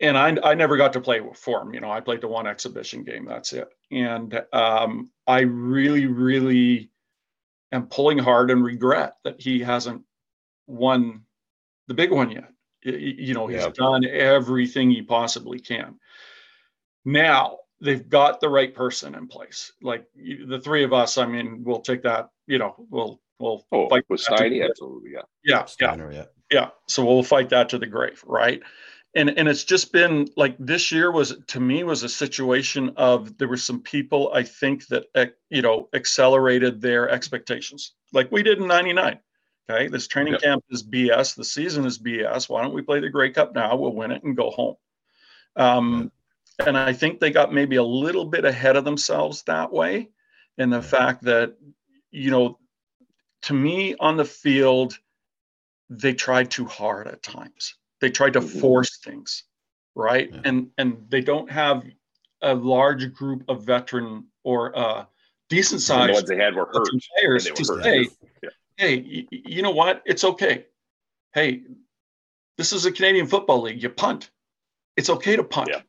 and 0.00 0.16
I, 0.18 0.36
I 0.42 0.54
never 0.54 0.76
got 0.76 0.92
to 0.94 1.00
play 1.00 1.20
for 1.34 1.62
him. 1.62 1.74
You 1.74 1.80
know, 1.80 1.90
I 1.90 2.00
played 2.00 2.20
the 2.20 2.28
one 2.28 2.46
exhibition 2.46 3.02
game. 3.04 3.24
That's 3.24 3.52
it. 3.52 3.68
And 3.90 4.42
um, 4.52 5.10
I 5.26 5.40
really, 5.40 6.06
really 6.06 6.90
am 7.72 7.86
pulling 7.86 8.18
hard 8.18 8.50
and 8.50 8.64
regret 8.64 9.16
that 9.24 9.40
he 9.40 9.60
hasn't 9.60 10.02
won 10.66 11.22
the 11.88 11.94
big 11.94 12.10
one 12.10 12.30
yet. 12.30 12.52
You 12.82 13.34
know, 13.34 13.46
he's 13.46 13.62
yeah. 13.62 13.70
done 13.74 14.04
everything 14.04 14.90
he 14.90 15.02
possibly 15.02 15.58
can. 15.58 15.98
Now 17.04 17.58
they've 17.80 18.08
got 18.08 18.40
the 18.40 18.48
right 18.48 18.74
person 18.74 19.14
in 19.14 19.26
place. 19.26 19.72
Like 19.82 20.06
the 20.14 20.60
three 20.62 20.84
of 20.84 20.92
us, 20.92 21.18
I 21.18 21.26
mean, 21.26 21.64
we'll 21.64 21.80
take 21.80 22.02
that. 22.02 22.30
You 22.46 22.58
know, 22.58 22.74
we'll 22.90 23.20
we'll 23.38 23.66
oh, 23.72 23.88
fight 23.88 24.04
with 24.08 24.20
Steiny, 24.20 24.64
absolutely, 24.64 25.12
yeah, 25.12 25.22
yeah, 25.44 25.64
Steiner, 25.64 26.12
yeah, 26.12 26.24
yeah. 26.50 26.68
So 26.86 27.04
we'll 27.04 27.22
fight 27.22 27.48
that 27.50 27.68
to 27.70 27.78
the 27.78 27.86
grave, 27.86 28.22
right? 28.26 28.62
And 29.16 29.30
and 29.38 29.48
it's 29.48 29.64
just 29.64 29.92
been 29.92 30.28
like 30.36 30.56
this 30.58 30.92
year 30.92 31.10
was 31.10 31.34
to 31.48 31.58
me 31.58 31.82
was 31.82 32.02
a 32.02 32.08
situation 32.08 32.92
of 32.96 33.38
there 33.38 33.48
were 33.48 33.56
some 33.56 33.80
people 33.80 34.30
I 34.32 34.42
think 34.42 34.86
that 34.88 35.06
you 35.50 35.62
know 35.62 35.88
accelerated 35.94 36.80
their 36.80 37.08
expectations, 37.08 37.94
like 38.12 38.30
we 38.30 38.42
did 38.42 38.58
in 38.58 38.68
'99. 38.68 39.18
Okay, 39.68 39.88
this 39.88 40.06
training 40.06 40.34
yep. 40.34 40.42
camp 40.42 40.64
is 40.70 40.84
BS. 40.84 41.34
The 41.34 41.44
season 41.44 41.86
is 41.86 41.98
BS. 41.98 42.48
Why 42.48 42.62
don't 42.62 42.74
we 42.74 42.82
play 42.82 43.00
the 43.00 43.08
Grey 43.08 43.30
Cup 43.30 43.54
now? 43.54 43.74
We'll 43.74 43.94
win 43.94 44.12
it 44.12 44.22
and 44.22 44.36
go 44.36 44.50
home. 44.50 44.76
Um, 45.56 46.12
and 46.64 46.78
I 46.78 46.92
think 46.92 47.18
they 47.18 47.30
got 47.30 47.52
maybe 47.52 47.76
a 47.76 47.82
little 47.82 48.26
bit 48.26 48.44
ahead 48.44 48.76
of 48.76 48.84
themselves 48.84 49.42
that 49.44 49.72
way, 49.72 50.10
in 50.58 50.70
the 50.70 50.82
fact 50.82 51.24
that, 51.24 51.56
you 52.10 52.30
know, 52.30 52.58
to 53.42 53.54
me 53.54 53.96
on 53.98 54.16
the 54.16 54.24
field, 54.24 54.98
they 55.90 56.14
tried 56.14 56.50
too 56.50 56.64
hard 56.64 57.08
at 57.08 57.22
times. 57.22 57.74
They 58.06 58.10
tried 58.10 58.34
to 58.34 58.40
mm-hmm. 58.40 58.60
force 58.60 58.98
things, 59.02 59.42
right? 59.96 60.30
Yeah. 60.32 60.42
And 60.44 60.68
and 60.78 61.06
they 61.08 61.22
don't 61.22 61.50
have 61.50 61.84
a 62.40 62.54
large 62.54 63.12
group 63.12 63.42
of 63.48 63.64
veteran 63.64 64.26
or 64.44 64.78
uh, 64.78 65.06
decent 65.48 65.80
sized 65.80 66.10
the 66.10 66.14
ones 66.14 66.28
they 66.28 66.36
had 66.36 66.54
were 66.54 66.66
hurt 66.72 66.88
players 67.18 67.50
to 67.50 67.64
say, 67.64 68.08
yeah 68.42 68.50
hey, 68.76 69.26
you 69.30 69.62
know 69.62 69.70
what? 69.70 70.02
It's 70.04 70.24
okay. 70.24 70.66
Hey, 71.34 71.62
this 72.56 72.72
is 72.72 72.86
a 72.86 72.92
Canadian 72.92 73.26
Football 73.26 73.62
League. 73.62 73.82
You 73.82 73.88
punt. 73.88 74.30
It's 74.96 75.10
okay 75.10 75.36
to 75.36 75.44
punt. 75.44 75.70
Yeah. 75.72 75.80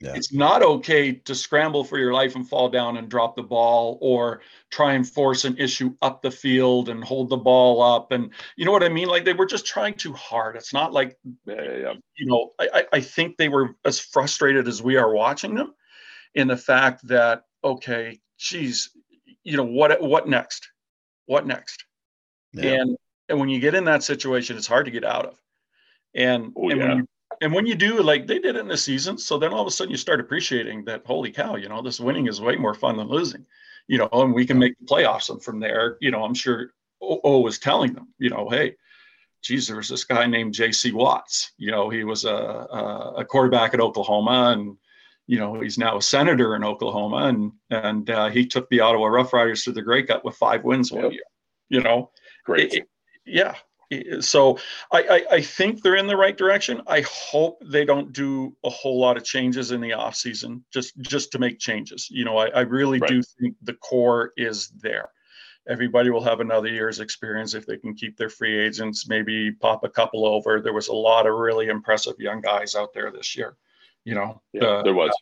Yeah. 0.00 0.14
It's 0.14 0.32
not 0.32 0.62
okay 0.62 1.12
to 1.12 1.34
scramble 1.34 1.84
for 1.84 1.98
your 1.98 2.14
life 2.14 2.34
and 2.34 2.48
fall 2.48 2.70
down 2.70 2.96
and 2.96 3.10
drop 3.10 3.36
the 3.36 3.42
ball 3.42 3.98
or 4.00 4.40
try 4.70 4.94
and 4.94 5.06
force 5.06 5.44
an 5.44 5.58
issue 5.58 5.94
up 6.00 6.22
the 6.22 6.30
field 6.30 6.88
and 6.88 7.04
hold 7.04 7.28
the 7.28 7.36
ball 7.36 7.82
up. 7.82 8.10
And 8.10 8.30
you 8.56 8.64
know 8.64 8.72
what 8.72 8.82
I 8.82 8.88
mean? 8.88 9.08
Like 9.08 9.26
they 9.26 9.34
were 9.34 9.44
just 9.44 9.66
trying 9.66 9.94
too 9.94 10.14
hard. 10.14 10.56
It's 10.56 10.72
not 10.72 10.94
like, 10.94 11.18
yeah, 11.44 11.62
yeah, 11.62 11.92
you 12.16 12.26
know, 12.26 12.50
I, 12.58 12.86
I 12.94 13.00
think 13.00 13.36
they 13.36 13.50
were 13.50 13.76
as 13.84 14.00
frustrated 14.00 14.68
as 14.68 14.82
we 14.82 14.96
are 14.96 15.12
watching 15.12 15.54
them 15.54 15.74
in 16.34 16.48
the 16.48 16.56
fact 16.56 17.06
that, 17.08 17.44
okay, 17.62 18.18
geez, 18.38 18.90
you 19.44 19.58
know, 19.58 19.64
what, 19.64 20.00
what 20.00 20.26
next? 20.26 20.66
what 21.30 21.46
next? 21.46 21.84
Yeah. 22.52 22.72
And 22.72 22.96
and 23.28 23.38
when 23.38 23.48
you 23.48 23.60
get 23.60 23.76
in 23.76 23.84
that 23.84 24.02
situation, 24.02 24.56
it's 24.56 24.66
hard 24.66 24.86
to 24.86 24.90
get 24.90 25.04
out 25.04 25.26
of. 25.26 25.40
And 26.12 26.52
oh, 26.56 26.70
and 26.70 26.80
yeah. 26.80 26.88
when 26.88 26.96
you 26.98 27.08
and 27.40 27.52
when 27.52 27.66
you 27.66 27.74
do, 27.74 28.02
like 28.02 28.26
they 28.26 28.38
did 28.38 28.56
it 28.56 28.60
in 28.60 28.68
the 28.68 28.76
season, 28.76 29.16
so 29.16 29.38
then 29.38 29.52
all 29.52 29.62
of 29.62 29.66
a 29.66 29.70
sudden 29.70 29.90
you 29.90 29.96
start 29.96 30.20
appreciating 30.20 30.84
that 30.84 31.06
holy 31.06 31.30
cow, 31.30 31.56
you 31.56 31.68
know, 31.68 31.82
this 31.82 32.00
winning 32.00 32.26
is 32.26 32.40
way 32.40 32.56
more 32.56 32.74
fun 32.74 32.96
than 32.96 33.08
losing. 33.08 33.46
You 33.86 33.98
know, 33.98 34.08
and 34.12 34.34
we 34.34 34.46
can 34.46 34.58
make 34.58 34.78
the 34.78 34.86
playoffs. 34.86 35.30
And 35.30 35.42
from 35.42 35.58
there, 35.58 35.96
you 36.00 36.10
know, 36.10 36.22
I'm 36.22 36.34
sure 36.34 36.72
O 37.00 37.40
was 37.40 37.58
telling 37.58 37.92
them, 37.92 38.08
you 38.18 38.30
know, 38.30 38.48
hey, 38.48 38.76
geez, 39.42 39.66
there 39.66 39.78
was 39.78 39.88
this 39.88 40.04
guy 40.04 40.26
named 40.26 40.54
J.C. 40.54 40.92
Watts. 40.92 41.52
You 41.56 41.70
know, 41.70 41.88
he 41.88 42.04
was 42.04 42.24
a, 42.24 42.34
a, 42.34 43.14
a 43.18 43.24
quarterback 43.24 43.74
at 43.74 43.80
Oklahoma, 43.80 44.54
and 44.56 44.76
you 45.26 45.38
know, 45.38 45.60
he's 45.60 45.78
now 45.78 45.96
a 45.96 46.02
senator 46.02 46.56
in 46.56 46.64
Oklahoma, 46.64 47.28
and 47.28 47.52
and 47.70 48.10
uh, 48.10 48.28
he 48.28 48.46
took 48.46 48.68
the 48.68 48.80
Ottawa 48.80 49.06
Rough 49.06 49.32
Riders 49.32 49.62
to 49.64 49.72
the 49.72 49.82
Grey 49.82 50.02
Cup 50.02 50.24
with 50.24 50.36
five 50.36 50.64
wins 50.64 50.92
one 50.92 51.12
year. 51.12 51.22
You 51.68 51.80
know, 51.80 52.10
great. 52.44 52.74
It, 52.74 52.88
yeah. 53.24 53.54
So 54.20 54.58
I, 54.92 55.02
I, 55.02 55.34
I 55.36 55.40
think 55.40 55.82
they're 55.82 55.96
in 55.96 56.06
the 56.06 56.16
right 56.16 56.36
direction. 56.36 56.80
I 56.86 57.00
hope 57.00 57.60
they 57.64 57.84
don't 57.84 58.12
do 58.12 58.56
a 58.64 58.70
whole 58.70 59.00
lot 59.00 59.16
of 59.16 59.24
changes 59.24 59.72
in 59.72 59.80
the 59.80 59.94
off 59.94 60.14
season 60.14 60.64
just 60.72 60.96
just 61.00 61.32
to 61.32 61.38
make 61.38 61.58
changes. 61.58 62.08
You 62.10 62.24
know, 62.24 62.36
I, 62.38 62.48
I 62.48 62.60
really 62.60 63.00
right. 63.00 63.10
do 63.10 63.22
think 63.40 63.56
the 63.62 63.74
core 63.74 64.32
is 64.36 64.68
there. 64.80 65.10
Everybody 65.68 66.10
will 66.10 66.22
have 66.22 66.40
another 66.40 66.68
year's 66.68 67.00
experience 67.00 67.54
if 67.54 67.66
they 67.66 67.76
can 67.76 67.94
keep 67.94 68.16
their 68.16 68.30
free 68.30 68.58
agents, 68.58 69.08
maybe 69.08 69.52
pop 69.52 69.84
a 69.84 69.88
couple 69.88 70.24
over. 70.24 70.60
There 70.60 70.72
was 70.72 70.88
a 70.88 70.94
lot 70.94 71.26
of 71.26 71.34
really 71.34 71.66
impressive 71.68 72.14
young 72.18 72.40
guys 72.40 72.74
out 72.74 72.94
there 72.94 73.10
this 73.10 73.36
year. 73.36 73.56
You 74.04 74.14
know, 74.14 74.40
yeah, 74.52 74.82
there 74.82 74.94
was. 74.94 75.12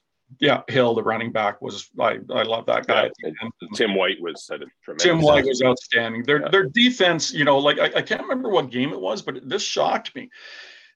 Yeah, 0.41 0.62
Hill, 0.69 0.95
the 0.95 1.03
running 1.03 1.33
back, 1.33 1.62
was 1.62 1.88
I, 1.99 2.19
I 2.31 2.43
love 2.43 2.67
that 2.67 2.87
guy. 2.87 3.11
Yeah, 3.23 3.31
Tim 3.75 3.95
White 3.95 4.21
was 4.21 4.49
a 4.53 4.59
tremendous. 4.85 5.03
Tim 5.03 5.21
White 5.21 5.47
was 5.47 5.62
outstanding. 5.62 6.23
Their 6.25 6.43
yeah. 6.43 6.49
their 6.51 6.64
defense, 6.64 7.33
you 7.33 7.45
know, 7.45 7.59
like 7.59 7.79
I, 7.79 7.99
I, 7.99 8.03
can't 8.03 8.23
remember 8.23 8.51
what 8.51 8.71
game 8.71 8.93
it 8.93 9.01
was, 9.01 9.23
but 9.23 9.49
this 9.49 9.62
shocked 9.62 10.14
me. 10.14 10.29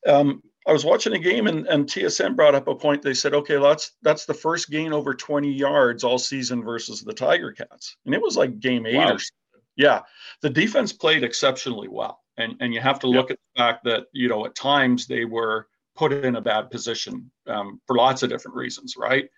Um, 0.07 0.43
I 0.67 0.73
was 0.73 0.85
watching 0.85 1.13
a 1.15 1.19
game 1.19 1.47
and, 1.49 1.67
and 1.67 1.87
TSN 1.87 2.37
brought 2.37 2.55
up 2.55 2.69
a 2.69 2.75
point. 2.75 3.03
They 3.03 3.15
said, 3.15 3.35
okay, 3.35 3.59
that's 3.59 3.93
that's 4.03 4.27
the 4.27 4.35
first 4.35 4.71
gain 4.71 4.93
over 4.93 5.15
20 5.15 5.51
yards 5.51 6.05
all 6.05 6.19
season 6.19 6.63
versus 6.63 7.03
the 7.03 7.13
Tiger 7.13 7.53
Cats. 7.53 7.97
And 8.07 8.15
it 8.15 8.23
was 8.23 8.37
like 8.37 8.61
game 8.61 8.87
eight 8.87 8.97
wow. 8.97 9.15
or 9.15 9.19
something. 9.19 9.63
Yeah. 9.77 10.03
The 10.43 10.51
defense 10.51 10.93
played 10.93 11.25
exceptionally 11.25 11.89
well. 11.89 12.21
And 12.37 12.57
and 12.61 12.73
you 12.73 12.81
have 12.81 13.01
to 13.01 13.09
look 13.09 13.31
yep. 13.31 13.39
at 13.39 13.39
the 13.55 13.61
fact 13.61 13.85
that, 13.85 14.07
you 14.13 14.29
know, 14.29 14.47
at 14.47 14.55
times 14.55 15.07
they 15.07 15.25
were 15.25 15.67
put 15.95 16.13
in 16.13 16.37
a 16.37 16.41
bad 16.41 16.71
position 16.71 17.31
um, 17.47 17.81
for 17.87 17.97
lots 17.97 18.23
of 18.23 18.31
different 18.31 18.57
reasons, 18.57 18.97
right? 18.97 19.29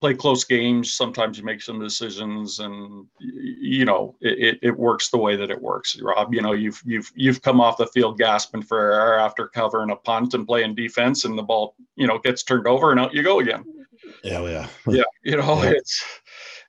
Play 0.00 0.14
close 0.14 0.44
games. 0.44 0.94
Sometimes 0.94 1.38
you 1.38 1.44
make 1.44 1.62
some 1.62 1.78
decisions, 1.78 2.58
and 2.58 3.06
you 3.20 3.84
know 3.84 4.16
it, 4.20 4.58
it 4.60 4.76
works 4.76 5.10
the 5.10 5.18
way 5.18 5.36
that 5.36 5.50
it 5.50 5.62
works. 5.62 5.96
Rob, 6.00 6.34
you 6.34 6.42
know 6.42 6.52
you've 6.52 6.82
you've 6.84 7.10
you've 7.14 7.40
come 7.40 7.60
off 7.60 7.76
the 7.76 7.86
field 7.86 8.18
gasping 8.18 8.62
for 8.62 8.92
air 8.92 9.18
after 9.18 9.46
covering 9.46 9.90
a 9.90 9.96
punt 9.96 10.34
and 10.34 10.46
playing 10.46 10.74
defense, 10.74 11.24
and 11.24 11.38
the 11.38 11.42
ball 11.42 11.76
you 11.94 12.08
know 12.08 12.18
gets 12.18 12.42
turned 12.42 12.66
over, 12.66 12.90
and 12.90 12.98
out 12.98 13.14
you 13.14 13.22
go 13.22 13.38
again. 13.38 13.64
Yeah, 14.24 14.42
yeah, 14.42 14.66
yeah. 14.88 15.02
You 15.22 15.36
know 15.36 15.62
yeah. 15.62 15.70
it's 15.70 16.04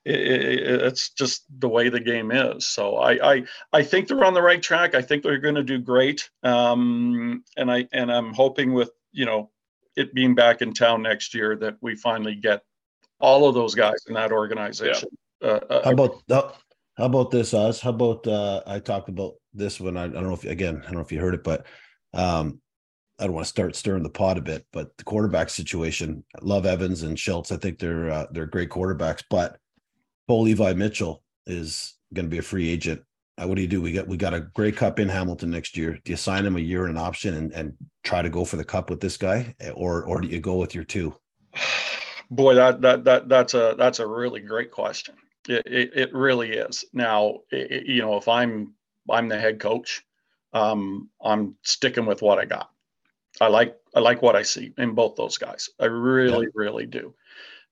it, 0.04 0.20
it, 0.20 0.82
it's 0.82 1.10
just 1.10 1.44
the 1.60 1.68
way 1.68 1.88
the 1.88 2.00
game 2.00 2.30
is. 2.30 2.66
So 2.66 2.96
I, 2.96 3.34
I, 3.34 3.44
I 3.72 3.82
think 3.82 4.08
they're 4.08 4.24
on 4.24 4.34
the 4.34 4.42
right 4.42 4.62
track. 4.62 4.94
I 4.94 5.02
think 5.02 5.22
they're 5.22 5.38
going 5.38 5.54
to 5.54 5.62
do 5.62 5.78
great. 5.78 6.28
Um, 6.42 7.42
and 7.56 7.70
I, 7.70 7.88
and 7.92 8.12
I'm 8.12 8.34
hoping 8.34 8.74
with, 8.74 8.90
you 9.14 9.24
know, 9.24 9.50
it 9.96 10.12
being 10.12 10.34
back 10.34 10.60
in 10.60 10.74
town 10.74 11.00
next 11.02 11.34
year 11.34 11.56
that 11.56 11.76
we 11.80 11.96
finally 11.96 12.34
get 12.34 12.60
all 13.20 13.48
of 13.48 13.54
those 13.54 13.74
guys 13.74 14.04
in 14.08 14.14
that 14.14 14.32
organization. 14.32 15.08
Yeah. 15.40 15.48
Uh, 15.48 15.60
uh, 15.70 15.84
how 15.84 15.92
about, 15.92 16.22
how 16.98 17.04
about 17.06 17.30
this, 17.30 17.54
Oz? 17.54 17.80
How 17.80 17.90
about, 17.90 18.26
uh, 18.26 18.60
I 18.66 18.78
talked 18.80 19.08
about 19.08 19.34
this 19.54 19.80
one. 19.80 19.96
I, 19.96 20.04
I 20.04 20.08
don't 20.08 20.24
know 20.24 20.34
if, 20.34 20.44
again, 20.44 20.82
I 20.82 20.86
don't 20.86 20.96
know 20.96 21.00
if 21.00 21.12
you 21.12 21.20
heard 21.20 21.34
it, 21.34 21.44
but, 21.44 21.66
um, 22.12 22.60
I 23.16 23.26
don't 23.26 23.34
want 23.34 23.44
to 23.44 23.48
start 23.50 23.76
stirring 23.76 24.02
the 24.02 24.10
pot 24.10 24.38
a 24.38 24.40
bit, 24.40 24.66
but 24.72 24.90
the 24.96 25.04
quarterback 25.04 25.48
situation, 25.48 26.24
love 26.42 26.66
Evans 26.66 27.04
and 27.04 27.16
Schultz. 27.16 27.52
I 27.52 27.56
think 27.56 27.78
they're 27.78 28.10
uh, 28.10 28.26
they're 28.32 28.44
great 28.44 28.70
quarterbacks, 28.70 29.22
but 29.30 29.56
Bo 30.26 30.40
Levi 30.40 30.72
Mitchell 30.72 31.22
is 31.46 31.94
going 32.12 32.26
to 32.26 32.30
be 32.30 32.38
a 32.38 32.42
free 32.42 32.68
agent. 32.68 33.02
Uh, 33.36 33.48
what 33.48 33.56
do 33.56 33.62
you 33.62 33.68
do? 33.68 33.82
We 33.82 33.92
got 33.92 34.06
we 34.06 34.16
got 34.16 34.34
a 34.34 34.40
Grey 34.40 34.70
Cup 34.70 35.00
in 35.00 35.08
Hamilton 35.08 35.50
next 35.50 35.76
year. 35.76 35.98
Do 36.04 36.12
you 36.12 36.16
sign 36.16 36.46
him 36.46 36.56
a 36.56 36.60
year 36.60 36.86
and 36.86 36.96
an 36.96 37.02
option 37.02 37.34
and, 37.34 37.52
and 37.52 37.74
try 38.04 38.22
to 38.22 38.28
go 38.28 38.44
for 38.44 38.56
the 38.56 38.64
cup 38.64 38.90
with 38.90 39.00
this 39.00 39.16
guy, 39.16 39.54
or 39.74 40.04
or 40.04 40.20
do 40.20 40.28
you 40.28 40.40
go 40.40 40.56
with 40.56 40.74
your 40.74 40.84
two? 40.84 41.14
Boy, 42.30 42.54
that 42.54 42.80
that 42.82 43.04
that 43.04 43.28
that's 43.28 43.54
a 43.54 43.74
that's 43.76 43.98
a 43.98 44.06
really 44.06 44.40
great 44.40 44.70
question. 44.70 45.16
It 45.48 45.66
it, 45.66 45.90
it 45.94 46.14
really 46.14 46.52
is. 46.52 46.84
Now, 46.92 47.40
it, 47.50 47.86
you 47.86 48.02
know, 48.02 48.16
if 48.16 48.28
I'm 48.28 48.74
I'm 49.10 49.28
the 49.28 49.38
head 49.38 49.58
coach, 49.58 50.04
um, 50.52 51.10
I'm 51.22 51.56
sticking 51.62 52.06
with 52.06 52.22
what 52.22 52.38
I 52.38 52.44
got. 52.44 52.70
I 53.40 53.48
like 53.48 53.76
I 53.96 54.00
like 54.00 54.22
what 54.22 54.36
I 54.36 54.42
see 54.42 54.72
in 54.78 54.94
both 54.94 55.16
those 55.16 55.38
guys. 55.38 55.70
I 55.80 55.86
really 55.86 56.46
yeah. 56.46 56.52
really 56.54 56.86
do. 56.86 57.14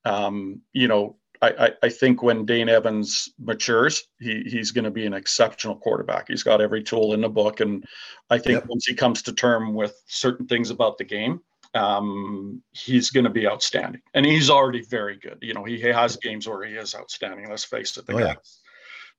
Um, 0.05 0.63
you 0.73 0.89
know, 0.89 1.17
I, 1.43 1.73
I, 1.83 1.89
think 1.89 2.23
when 2.23 2.47
Dane 2.47 2.69
Evans 2.69 3.29
matures, 3.39 4.05
he, 4.21 4.45
he's 4.47 4.71
going 4.71 4.85
to 4.85 4.93
be 4.93 5.07
an 5.07 5.13
exceptional 5.13 5.75
quarterback. 5.75 6.29
He's 6.29 6.45
got 6.45 6.61
every 6.61 6.85
tool 6.85 7.15
in 7.15 7.21
the 7.21 7.29
book. 7.29 7.59
And 7.59 7.85
I 8.31 8.39
think 8.39 8.61
yep. 8.61 8.69
once 8.69 8.87
he 8.87 8.95
comes 8.95 9.23
to 9.23 9.33
term 9.33 9.75
with 9.75 10.01
certain 10.07 10.47
things 10.47 10.71
about 10.71 10.99
the 10.99 11.05
game, 11.05 11.41
um, 11.75 12.63
he's 12.71 13.11
going 13.11 13.25
to 13.25 13.31
be 13.31 13.49
outstanding. 13.49 14.03
And 14.15 14.25
he's 14.25 14.51
already 14.51 14.83
very 14.83 15.17
good. 15.17 15.39
You 15.43 15.53
know, 15.53 15.65
he 15.65 15.81
has 15.81 16.17
games 16.17 16.49
where 16.49 16.65
he 16.65 16.75
is 16.75 16.95
outstanding. 16.95 17.51
Let's 17.51 17.65
face 17.65 17.97
it. 17.97 18.07
The, 18.07 18.15
oh, 18.15 18.19
guy, 18.19 18.25
yeah. 18.27 18.35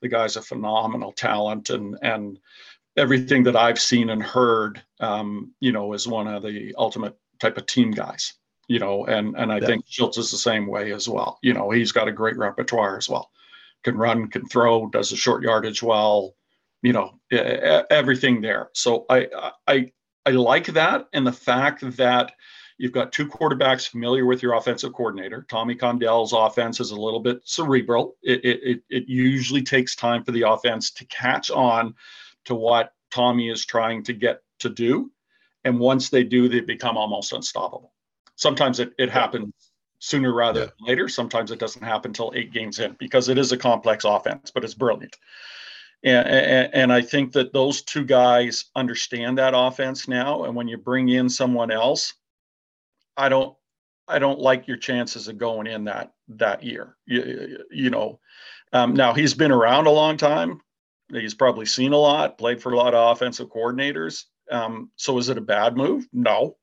the 0.01 0.07
guy's 0.07 0.37
a 0.37 0.41
phenomenal 0.41 1.11
talent. 1.11 1.71
And, 1.71 1.97
and 2.03 2.39
everything 2.95 3.43
that 3.43 3.57
I've 3.57 3.81
seen 3.81 4.11
and 4.11 4.23
heard, 4.23 4.81
um, 5.01 5.53
you 5.59 5.73
know, 5.73 5.91
is 5.91 6.07
one 6.07 6.27
of 6.27 6.43
the 6.43 6.73
ultimate 6.77 7.17
type 7.39 7.57
of 7.57 7.65
team 7.65 7.91
guys 7.91 8.33
you 8.67 8.79
know, 8.79 9.05
and 9.05 9.35
and 9.35 9.51
I 9.51 9.59
yeah. 9.59 9.65
think 9.65 9.85
Schultz 9.87 10.17
is 10.17 10.31
the 10.31 10.37
same 10.37 10.67
way 10.67 10.91
as 10.91 11.07
well. 11.07 11.39
You 11.41 11.53
know, 11.53 11.69
he's 11.69 11.91
got 11.91 12.07
a 12.07 12.11
great 12.11 12.37
repertoire 12.37 12.97
as 12.97 13.09
well. 13.09 13.29
Can 13.83 13.97
run, 13.97 14.27
can 14.27 14.47
throw, 14.47 14.87
does 14.87 15.09
the 15.09 15.15
short 15.15 15.43
yardage 15.43 15.83
well. 15.83 16.35
You 16.81 16.93
know, 16.93 17.19
everything 17.31 18.41
there. 18.41 18.69
So 18.73 19.05
I 19.09 19.27
I 19.67 19.91
I 20.25 20.31
like 20.31 20.67
that, 20.67 21.07
and 21.13 21.25
the 21.25 21.31
fact 21.31 21.81
that 21.97 22.33
you've 22.77 22.91
got 22.91 23.11
two 23.11 23.27
quarterbacks 23.27 23.87
familiar 23.87 24.25
with 24.25 24.41
your 24.41 24.53
offensive 24.55 24.93
coordinator. 24.93 25.45
Tommy 25.49 25.75
Condell's 25.75 26.33
offense 26.33 26.79
is 26.79 26.91
a 26.91 26.99
little 26.99 27.19
bit 27.19 27.41
cerebral. 27.43 28.15
It 28.23 28.43
it 28.43 28.83
it 28.89 29.03
usually 29.07 29.63
takes 29.63 29.95
time 29.95 30.23
for 30.23 30.31
the 30.31 30.43
offense 30.43 30.91
to 30.91 31.05
catch 31.05 31.51
on 31.51 31.95
to 32.45 32.55
what 32.55 32.93
Tommy 33.11 33.49
is 33.49 33.65
trying 33.65 34.03
to 34.03 34.13
get 34.13 34.41
to 34.59 34.69
do. 34.69 35.11
And 35.65 35.79
once 35.79 36.09
they 36.09 36.25
do, 36.25 36.49
they 36.49 36.59
become 36.59 36.97
almost 36.97 37.31
unstoppable 37.31 37.92
sometimes 38.35 38.79
it, 38.79 38.93
it 38.97 39.09
happens 39.09 39.53
sooner 39.99 40.33
rather 40.33 40.59
yeah. 40.59 40.65
than 40.65 40.87
later. 40.87 41.09
Sometimes 41.09 41.51
it 41.51 41.59
doesn't 41.59 41.83
happen 41.83 42.09
until 42.09 42.33
eight 42.35 42.51
games 42.51 42.79
in 42.79 42.95
because 42.99 43.29
it 43.29 43.37
is 43.37 43.51
a 43.51 43.57
complex 43.57 44.03
offense, 44.03 44.51
but 44.51 44.63
it's 44.63 44.73
brilliant. 44.73 45.17
And, 46.03 46.27
and, 46.27 46.73
and, 46.73 46.93
I 46.93 47.01
think 47.01 47.31
that 47.31 47.53
those 47.53 47.81
two 47.81 48.03
guys 48.03 48.65
understand 48.75 49.37
that 49.37 49.53
offense 49.55 50.09
now. 50.09 50.43
And 50.43 50.53
when 50.53 50.67
you 50.67 50.77
bring 50.77 51.07
in 51.07 51.29
someone 51.29 51.71
else, 51.71 52.13
I 53.15 53.29
don't, 53.29 53.55
I 54.05 54.19
don't 54.19 54.39
like 54.39 54.67
your 54.67 54.75
chances 54.75 55.29
of 55.29 55.37
going 55.37 55.65
in 55.65 55.85
that 55.85 56.11
that 56.27 56.61
year. 56.61 56.97
You, 57.05 57.63
you 57.71 57.89
know, 57.89 58.19
um, 58.73 58.93
now 58.93 59.13
he's 59.13 59.33
been 59.33 59.51
around 59.51 59.87
a 59.87 59.91
long 59.91 60.17
time. 60.17 60.59
He's 61.09 61.33
probably 61.33 61.65
seen 61.65 61.93
a 61.93 61.97
lot, 61.97 62.37
played 62.37 62.61
for 62.61 62.73
a 62.73 62.77
lot 62.77 62.93
of 62.93 63.11
offensive 63.11 63.49
coordinators. 63.49 64.25
Um, 64.51 64.91
so 64.97 65.17
is 65.19 65.29
it 65.29 65.37
a 65.37 65.41
bad 65.41 65.77
move? 65.77 66.05
No, 66.11 66.57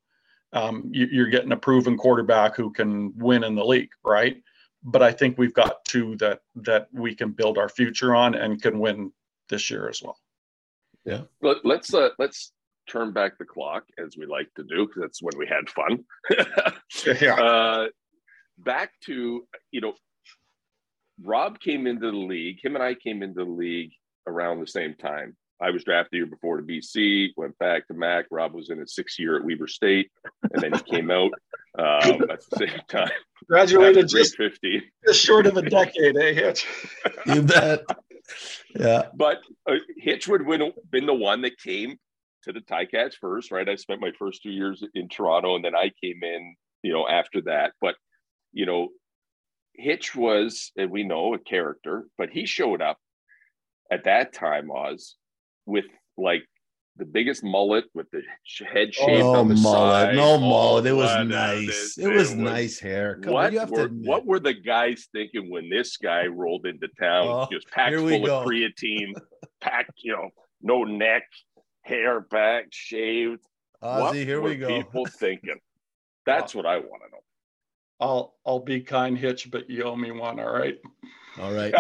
um, 0.53 0.91
you, 0.93 1.23
are 1.23 1.29
getting 1.29 1.53
a 1.53 1.57
proven 1.57 1.97
quarterback 1.97 2.57
who 2.57 2.73
can 2.73 3.17
win 3.17 3.45
in 3.45 3.55
the 3.55 3.65
league, 3.65 3.91
right? 4.05 4.43
But 4.83 5.03
I 5.03 5.13
think 5.13 5.39
we've 5.39 5.55
got 5.55 5.85
two 5.85 6.17
that 6.17 6.41
that 6.57 6.89
we 6.93 7.15
can 7.15 7.33
build 7.33 7.59
our 7.59 7.69
future 7.69 8.15
on 8.15 8.35
and 8.35 8.61
can 8.61 8.79
win 8.79 9.13
this 9.49 9.71
year 9.71 9.89
as 9.89 10.03
well. 10.03 10.19
Yeah. 11.05 11.23
Let, 11.43 11.59
let's 11.65 11.93
uh, 11.93 12.11
let's 12.19 12.53
turn 12.89 13.13
back 13.13 13.39
the 13.39 13.45
clock 13.45 13.85
as 13.99 14.17
we 14.17 14.27
like 14.27 14.53
to 14.57 14.65
do 14.65 14.87
because 14.87 15.03
that's 15.03 15.23
when 15.23 15.37
we 15.37 15.47
had 15.47 15.69
fun. 15.69 16.05
yeah. 17.21 17.35
Uh, 17.41 17.87
back 18.59 18.93
to 19.05 19.47
you 19.71 19.81
know, 19.81 19.95
Rob 21.23 21.61
came 21.61 21.87
into 21.87 22.11
the 22.11 22.17
league. 22.17 22.59
Him 22.63 22.75
and 22.75 22.83
I 22.83 22.95
came 22.95 23.23
into 23.23 23.45
the 23.45 23.51
league 23.51 23.93
around 24.27 24.61
the 24.61 24.67
same 24.67 24.95
time. 24.95 25.37
I 25.61 25.71
was 25.71 25.85
drafted 25.85 26.13
the 26.13 26.17
year 26.19 26.27
before 26.27 26.57
to 26.57 26.63
BC, 26.63 27.31
went 27.37 27.59
back 27.59 27.87
to 27.89 27.95
Mac. 27.95 28.27
Rob 28.31 28.55
was 28.55 28.71
in 28.71 28.79
his 28.79 28.95
sixth 28.95 29.19
year 29.19 29.37
at 29.37 29.45
Weber 29.45 29.67
State, 29.67 30.11
and 30.53 30.63
then 30.63 30.73
he 30.73 30.81
came 30.81 31.11
out 31.11 31.33
um, 31.79 32.23
at 32.31 32.41
the 32.51 32.57
same 32.59 32.81
time. 32.89 33.11
Graduated 33.49 34.09
just 34.09 34.37
50. 34.37 34.83
Just 35.07 35.21
short 35.21 35.47
of 35.47 35.57
a 35.57 35.63
decade, 35.63 36.17
eh, 36.17 36.33
Hitch? 36.33 36.67
you 37.27 37.43
bet. 37.43 37.85
Yeah. 38.79 39.09
But 39.15 39.39
uh, 39.69 39.77
Hitch 39.97 40.29
would 40.29 40.47
have 40.47 40.73
been 40.91 41.07
the 41.07 41.15
one 41.15 41.43
that 41.43 41.59
came 41.59 41.99
to 42.45 42.53
the 42.53 42.61
Ticats 42.61 43.15
first, 43.21 43.51
right? 43.51 43.69
I 43.69 43.75
spent 43.75 44.01
my 44.01 44.13
first 44.19 44.43
two 44.43 44.51
years 44.51 44.83
in 44.95 45.09
Toronto, 45.09 45.57
and 45.57 45.65
then 45.65 45.77
I 45.77 45.91
came 46.03 46.23
in, 46.23 46.55
you 46.83 46.93
know, 46.93 47.07
after 47.07 47.43
that. 47.43 47.73
But, 47.81 47.97
you 48.53 48.67
know, 48.67 48.89
Hitch 49.75 50.15
was, 50.15 50.73
and 50.77 50.91
we 50.91 51.03
know, 51.03 51.35
a 51.35 51.39
character, 51.39 52.07
but 52.17 52.31
he 52.31 52.47
showed 52.47 52.81
up 52.81 52.99
at 53.91 54.05
that 54.05 54.33
time, 54.33 54.71
Oz, 54.71 55.17
with 55.67 55.87
like 56.19 56.45
the 56.97 57.05
biggest 57.05 57.43
mullet 57.43 57.85
with 57.95 58.07
the 58.11 58.23
head 58.65 58.95
shape 58.95 59.25
oh, 59.25 59.37
on 59.37 59.49
the 59.49 59.55
mullet. 59.55 60.09
side. 60.09 60.17
No 60.17 60.35
oh, 60.35 60.39
mullet. 60.39 60.87
It 60.87 60.93
was 60.93 61.27
nice. 61.27 61.97
It, 61.99 62.05
it 62.05 62.09
was, 62.09 62.31
was 62.31 62.35
nice 62.35 62.79
hair. 62.79 63.19
Come 63.23 63.33
what, 63.33 63.57
on, 63.57 63.71
were, 63.71 63.89
what 63.89 64.27
were 64.27 64.39
the 64.41 64.53
guys 64.53 65.09
thinking 65.13 65.51
when 65.51 65.71
this 65.71 65.97
guy 65.97 66.27
rolled 66.27 66.67
into 66.67 66.89
town? 67.01 67.27
Oh, 67.27 67.49
just 67.51 67.71
packed 67.71 67.97
full 67.97 68.25
go. 68.25 68.41
of 68.41 68.47
creatine, 68.47 69.13
packed, 69.61 69.93
you 70.03 70.13
know, 70.13 70.29
no 70.61 70.85
neck, 70.85 71.25
hair 71.83 72.21
back, 72.21 72.67
shaved. 72.71 73.41
Ozzy, 73.83 74.01
what 74.01 74.17
here 74.17 74.41
we 74.43 74.57
go. 74.57 74.69
People 74.69 75.07
thinking. 75.19 75.59
That's 76.27 76.55
oh. 76.55 76.59
what 76.59 76.67
I 76.67 76.77
want 76.77 77.03
to 77.07 77.11
know. 77.11 77.23
I'll 78.01 78.35
I'll 78.47 78.61
be 78.61 78.81
kind, 78.81 79.17
Hitch, 79.17 79.51
but 79.51 79.69
you 79.69 79.85
owe 79.85 79.97
me 79.97 80.11
one. 80.11 80.39
All 80.41 80.53
right. 80.53 80.79
All 81.41 81.53
right. 81.53 81.75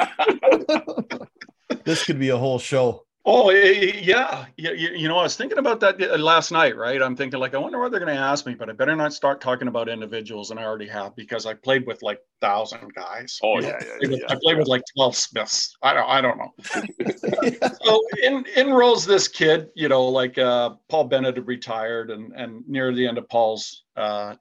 this 1.85 2.05
could 2.05 2.19
be 2.19 2.29
a 2.29 2.37
whole 2.37 2.59
show. 2.59 3.05
Oh 3.27 3.51
yeah, 3.51 4.47
yeah. 4.57 4.71
You 4.73 5.07
know, 5.07 5.19
I 5.19 5.25
was 5.25 5.37
thinking 5.37 5.59
about 5.59 5.81
that 5.81 6.01
uh, 6.01 6.17
last 6.17 6.51
night. 6.53 6.75
Right, 6.75 7.03
I'm 7.03 7.15
thinking 7.15 7.39
like, 7.39 7.55
I 7.55 7.59
wonder 7.59 7.79
what 7.79 7.91
they're 7.91 8.01
going 8.01 8.15
to 8.15 8.21
ask 8.21 8.47
me, 8.47 8.55
but 8.55 8.71
I 8.71 8.73
better 8.73 8.97
not 8.97 9.13
start 9.13 9.43
talking 9.43 9.69
about 9.69 9.91
individuals, 9.91 10.51
and 10.51 10.59
I 10.59 10.65
already 10.65 10.89
have 10.89 11.15
because 11.17 11.45
I 11.45 11.53
played 11.53 11.87
with 11.87 12.03
like 12.03 12.21
thousand 12.41 12.95
guys. 12.95 13.39
Oh 13.43 13.61
yeah, 13.61 13.79
yeah, 14.01 14.09
yeah, 14.09 14.27
I 14.31 14.37
played 14.43 14.57
with 14.57 14.69
like 14.69 14.83
twelve 14.97 15.15
Smiths. 15.15 15.77
I 15.83 15.93
don't, 15.93 16.09
I 16.09 16.21
don't 16.23 16.39
know. 16.39 16.55
so 17.83 18.03
in 18.23 18.47
in 18.57 18.73
rolls 18.73 19.05
this 19.05 19.29
kid, 19.29 19.69
you 19.75 19.91
know, 19.91 20.07
like 20.07 20.39
uh, 20.39 20.71
Paul 20.89 21.05
Bennett 21.05 21.37
had 21.37 21.47
retired, 21.47 22.11
and 22.11 22.33
and 22.33 22.67
near 22.67 22.95
the 22.95 23.07
end 23.07 23.19
of 23.19 23.29
Paul's 23.29 23.85
uh, 23.97 24.37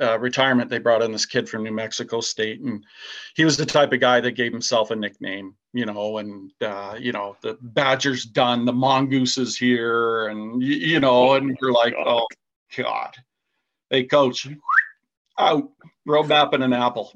uh, 0.00 0.18
retirement, 0.18 0.70
they 0.70 0.78
brought 0.78 1.02
in 1.02 1.12
this 1.12 1.26
kid 1.26 1.48
from 1.48 1.64
New 1.64 1.72
Mexico 1.72 2.20
State, 2.20 2.60
and 2.60 2.84
he 3.34 3.44
was 3.44 3.56
the 3.56 3.66
type 3.66 3.92
of 3.92 4.00
guy 4.00 4.20
that 4.20 4.32
gave 4.32 4.52
himself 4.52 4.90
a 4.90 4.96
nickname, 4.96 5.54
you 5.72 5.86
know, 5.86 6.18
and 6.18 6.50
uh, 6.62 6.96
you 6.98 7.12
know 7.12 7.36
the 7.42 7.58
Badger's 7.60 8.24
done, 8.24 8.64
the 8.64 8.72
mongoose 8.72 9.36
is 9.38 9.56
here, 9.56 10.28
and 10.28 10.62
you, 10.62 10.74
you 10.74 11.00
know, 11.00 11.34
and 11.34 11.56
you're 11.60 11.72
like, 11.72 11.94
oh 11.98 12.26
God, 12.76 13.14
hey 13.90 14.04
coach, 14.04 14.48
out, 15.38 15.70
roadmap 16.08 16.52
and 16.54 16.64
an 16.64 16.72
apple. 16.72 17.12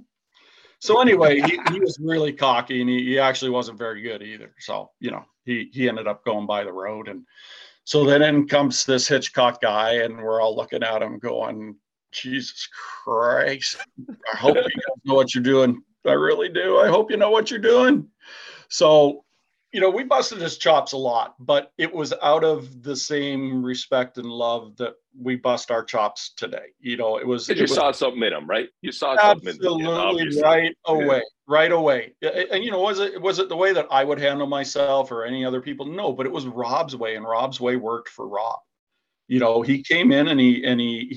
So 0.79 1.01
anyway, 1.01 1.41
he, 1.41 1.59
he 1.73 1.81
was 1.81 1.99
really 1.99 2.33
cocky, 2.33 2.83
and 2.83 2.91
he, 2.91 3.03
he 3.05 3.19
actually 3.19 3.51
wasn't 3.51 3.79
very 3.79 4.03
good 4.03 4.23
either. 4.23 4.53
So 4.59 4.91
you 5.01 5.11
know, 5.11 5.25
he 5.45 5.71
he 5.73 5.89
ended 5.89 6.07
up 6.07 6.25
going 6.25 6.47
by 6.47 6.62
the 6.62 6.73
road, 6.73 7.09
and 7.09 7.25
so 7.85 8.05
then 8.05 8.21
in 8.23 8.47
comes 8.47 8.85
this 8.85 9.09
Hitchcock 9.09 9.62
guy, 9.62 10.03
and 10.03 10.19
we're 10.19 10.43
all 10.43 10.55
looking 10.55 10.83
at 10.83 11.03
him 11.03 11.19
going, 11.19 11.77
Jesus 12.12 12.69
Christ. 13.05 13.77
I 14.33 14.37
hope 14.37 14.57
you 14.57 14.83
know 15.05 15.14
what 15.14 15.35
you're 15.35 15.45
doing. 15.45 15.83
I 16.07 16.12
really 16.12 16.49
do. 16.49 16.79
I 16.79 16.88
hope 16.88 17.11
you 17.11 17.16
know 17.16 17.31
what 17.31 17.51
you're 17.51 17.59
doing. 17.61 18.09
So, 18.69 19.25
you 19.73 19.81
know, 19.81 19.90
we 19.90 20.05
busted 20.05 20.40
his 20.40 20.57
chops 20.57 20.92
a 20.92 20.97
lot, 20.97 21.35
but 21.38 21.73
it 21.77 21.92
was 21.92 22.14
out 22.23 22.45
of 22.45 22.83
the 22.83 22.97
same 22.97 23.62
respect 23.62 24.16
and 24.16 24.27
love 24.27 24.77
that 24.77 24.95
we 25.21 25.37
bust 25.37 25.71
our 25.71 25.85
chops 25.85 26.33
today. 26.37 26.66
You 26.81 26.97
know, 26.97 27.19
it 27.19 27.27
was. 27.27 27.49
You 27.49 27.57
it 27.57 27.62
was 27.62 27.75
saw 27.75 27.92
something 27.92 28.23
in 28.23 28.33
him, 28.33 28.47
right? 28.47 28.69
You 28.81 28.92
saw 28.92 29.16
something 29.16 29.49
in 29.49 29.55
him. 29.55 29.87
absolutely 29.88 30.40
right 30.40 30.77
away, 30.87 31.23
right 31.47 31.73
away. 31.73 32.14
And, 32.23 32.64
you 32.64 32.71
know, 32.71 32.81
was 32.81 33.01
it 33.01 33.21
was 33.21 33.38
it 33.38 33.49
the 33.49 33.57
way 33.57 33.73
that 33.73 33.88
I 33.90 34.05
would 34.05 34.19
handle 34.19 34.47
myself 34.47 35.11
or 35.11 35.25
any 35.25 35.45
other 35.45 35.61
people? 35.61 35.87
No, 35.87 36.12
but 36.12 36.27
it 36.27 36.33
was 36.33 36.47
Rob's 36.47 36.97
way, 36.97 37.16
and 37.16 37.25
Rob's 37.27 37.61
way 37.61 37.77
worked 37.77 38.09
for 38.09 38.29
Rob. 38.29 38.61
You 39.29 39.41
know, 39.41 39.62
he 39.62 39.83
came 39.83 40.12
in 40.12 40.29
and 40.29 40.39
he 40.39 40.65
and 40.65 40.81
he 40.81 41.09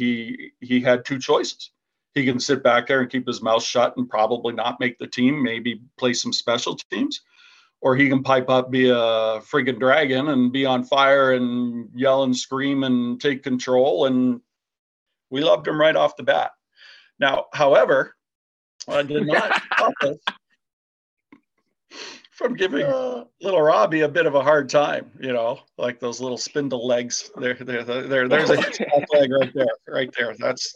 he 0.59 0.65
he 0.65 0.81
had 0.81 1.05
two 1.05 1.19
choices. 1.19 1.71
He 2.15 2.25
can 2.25 2.39
sit 2.39 2.63
back 2.63 2.87
there 2.87 3.01
and 3.01 3.09
keep 3.09 3.27
his 3.27 3.41
mouth 3.41 3.63
shut 3.63 3.95
and 3.95 4.09
probably 4.09 4.53
not 4.53 4.79
make 4.79 4.97
the 4.97 5.07
team, 5.07 5.43
maybe 5.43 5.81
play 5.97 6.13
some 6.13 6.33
special 6.33 6.75
teams 6.91 7.21
or 7.81 7.95
he 7.95 8.09
can 8.09 8.23
pipe 8.23 8.49
up, 8.49 8.71
be 8.71 8.89
a 8.89 8.93
friggin' 9.39 9.79
dragon 9.79 10.29
and 10.29 10.51
be 10.51 10.65
on 10.65 10.83
fire 10.83 11.33
and 11.33 11.89
yell 11.95 12.23
and 12.23 12.35
scream 12.35 12.83
and 12.83 13.21
take 13.21 13.43
control. 13.43 14.05
And 14.05 14.41
we 15.29 15.41
loved 15.41 15.67
him 15.67 15.79
right 15.79 15.95
off 15.95 16.17
the 16.17 16.23
bat. 16.23 16.51
Now, 17.19 17.45
however, 17.53 18.15
I 18.87 19.03
did 19.03 19.27
not 19.27 19.61
from 22.39 22.53
giving 22.53 22.87
little 23.41 23.61
Robbie 23.61 24.01
a 24.01 24.07
bit 24.07 24.25
of 24.25 24.33
a 24.33 24.41
hard 24.41 24.69
time, 24.69 25.11
you 25.19 25.33
know, 25.33 25.59
like 25.77 25.99
those 25.99 26.21
little 26.21 26.37
spindle 26.37 26.87
legs. 26.87 27.29
There, 27.35 27.53
there, 27.53 27.83
there, 27.83 28.29
there's 28.29 28.49
a 28.49 28.55
leg 29.13 29.29
right 29.29 29.53
there, 29.53 29.67
right 29.85 30.09
there. 30.17 30.33
That's, 30.39 30.73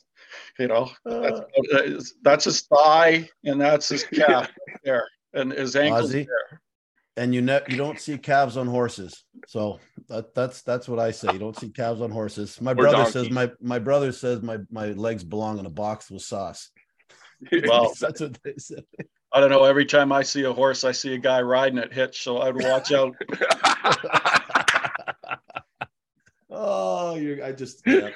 you 0.59 0.67
know, 0.67 0.91
that's, 1.05 1.39
uh. 1.73 1.99
that's 2.21 2.43
his 2.43 2.61
thigh 2.63 3.29
and 3.45 3.61
that's 3.61 3.87
his 3.87 4.03
calf 4.03 4.51
there 4.83 5.07
and 5.33 5.53
his 5.53 5.77
ankle 5.77 6.05
there 6.05 6.27
and 7.15 7.33
you 7.33 7.41
ne- 7.41 7.61
you 7.69 7.77
don't 7.77 7.99
see 7.99 8.17
calves 8.17 8.57
on 8.57 8.67
horses. 8.67 9.23
So 9.47 9.79
that, 10.09 10.33
that's 10.33 10.63
that's 10.63 10.89
what 10.89 10.99
I 10.99 11.11
say. 11.11 11.31
You 11.31 11.39
don't 11.39 11.57
see 11.57 11.69
calves 11.69 12.01
on 12.01 12.11
horses. 12.11 12.59
My 12.59 12.71
or 12.71 12.75
brother 12.75 12.97
donkeys. 12.97 13.13
says 13.13 13.29
my 13.29 13.51
my 13.61 13.79
brother 13.79 14.11
says 14.11 14.41
my 14.41 14.57
my 14.71 14.87
legs 14.87 15.23
belong 15.23 15.59
in 15.59 15.65
a 15.65 15.69
box 15.69 16.09
with 16.09 16.23
sauce. 16.23 16.71
Well, 17.67 17.93
that's 17.99 18.19
what 18.19 18.37
they 18.43 18.55
say. 18.57 18.83
I 19.33 19.39
don't 19.39 19.49
know. 19.49 19.63
Every 19.63 19.85
time 19.85 20.11
I 20.11 20.21
see 20.21 20.43
a 20.43 20.53
horse, 20.53 20.83
I 20.83 20.91
see 20.91 21.15
a 21.15 21.17
guy 21.17 21.41
riding 21.41 21.79
it 21.79 21.91
hitch, 21.91 22.21
so 22.21 22.41
I'd 22.41 22.55
watch 22.55 22.91
out. 22.91 23.15
oh, 26.51 27.15
you 27.15 27.43
I 27.43 27.51
just 27.51 27.81
yeah. 27.85 28.09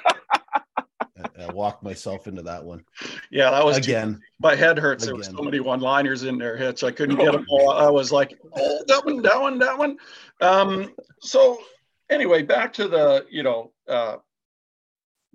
I 1.36 1.52
walked 1.52 1.82
myself 1.82 2.28
into 2.28 2.42
that 2.42 2.64
one. 2.64 2.84
Yeah, 3.30 3.50
that 3.50 3.64
was 3.64 3.76
again. 3.76 4.14
Too, 4.14 4.20
my 4.40 4.54
head 4.54 4.78
hurts. 4.78 5.04
Again. 5.04 5.20
There 5.20 5.32
were 5.32 5.38
so 5.38 5.42
many 5.42 5.58
one-liners 5.58 6.22
in 6.22 6.38
there. 6.38 6.56
Hitch. 6.56 6.84
I 6.84 6.92
couldn't 6.92 7.16
get 7.16 7.32
them 7.32 7.46
all. 7.50 7.70
I 7.70 7.90
was 7.90 8.12
like, 8.12 8.38
oh, 8.56 8.84
that 8.86 9.04
one, 9.04 9.22
that 9.22 9.40
one, 9.40 9.58
that 9.58 9.78
one. 9.78 9.96
Um, 10.40 10.94
so 11.20 11.58
anyway, 12.10 12.42
back 12.42 12.72
to 12.74 12.86
the 12.86 13.26
you 13.28 13.42
know, 13.42 13.72
uh, 13.88 14.16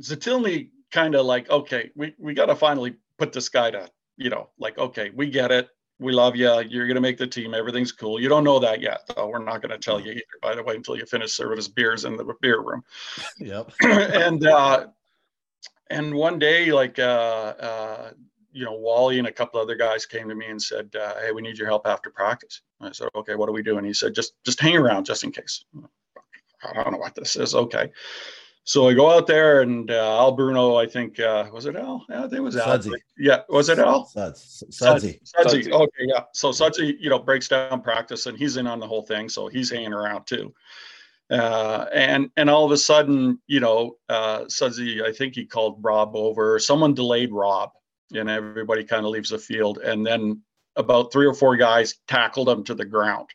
Zatilny 0.02 0.70
kind 0.92 1.16
of 1.16 1.26
like, 1.26 1.50
okay, 1.50 1.92
we 1.96 2.16
we 2.18 2.34
got 2.34 2.46
to 2.46 2.56
finally 2.56 2.96
put 3.18 3.34
this 3.34 3.50
guy 3.50 3.72
to 3.72 3.90
you 4.18 4.30
know, 4.30 4.50
like, 4.58 4.78
okay, 4.78 5.12
we 5.16 5.30
get 5.30 5.52
it. 5.52 5.70
We 6.00 6.12
love 6.12 6.36
you. 6.36 6.50
You're 6.68 6.88
going 6.88 6.96
to 6.96 7.02
make 7.02 7.18
the 7.18 7.28
team. 7.28 7.54
Everything's 7.54 7.92
cool. 7.92 8.20
You 8.20 8.28
don't 8.28 8.44
know 8.44 8.60
that 8.60 8.82
yet, 8.82 9.02
though. 9.16 9.28
We're 9.28 9.44
not 9.44 9.62
going 9.62 9.72
to 9.72 9.78
tell 9.78 10.00
you 10.00 10.12
either, 10.12 10.24
by 10.42 10.56
the 10.56 10.64
way, 10.64 10.76
until 10.76 10.98
you 10.98 11.06
finish 11.06 11.34
serving 11.34 11.58
us 11.58 11.68
beers 11.68 12.06
in 12.06 12.18
the 12.18 12.26
beer 12.42 12.62
room. 12.62 12.84
Yep. 13.40 13.72
and 13.82 14.46
uh, 14.46 14.88
and 15.90 16.14
one 16.14 16.40
day, 16.40 16.72
like, 16.72 16.98
uh, 17.00 17.54
uh, 17.60 18.12
you 18.52 18.66
know, 18.66 18.74
Wally 18.74 19.20
and 19.20 19.28
a 19.28 19.32
couple 19.32 19.60
other 19.60 19.76
guys 19.76 20.06
came 20.06 20.30
to 20.30 20.36
me 20.36 20.48
and 20.48 20.62
said, 20.62 20.96
uh, 20.96 21.16
"Hey, 21.22 21.32
we 21.32 21.42
need 21.42 21.58
your 21.58 21.68
help 21.68 21.88
after 21.88 22.10
practice." 22.10 22.62
I 22.82 22.92
said, 22.92 23.10
"Okay, 23.16 23.36
what 23.36 23.48
are 23.48 23.54
we 23.54 23.64
doing?" 23.64 23.86
He 23.86 23.94
said, 23.94 24.14
"Just, 24.14 24.34
just 24.44 24.60
hang 24.60 24.76
around, 24.76 25.06
just 25.06 25.24
in 25.24 25.32
case." 25.32 25.64
I 26.64 26.84
don't 26.84 26.94
know 26.94 27.00
what 27.00 27.16
this 27.16 27.36
is. 27.36 27.56
Okay, 27.56 27.92
so 28.66 28.88
I 28.88 28.94
go 28.94 29.12
out 29.12 29.28
there 29.28 29.62
and 29.62 29.92
uh, 29.92 30.20
Al 30.20 30.32
Bruno, 30.32 30.76
I 30.76 30.88
think, 30.88 31.20
uh, 31.20 31.50
was 31.52 31.66
it 31.66 31.76
Al? 31.76 32.06
Yeah, 32.10 32.20
I 32.20 32.22
think 32.22 32.34
it 32.34 32.42
was 32.42 32.56
Al. 32.56 32.66
Sudsy. 32.66 32.92
Yeah, 33.18 33.42
was 33.50 33.70
it 33.70 33.80
Al? 33.80 34.06
Suds. 34.06 34.64
Sudsy. 34.70 35.20
Sudsy. 35.24 35.72
Okay, 35.72 36.06
yeah. 36.08 36.24
So 36.34 36.52
Sudsy, 36.52 36.98
you 37.00 37.10
know, 37.10 37.20
breaks 37.20 37.48
down 37.48 37.82
practice 37.82 38.26
and 38.26 38.38
he's 38.38 38.58
in 38.58 38.68
on 38.68 38.80
the 38.80 38.88
whole 38.88 39.02
thing, 39.02 39.28
so 39.28 39.48
he's 39.48 39.70
hanging 39.70 39.94
around 39.94 40.26
too. 40.26 40.54
Uh, 41.30 41.88
and 41.94 42.30
and 42.38 42.50
all 42.50 42.66
of 42.66 42.72
a 42.72 42.78
sudden, 42.78 43.40
you 43.48 43.60
know, 43.60 43.98
uh, 44.10 44.46
Sudsy, 44.48 45.04
I 45.04 45.12
think 45.12 45.36
he 45.36 45.46
called 45.46 45.80
Rob 45.82 46.16
over. 46.16 46.60
Someone 46.60 46.94
delayed 46.94 47.32
Rob, 47.32 47.72
and 48.14 48.30
everybody 48.30 48.84
kind 48.84 49.06
of 49.06 49.12
leaves 49.12 49.30
the 49.30 49.40
field. 49.40 49.80
And 49.80 50.06
then 50.06 50.42
about 50.76 51.12
three 51.12 51.26
or 51.26 51.34
four 51.34 51.58
guys 51.58 51.96
tackled 52.08 52.50
him 52.50 52.64
to 52.66 52.76
the 52.76 52.86
ground. 52.86 53.30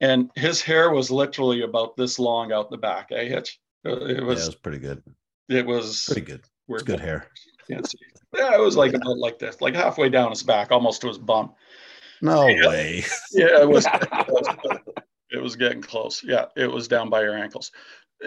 And 0.00 0.30
his 0.36 0.62
hair 0.62 0.90
was 0.90 1.10
literally 1.10 1.62
about 1.62 1.96
this 1.96 2.18
long 2.18 2.52
out 2.52 2.70
the 2.70 2.78
back. 2.78 3.08
Eh, 3.10 3.24
Hitch? 3.24 3.58
It 3.88 4.22
was, 4.24 4.38
yeah, 4.38 4.44
it 4.44 4.48
was 4.48 4.54
pretty 4.56 4.78
good. 4.78 5.02
It 5.48 5.66
was 5.66 6.04
pretty 6.06 6.20
good. 6.22 6.42
It's 6.68 6.82
good 6.82 7.00
hair. 7.00 7.28
Can't 7.70 7.88
see. 7.88 7.98
Yeah, 8.36 8.54
it 8.54 8.60
was 8.60 8.76
like 8.76 8.94
about 8.94 9.18
like 9.18 9.38
this, 9.38 9.60
like 9.60 9.74
halfway 9.74 10.08
down 10.08 10.30
his 10.30 10.42
back, 10.42 10.70
almost 10.70 11.00
to 11.02 11.08
his 11.08 11.18
bum. 11.18 11.54
No 12.20 12.46
yeah. 12.46 12.68
way. 12.68 13.04
Yeah, 13.32 13.62
it 13.62 13.68
was. 13.68 13.86
It 15.30 15.42
was 15.42 15.56
getting 15.56 15.82
close. 15.82 16.22
Yeah, 16.24 16.46
it 16.56 16.70
was 16.70 16.88
down 16.88 17.10
by 17.10 17.22
your 17.22 17.36
ankles. 17.36 17.70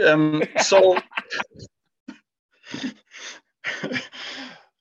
Um, 0.06 0.44
so, 0.62 0.98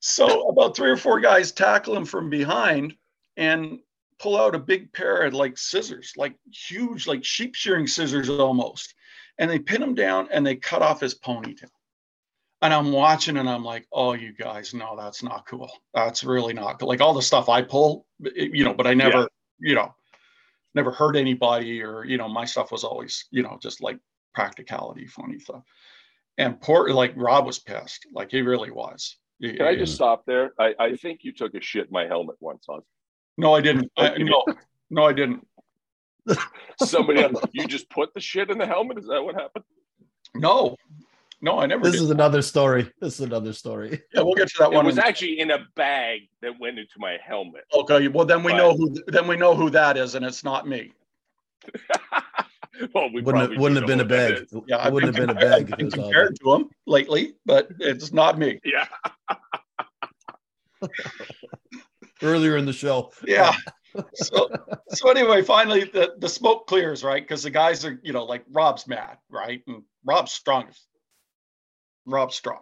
so 0.00 0.48
about 0.48 0.76
three 0.76 0.90
or 0.90 0.96
four 0.96 1.20
guys 1.20 1.52
tackle 1.52 1.96
him 1.96 2.04
from 2.04 2.28
behind 2.30 2.94
and 3.36 3.78
pull 4.18 4.36
out 4.38 4.54
a 4.54 4.58
big 4.58 4.92
pair 4.92 5.22
of 5.22 5.34
like 5.34 5.56
scissors, 5.56 6.12
like 6.16 6.34
huge, 6.52 7.06
like 7.06 7.24
sheep 7.24 7.54
shearing 7.54 7.86
scissors 7.86 8.28
almost. 8.28 8.94
And 9.40 9.50
they 9.50 9.58
pin 9.58 9.82
him 9.82 9.96
down 9.96 10.28
and 10.30 10.46
they 10.46 10.54
cut 10.54 10.82
off 10.82 11.00
his 11.00 11.18
ponytail. 11.18 11.70
And 12.62 12.72
I'm 12.72 12.92
watching 12.92 13.38
and 13.38 13.48
I'm 13.48 13.64
like, 13.64 13.88
oh, 13.90 14.12
you 14.12 14.32
guys, 14.32 14.72
no, 14.74 14.94
that's 14.96 15.22
not 15.22 15.46
cool. 15.48 15.70
That's 15.94 16.22
really 16.22 16.52
not 16.52 16.78
cool. 16.78 16.88
Like 16.88 17.00
all 17.00 17.14
the 17.14 17.22
stuff 17.22 17.48
I 17.48 17.62
pull, 17.62 18.06
you 18.20 18.64
know, 18.64 18.74
but 18.74 18.86
I 18.86 18.94
never, 18.94 19.20
yeah. 19.20 19.26
you 19.58 19.74
know, 19.74 19.94
never 20.74 20.90
hurt 20.90 21.16
anybody 21.16 21.82
or 21.82 22.04
you 22.04 22.16
know 22.16 22.28
my 22.28 22.44
stuff 22.44 22.72
was 22.72 22.84
always 22.84 23.26
you 23.30 23.42
know 23.42 23.58
just 23.60 23.82
like 23.82 23.98
practicality 24.34 25.06
funny 25.06 25.38
stuff 25.38 25.62
and 26.38 26.60
poor 26.60 26.90
like 26.90 27.12
rob 27.16 27.46
was 27.46 27.58
pissed 27.58 28.06
like 28.14 28.30
he 28.30 28.40
really 28.40 28.70
was 28.70 29.16
can 29.42 29.62
i 29.62 29.74
just 29.74 29.94
stop 29.94 30.24
there 30.26 30.52
i 30.58 30.74
i 30.78 30.96
think 30.96 31.20
you 31.22 31.32
took 31.32 31.54
a 31.54 31.60
shit 31.60 31.86
in 31.86 31.92
my 31.92 32.06
helmet 32.06 32.36
once 32.40 32.64
huh 32.68 32.80
no 33.36 33.54
i 33.54 33.60
didn't 33.60 33.90
I, 33.96 34.16
no 34.18 34.44
no 34.90 35.04
i 35.04 35.12
didn't 35.12 35.46
somebody 36.82 37.22
else, 37.22 37.40
you 37.52 37.66
just 37.66 37.88
put 37.90 38.12
the 38.14 38.20
shit 38.20 38.50
in 38.50 38.58
the 38.58 38.66
helmet 38.66 38.98
is 38.98 39.06
that 39.06 39.22
what 39.22 39.34
happened 39.34 39.64
no 40.34 40.76
no, 41.42 41.58
I 41.58 41.66
never. 41.66 41.82
This 41.82 41.94
did. 41.94 42.02
is 42.02 42.10
another 42.10 42.42
story. 42.42 42.90
This 43.00 43.14
is 43.14 43.20
another 43.20 43.52
story. 43.54 44.02
Yeah, 44.12 44.22
we'll 44.22 44.34
get 44.34 44.48
to 44.48 44.54
that 44.58 44.72
it 44.72 44.74
one. 44.74 44.84
It 44.84 44.88
was 44.88 44.98
actually 44.98 45.40
in 45.40 45.50
a 45.52 45.58
bag 45.74 46.28
that 46.42 46.52
went 46.60 46.78
into 46.78 46.98
my 46.98 47.16
helmet. 47.24 47.64
Okay, 47.72 48.08
well 48.08 48.26
then 48.26 48.42
we 48.42 48.52
but... 48.52 48.58
know 48.58 48.74
who. 48.74 48.94
Then 49.06 49.26
we 49.26 49.36
know 49.36 49.54
who 49.54 49.70
that 49.70 49.96
is, 49.96 50.14
and 50.14 50.24
it's 50.24 50.44
not 50.44 50.68
me. 50.68 50.92
well, 52.94 53.10
we 53.12 53.22
wouldn't 53.22 53.52
have, 53.52 53.60
wouldn't 53.60 53.80
have 53.80 53.86
been 53.86 54.00
a 54.00 54.04
bag. 54.04 54.46
Yeah, 54.66 54.86
it 54.86 54.92
wouldn't 54.92 55.16
have 55.16 55.26
been 55.26 55.34
a 55.34 55.40
bag. 55.40 55.72
I've 55.72 55.78
been 55.78 55.90
compared 55.90 56.38
to 56.40 56.54
him 56.54 56.68
lately, 56.86 57.34
but 57.46 57.68
it's 57.78 58.12
not 58.12 58.38
me. 58.38 58.60
Yeah. 58.64 58.86
Earlier 62.22 62.58
in 62.58 62.66
the 62.66 62.72
show. 62.72 63.12
Yeah. 63.26 63.54
so 64.14 64.48
so 64.88 65.10
anyway, 65.10 65.42
finally 65.42 65.84
the, 65.84 66.14
the 66.18 66.28
smoke 66.28 66.66
clears, 66.66 67.02
right? 67.04 67.22
Because 67.22 67.42
the 67.42 67.50
guys 67.50 67.84
are, 67.84 67.98
you 68.02 68.12
know, 68.12 68.24
like 68.24 68.44
Rob's 68.50 68.86
mad, 68.86 69.18
right? 69.30 69.62
And 69.66 69.82
Rob's 70.04 70.32
strongest 70.32 70.86
Rob's 72.06 72.34
Strong. 72.34 72.60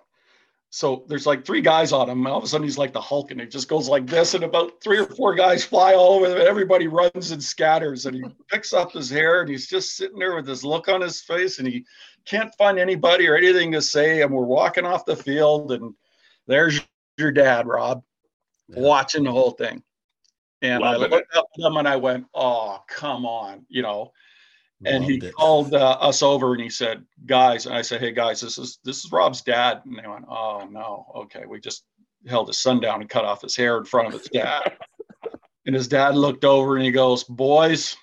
So 0.70 1.04
there's 1.08 1.26
like 1.26 1.46
three 1.46 1.62
guys 1.62 1.92
on 1.92 2.10
him. 2.10 2.18
And 2.18 2.28
all 2.28 2.38
of 2.38 2.44
a 2.44 2.46
sudden 2.46 2.66
he's 2.66 2.76
like 2.76 2.92
the 2.92 3.00
Hulk 3.00 3.30
and 3.30 3.40
it 3.40 3.50
just 3.50 3.68
goes 3.68 3.88
like 3.88 4.06
this. 4.06 4.34
And 4.34 4.44
about 4.44 4.82
three 4.82 4.98
or 4.98 5.06
four 5.06 5.34
guys 5.34 5.64
fly 5.64 5.94
all 5.94 6.16
over 6.16 6.26
him. 6.26 6.32
And 6.32 6.42
everybody 6.42 6.88
runs 6.88 7.30
and 7.30 7.42
scatters. 7.42 8.04
And 8.04 8.16
he 8.16 8.24
picks 8.50 8.74
up 8.74 8.92
his 8.92 9.08
hair 9.08 9.40
and 9.40 9.48
he's 9.48 9.66
just 9.66 9.96
sitting 9.96 10.18
there 10.18 10.36
with 10.36 10.44
this 10.44 10.64
look 10.64 10.88
on 10.88 11.00
his 11.00 11.22
face 11.22 11.58
and 11.58 11.66
he 11.66 11.86
can't 12.26 12.54
find 12.58 12.78
anybody 12.78 13.26
or 13.26 13.34
anything 13.34 13.72
to 13.72 13.80
say. 13.80 14.20
And 14.20 14.30
we're 14.30 14.44
walking 14.44 14.84
off 14.84 15.06
the 15.06 15.16
field 15.16 15.72
and 15.72 15.94
there's 16.46 16.80
your 17.16 17.32
dad, 17.32 17.66
Rob, 17.66 18.02
yeah. 18.68 18.80
watching 18.80 19.24
the 19.24 19.32
whole 19.32 19.52
thing. 19.52 19.82
And 20.62 20.82
Love 20.82 20.94
I 20.94 20.96
looked 20.96 21.14
it. 21.14 21.36
up 21.36 21.46
at 21.56 21.64
him 21.64 21.76
and 21.76 21.88
I 21.88 21.96
went, 21.96 22.26
oh, 22.34 22.82
come 22.88 23.24
on, 23.24 23.64
you 23.68 23.82
know 23.82 24.12
and 24.84 25.04
Loved 25.04 25.10
he 25.10 25.26
it. 25.28 25.34
called 25.34 25.74
uh, 25.74 25.98
us 26.00 26.22
over 26.22 26.52
and 26.52 26.62
he 26.62 26.70
said, 26.70 27.04
"Guys," 27.26 27.66
and 27.66 27.74
I 27.74 27.82
said, 27.82 28.00
"Hey 28.00 28.12
guys, 28.12 28.40
this 28.40 28.58
is 28.58 28.78
this 28.84 29.04
is 29.04 29.10
Rob's 29.10 29.42
dad." 29.42 29.82
And 29.84 29.98
they 29.98 30.06
went, 30.06 30.24
"Oh 30.28 30.68
no, 30.70 31.06
okay." 31.16 31.44
We 31.46 31.60
just 31.60 31.84
held 32.26 32.48
his 32.48 32.58
son 32.58 32.80
down 32.80 33.00
and 33.00 33.10
cut 33.10 33.24
off 33.24 33.42
his 33.42 33.56
hair 33.56 33.78
in 33.78 33.84
front 33.84 34.08
of 34.08 34.20
his 34.20 34.28
dad. 34.30 34.76
and 35.66 35.74
his 35.74 35.88
dad 35.88 36.14
looked 36.14 36.44
over 36.44 36.76
and 36.76 36.84
he 36.84 36.92
goes, 36.92 37.24
"Boys, 37.24 37.96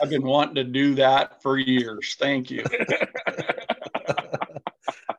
I've 0.00 0.10
been 0.10 0.22
wanting 0.22 0.54
to 0.56 0.64
do 0.64 0.94
that 0.94 1.42
for 1.42 1.58
years. 1.58 2.14
Thank 2.20 2.50
you." 2.50 2.64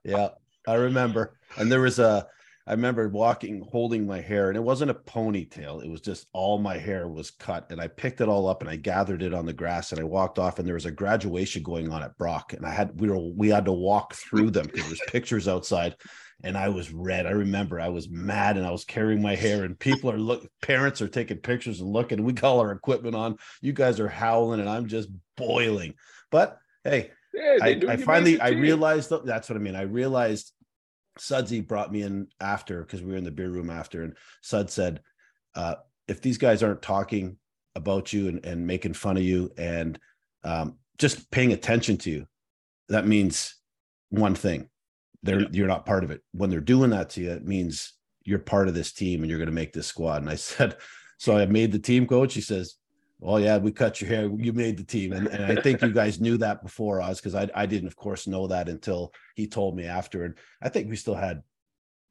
yeah, 0.05 0.29
I 0.65 0.75
remember. 0.75 1.37
And 1.57 1.69
there 1.69 1.81
was 1.81 1.99
a 1.99 2.27
I 2.67 2.71
remember 2.71 3.07
walking, 3.07 3.65
holding 3.71 4.05
my 4.05 4.19
hair, 4.19 4.49
and 4.49 4.57
it 4.57 4.63
wasn't 4.63 4.91
a 4.91 4.93
ponytail. 4.93 5.81
It 5.81 5.89
was 5.89 6.01
just 6.01 6.27
all 6.33 6.57
my 6.57 6.77
hair 6.77 7.07
was 7.07 7.31
cut. 7.31 7.71
And 7.71 7.79
I 7.79 7.87
picked 7.87 8.19
it 8.19 8.27
all 8.27 8.45
up 8.45 8.61
and 8.61 8.69
I 8.69 8.75
gathered 8.75 9.23
it 9.23 9.33
on 9.33 9.45
the 9.45 9.53
grass 9.53 9.93
and 9.93 10.01
I 10.01 10.03
walked 10.03 10.37
off. 10.37 10.59
And 10.59 10.67
there 10.67 10.73
was 10.73 10.85
a 10.85 10.91
graduation 10.91 11.63
going 11.63 11.89
on 11.89 12.03
at 12.03 12.17
Brock. 12.17 12.51
And 12.51 12.65
I 12.65 12.71
had 12.71 12.99
we 12.99 13.07
were 13.09 13.19
we 13.19 13.47
had 13.47 13.65
to 13.65 13.71
walk 13.71 14.15
through 14.15 14.51
them 14.51 14.65
because 14.65 14.85
there's 14.85 15.01
pictures 15.07 15.47
outside. 15.47 15.95
And 16.43 16.57
I 16.57 16.67
was 16.67 16.91
red. 16.91 17.25
I 17.25 17.31
remember 17.31 17.79
I 17.79 17.87
was 17.87 18.09
mad 18.09 18.57
and 18.57 18.65
I 18.67 18.71
was 18.71 18.83
carrying 18.83 19.21
my 19.21 19.35
hair, 19.35 19.63
and 19.63 19.79
people 19.79 20.11
are 20.11 20.19
look 20.19 20.45
parents 20.61 21.01
are 21.01 21.07
taking 21.07 21.37
pictures 21.37 21.79
and 21.79 21.89
looking. 21.89 22.21
We 22.23 22.33
call 22.33 22.59
our 22.59 22.73
equipment 22.73 23.15
on. 23.15 23.37
You 23.61 23.71
guys 23.71 24.01
are 24.01 24.09
howling, 24.09 24.59
and 24.59 24.69
I'm 24.69 24.87
just 24.87 25.09
boiling. 25.37 25.93
But 26.31 26.57
hey, 26.83 27.11
Yeah, 27.33 27.57
I, 27.61 27.81
I 27.87 27.97
finally 27.97 28.41
I 28.41 28.49
realized 28.49 29.09
that 29.11 29.25
that's 29.25 29.49
what 29.49 29.55
I 29.55 29.59
mean. 29.59 29.75
I 29.75 29.83
realized 29.83 30.51
Sudsy 31.19 31.61
brought 31.61 31.91
me 31.91 32.01
in 32.03 32.27
after 32.39 32.81
because 32.81 33.01
we 33.01 33.11
were 33.11 33.17
in 33.17 33.23
the 33.23 33.31
beer 33.31 33.49
room 33.49 33.69
after, 33.69 34.03
and 34.03 34.15
Sud 34.41 34.69
said, 34.69 35.01
uh, 35.55 35.75
if 36.07 36.21
these 36.21 36.37
guys 36.37 36.63
aren't 36.63 36.81
talking 36.81 37.37
about 37.75 38.13
you 38.13 38.27
and, 38.27 38.45
and 38.45 38.65
making 38.65 38.93
fun 38.93 39.17
of 39.17 39.23
you 39.23 39.51
and 39.57 39.99
um, 40.43 40.77
just 40.97 41.29
paying 41.31 41.53
attention 41.53 41.97
to 41.97 42.09
you, 42.09 42.27
that 42.89 43.07
means 43.07 43.55
one 44.09 44.35
thing. 44.35 44.69
They're 45.23 45.41
Yeah. 45.41 45.47
you're 45.51 45.67
not 45.67 45.85
part 45.85 46.03
of 46.03 46.11
it. 46.11 46.21
When 46.31 46.49
they're 46.49 46.59
doing 46.61 46.91
that 46.91 47.09
to 47.11 47.21
you, 47.21 47.31
it 47.31 47.45
means 47.45 47.93
you're 48.23 48.39
part 48.39 48.67
of 48.67 48.73
this 48.73 48.93
team 48.93 49.21
and 49.21 49.29
you're 49.29 49.39
going 49.39 49.47
to 49.47 49.53
make 49.53 49.73
this 49.73 49.87
squad. 49.87 50.21
And 50.21 50.29
I 50.29 50.35
said, 50.49 50.77
so 51.17 51.37
I 51.37 51.45
made 51.45 51.71
the 51.71 51.79
team 51.79 52.07
coach. 52.07 52.33
He 52.33 52.41
says, 52.41 52.75
well, 53.19 53.39
yeah, 53.39 53.57
we 53.57 53.71
cut 53.71 53.99
your 53.99 54.09
hair. 54.09 54.29
You 54.29 54.53
made 54.53 54.77
the 54.77 54.83
team. 54.83 55.11
And, 55.11 55.27
and 55.27 55.43
I 55.45 55.59
think 55.61 55.81
you 55.81 55.91
guys 55.91 56.21
knew 56.21 56.37
that 56.37 56.61
before 56.61 57.01
us 57.01 57.19
because 57.19 57.33
I, 57.33 57.49
I 57.55 57.65
didn't, 57.65 57.87
of 57.87 57.95
course, 57.95 58.27
know 58.27 58.47
that 58.47 58.69
until 58.69 59.11
he 59.35 59.47
told 59.47 59.75
me 59.75 59.85
after. 59.85 60.23
And 60.23 60.35
I 60.61 60.69
think 60.69 60.87
we 60.87 60.95
still 60.95 61.15
had 61.15 61.41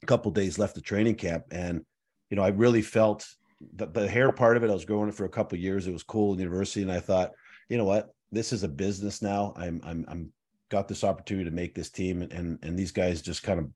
a 0.02 0.06
couple 0.06 0.32
days 0.32 0.58
left 0.58 0.76
of 0.76 0.82
training 0.82 1.14
camp. 1.14 1.44
And, 1.52 1.82
you 2.28 2.36
know, 2.36 2.42
I 2.42 2.48
really 2.48 2.82
felt 2.82 3.26
the, 3.74 3.86
the 3.86 4.08
hair 4.08 4.32
part 4.32 4.56
of 4.56 4.64
it. 4.64 4.70
I 4.70 4.74
was 4.74 4.84
growing 4.84 5.08
it 5.08 5.14
for 5.14 5.26
a 5.26 5.30
couple 5.30 5.56
years. 5.58 5.86
It 5.86 5.92
was 5.92 6.02
cool 6.02 6.32
in 6.32 6.40
university. 6.40 6.82
And 6.82 6.90
I 6.90 7.00
thought, 7.00 7.32
you 7.68 7.78
know 7.78 7.84
what? 7.84 8.12
This 8.32 8.52
is 8.52 8.64
a 8.64 8.68
business 8.68 9.22
now. 9.22 9.54
I'm 9.56 9.80
I'm 9.84 10.04
I'm 10.08 10.32
got 10.68 10.88
this 10.88 11.04
opportunity 11.04 11.48
to 11.48 11.54
make 11.54 11.74
this 11.76 11.90
team 11.90 12.22
and 12.22 12.32
and, 12.32 12.58
and 12.62 12.76
these 12.76 12.90
guys 12.90 13.22
just 13.22 13.44
kind 13.44 13.60
of 13.60 13.70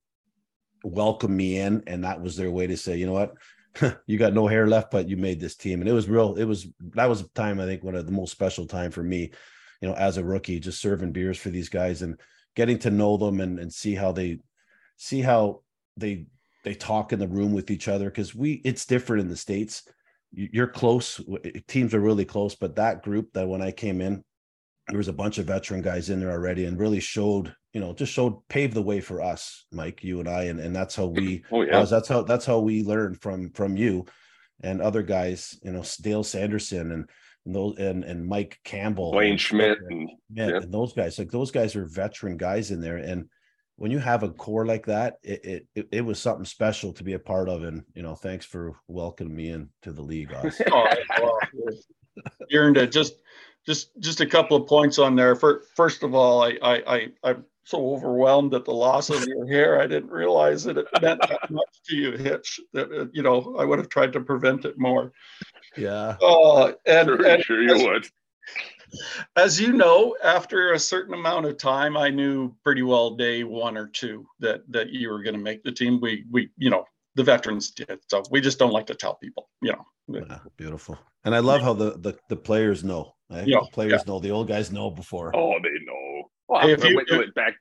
welcomed 0.83 1.37
me 1.37 1.59
in. 1.59 1.85
And 1.87 2.03
that 2.03 2.21
was 2.21 2.37
their 2.37 2.51
way 2.51 2.67
to 2.67 2.77
say, 2.77 2.97
you 2.97 3.07
know 3.07 3.13
what? 3.13 3.35
you 4.07 4.19
got 4.19 4.35
no 4.35 4.47
hair 4.47 4.67
left, 4.67 4.91
but 4.91 5.09
you 5.09 5.17
made 5.17 5.41
this 5.41 5.57
team. 5.57 5.81
And 5.81 5.89
it 5.89 5.93
was 5.93 6.09
real, 6.09 6.35
it 6.35 6.45
was 6.45 6.67
that 6.95 7.09
was 7.09 7.21
a 7.23 7.29
time 7.31 7.61
I 7.61 7.67
think 7.67 7.83
one 7.83 7.95
of 7.95 8.07
the 8.07 8.13
most 8.13 8.33
special 8.33 8.67
time 8.67 8.91
for 8.91 9.03
me, 9.03 9.31
you 9.81 9.89
know, 9.89 9.95
as 9.95 10.17
a 10.17 10.25
rookie, 10.25 10.61
just 10.61 10.81
serving 10.81 11.13
beers 11.13 11.39
for 11.39 11.51
these 11.51 11.69
guys 11.69 12.03
and 12.03 12.19
getting 12.57 12.79
to 12.81 12.91
know 12.91 13.17
them 13.17 13.41
and, 13.41 13.59
and 13.59 13.73
see 13.73 13.95
how 13.95 14.13
they 14.13 14.39
see 14.97 15.21
how 15.21 15.63
they 15.97 16.27
they 16.65 16.75
talk 16.75 17.13
in 17.13 17.19
the 17.19 17.29
room 17.29 17.53
with 17.53 17.71
each 17.71 17.89
other 17.89 18.07
because 18.07 18.35
we 18.35 18.61
it's 18.65 18.85
different 18.85 19.23
in 19.23 19.29
the 19.29 19.37
states 19.37 19.83
You- 20.33 20.51
you're 20.53 20.67
close 20.67 21.21
teams 21.69 21.95
are 21.95 22.01
really 22.01 22.25
close 22.25 22.55
but 22.55 22.77
that 22.77 23.03
group 23.03 23.33
that 23.33 23.49
when 23.49 23.63
i 23.63 23.71
came 23.71 24.01
in 24.01 24.23
there 24.91 24.99
was 24.99 25.09
a 25.09 25.13
bunch 25.13 25.39
of 25.39 25.47
veteran 25.47 25.83
guys 25.83 26.11
in 26.11 26.21
there 26.21 26.31
already 26.33 26.65
and 26.67 26.79
really 26.79 27.01
showed 27.01 27.55
you 27.73 27.81
know 27.81 27.93
just 27.93 28.13
showed 28.13 28.37
paved 28.49 28.75
the 28.75 28.83
way 28.83 29.01
for 29.01 29.21
us 29.23 29.67
mike 29.73 30.03
you 30.05 30.21
and 30.21 30.29
i 30.29 30.45
and, 30.45 30.61
and 30.61 30.75
that's 30.75 30.95
how 30.97 31.07
we 31.07 31.43
Oh 31.53 31.63
yeah. 31.63 31.79
Oz, 31.79 31.91
that's 31.91 32.09
how 32.09 32.23
that's 32.23 32.45
how 32.47 32.59
we 32.59 32.83
learned 32.83 33.21
from 33.23 33.51
from 33.53 33.77
you 33.77 34.05
and 34.63 34.81
other 34.83 35.03
guys 35.03 35.59
you 35.63 35.73
know 35.73 35.83
dale 36.01 36.23
sanderson 36.25 36.93
and 36.93 37.09
and 37.47 37.55
those 37.55 37.79
and, 37.79 38.05
and 38.05 38.27
mike 38.27 38.59
campbell 38.65 39.13
Wayne 39.13 39.31
and- 39.33 39.41
Schmidt 39.41 39.79
and 39.89 40.11
yeah, 40.35 40.49
Yeah. 40.49 40.57
and 40.59 40.73
those 40.73 40.93
guys 40.93 41.19
like 41.19 41.31
those 41.31 41.51
guys 41.51 41.75
are 41.77 41.87
veteran 41.87 42.37
guys 42.37 42.71
in 42.71 42.81
there 42.81 42.99
and 42.99 43.27
when 43.77 43.91
you 43.91 43.99
have 43.99 44.23
a 44.23 44.29
core 44.29 44.67
like 44.67 44.85
that 44.87 45.15
it, 45.23 45.41
it 45.45 45.67
it 45.75 45.89
it 45.93 46.01
was 46.05 46.19
something 46.19 46.45
special 46.45 46.93
to 46.93 47.03
be 47.05 47.15
a 47.15 47.19
part 47.19 47.49
of 47.49 47.63
and 47.63 47.83
you 47.95 48.03
know 48.03 48.15
thanks 48.15 48.45
for 48.45 48.75
welcoming 48.89 49.35
me 49.35 49.49
into 49.51 49.93
the 49.93 50.03
league 50.03 50.33
Oz. 50.35 50.61
Oh, 50.73 50.87
well, 51.23 51.39
you 52.51 52.59
earned 52.61 52.77
it. 52.77 52.93
Just, 52.93 53.15
just, 53.67 53.91
just 54.01 54.21
a 54.21 54.27
couple 54.27 54.57
of 54.57 54.67
points 54.67 54.99
on 54.99 55.17
there. 55.17 55.35
For, 55.37 55.63
first 55.77 56.03
of 56.03 56.15
all, 56.15 56.43
I, 56.43 56.59
I, 56.63 56.75
I, 56.87 57.09
I'm 57.23 57.45
so 57.65 57.95
overwhelmed 57.95 58.55
at 58.55 58.65
the 58.65 58.73
loss 58.73 59.11
of 59.11 59.27
your 59.27 59.47
hair. 59.47 59.81
I 59.81 59.87
didn't 59.87 60.11
realize 60.11 60.65
that 60.65 60.79
it 60.79 60.87
meant 61.01 61.21
that 61.23 61.51
much 61.51 61.83
to 61.87 61.97
you, 61.97 62.13
Hitch. 62.13 62.61
That 62.73 62.91
uh, 62.91 63.07
you 63.13 63.23
know, 63.23 63.57
I 63.59 63.65
would 63.65 63.79
have 63.79 63.89
tried 63.89 64.13
to 64.15 64.21
prevent 64.21 64.65
it 64.65 64.79
more. 64.79 65.13
yeah 65.77 66.17
Uh, 66.21 66.73
and, 66.87 67.07
sure, 67.07 67.27
and 67.27 67.45
sure 67.45 67.63
you 67.63 67.75
as, 67.75 67.83
would. 67.83 68.07
as 69.37 69.61
you 69.61 69.73
know, 69.73 70.17
after 70.25 70.73
a 70.73 70.79
certain 70.79 71.15
amount 71.15 71.47
of 71.47 71.59
time, 71.59 71.97
I 71.97 72.11
knew 72.11 72.55
pretty 72.65 72.83
well 72.83 73.11
day 73.11 73.45
one 73.45 73.77
or 73.77 73.87
two 73.87 74.27
that 74.41 74.63
that 74.73 74.91
you 74.91 75.11
were 75.11 75.23
going 75.23 75.37
to 75.37 75.41
make 75.41 75.63
the 75.63 75.73
team. 75.73 76.01
We, 76.01 76.25
we, 76.31 76.51
you 76.57 76.71
know, 76.71 76.87
the 77.15 77.25
veterans 77.25 77.71
did. 77.71 78.01
So 78.09 78.23
we 78.31 78.41
just 78.41 78.59
don't 78.59 78.73
like 78.73 78.87
to 78.87 78.95
tell 78.95 79.15
people, 79.15 79.49
you 79.63 79.73
know. 79.73 79.87
Yeah, 80.09 80.39
beautiful 80.57 80.99
and 81.25 81.37
i 81.37 81.39
love 81.39 81.61
how 81.63 81.73
the 81.73 81.97
the, 81.99 82.19
the 82.29 82.35
players 82.35 82.83
know 82.83 83.15
right? 83.31 83.47
Yeah, 83.47 83.59
the 83.63 83.69
players 83.73 84.07
know 84.07 84.19
the 84.19 84.31
old 84.31 84.49
guys 84.49 84.71
know 84.73 84.91
before 84.91 85.35
Oh, 85.35 85.55
they 85.63 85.71
know. 85.85 86.31
Well, 86.49 86.61
Hey, 86.63 86.73
if 86.73 86.85
you- 86.85 86.97
wait, 86.97 87.07
wait, 87.11 87.35
back. 87.35 87.55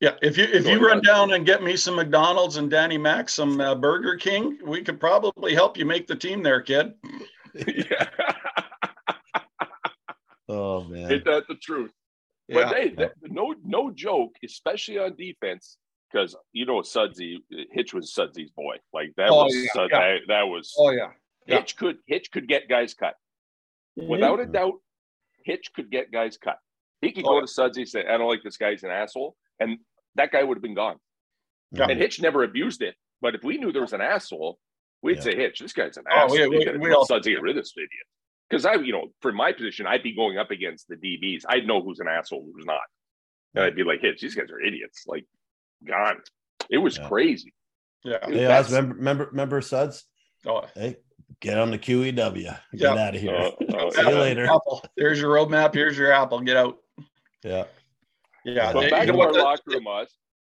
Yeah, 0.00 0.14
if 0.22 0.38
you 0.38 0.44
if 0.44 0.64
you 0.64 0.78
run 0.78 1.02
down 1.02 1.32
and 1.32 1.44
get 1.44 1.60
me 1.60 1.74
some 1.76 1.96
McDonald's 1.96 2.56
and 2.56 2.70
Danny 2.70 2.96
Mac 2.96 3.28
some 3.28 3.60
uh, 3.60 3.74
Burger 3.74 4.14
King, 4.16 4.56
we 4.64 4.80
could 4.82 5.00
probably 5.00 5.54
help 5.54 5.76
you 5.76 5.84
make 5.84 6.06
the 6.06 6.14
team 6.14 6.40
there, 6.44 6.60
kid. 6.62 6.94
yeah, 7.66 8.06
oh 10.48 10.84
man 10.84 11.10
ain't 11.12 11.24
that 11.24 11.44
the 11.48 11.56
truth? 11.56 11.90
Yeah, 12.46 12.54
But 12.64 12.76
hey, 12.76 12.88
that, 12.90 13.12
no, 13.22 13.54
no 13.64 13.90
joke, 13.90 14.36
especially 14.44 14.98
on 14.98 15.16
defense, 15.16 15.76
because 16.12 16.36
you 16.52 16.64
know 16.64 16.80
Sudsy 16.82 17.38
Hitch 17.72 17.92
was 17.92 18.14
Sudsy's 18.14 18.50
boy. 18.52 18.76
Like 18.92 19.12
that 19.16 19.30
Oh, 19.30 19.44
was 19.46 19.54
yeah, 19.56 19.68
Sud- 19.74 19.90
yeah. 19.90 19.98
That, 19.98 20.18
that 20.28 20.42
was 20.44 20.74
oh 20.78 20.90
yeah, 20.90 21.08
yeah. 21.46 21.56
Hitch 21.58 21.76
could 21.76 21.96
Hitch 22.06 22.30
could 22.30 22.46
get 22.46 22.68
guys 22.68 22.94
cut 22.94 23.14
Mm-hmm. 23.98 24.08
without 24.10 24.40
a 24.40 24.46
doubt. 24.46 24.74
Hitch 25.44 25.70
could 25.74 25.90
get 25.90 26.10
guys 26.12 26.36
cut. 26.36 26.58
He 27.00 27.12
could 27.12 27.24
Oh, 27.24 27.28
go 27.30 27.34
yeah. 27.36 27.40
to 27.42 27.46
Sudsy 27.48 27.80
and 27.82 27.88
say, 27.88 28.04
"I 28.06 28.18
don't 28.18 28.28
like 28.28 28.42
this 28.42 28.56
guy's 28.56 28.82
an 28.82 28.90
asshole," 28.90 29.36
and 29.60 29.78
that 30.16 30.30
guy 30.32 30.42
would 30.42 30.56
have 30.56 30.62
been 30.62 30.74
gone. 30.74 30.96
Yeah. 31.72 31.86
And 31.88 31.98
Hitch 31.98 32.20
never 32.20 32.42
abused 32.42 32.82
it. 32.82 32.94
But 33.20 33.34
if 33.34 33.42
we 33.44 33.56
knew 33.58 33.72
there 33.72 33.82
was 33.82 33.92
an 33.92 34.00
asshole, 34.00 34.58
we'd 35.02 35.16
Yeah. 35.16 35.22
say, 35.22 35.36
"Hitch, 35.36 35.58
this 35.60 35.72
guy's 35.72 35.96
an 35.96 36.04
Oh, 36.10 36.14
asshole." 36.16 36.38
we- 36.38 36.48
We, 36.48 36.58
we- 36.58 36.64
gotta 36.64 36.78
we 36.78 36.92
all- 36.92 37.06
Sudsy 37.06 37.30
get 37.32 37.42
rid 37.42 37.56
of 37.56 37.62
this 37.62 37.72
idiot." 37.76 37.90
Because 38.48 38.64
I, 38.64 38.74
you 38.74 38.92
know, 38.92 39.12
for 39.20 39.32
my 39.32 39.52
position, 39.52 39.86
I'd 39.86 40.02
be 40.02 40.14
going 40.14 40.38
up 40.38 40.50
against 40.50 40.88
the 40.88 40.96
DBs. 40.96 41.44
I'd 41.48 41.66
know 41.66 41.82
who's 41.82 42.00
an 42.00 42.08
asshole, 42.08 42.48
who's 42.54 42.64
not, 42.64 42.80
and 43.54 43.64
I'd 43.64 43.76
be 43.76 43.84
like, 43.84 44.00
"Hitch, 44.00 44.20
these 44.20 44.34
guys 44.34 44.50
are 44.50 44.60
idiots." 44.60 45.04
Like, 45.06 45.26
gone. 45.86 46.22
It 46.70 46.78
was 46.78 46.96
Yeah. 46.98 47.08
crazy. 47.08 47.54
yeah. 48.04 48.18
hey 48.26 48.34
That's- 48.44 48.66
Oz, 48.66 48.72
remember 48.72 48.94
remember 48.96 49.24
remember 49.26 49.60
suds 49.60 50.06
Oh, 50.46 50.64
hey 50.74 50.96
get 51.40 51.58
on 51.58 51.70
the 51.70 51.78
qew 51.78 52.04
get 52.14 52.58
Yeah. 52.72 52.94
out 52.94 53.14
of 53.14 53.20
here 53.20 53.34
Uh, 53.34 53.50
uh, 53.76 53.90
See 53.92 54.00
you 54.02 54.08
later. 54.18 54.44
Apple. 54.46 54.84
There's 54.96 55.20
your 55.20 55.34
roadmap. 55.34 55.74
Here's 55.74 55.96
your 55.96 56.12
apple. 56.12 56.40
Get 56.40 56.56
out. 56.56 56.78
yeah 57.44 57.64
Yeah. 58.44 58.72
But 58.72 58.80
they- 58.82 58.90
back 58.90 59.06
you 59.06 59.12
in 59.12 59.18
know 59.18 59.22
our 59.22 59.28
what, 59.28 59.34
the- 59.36 59.42
locker 59.42 59.62
room, 59.66 59.86
Oz. 59.86 60.08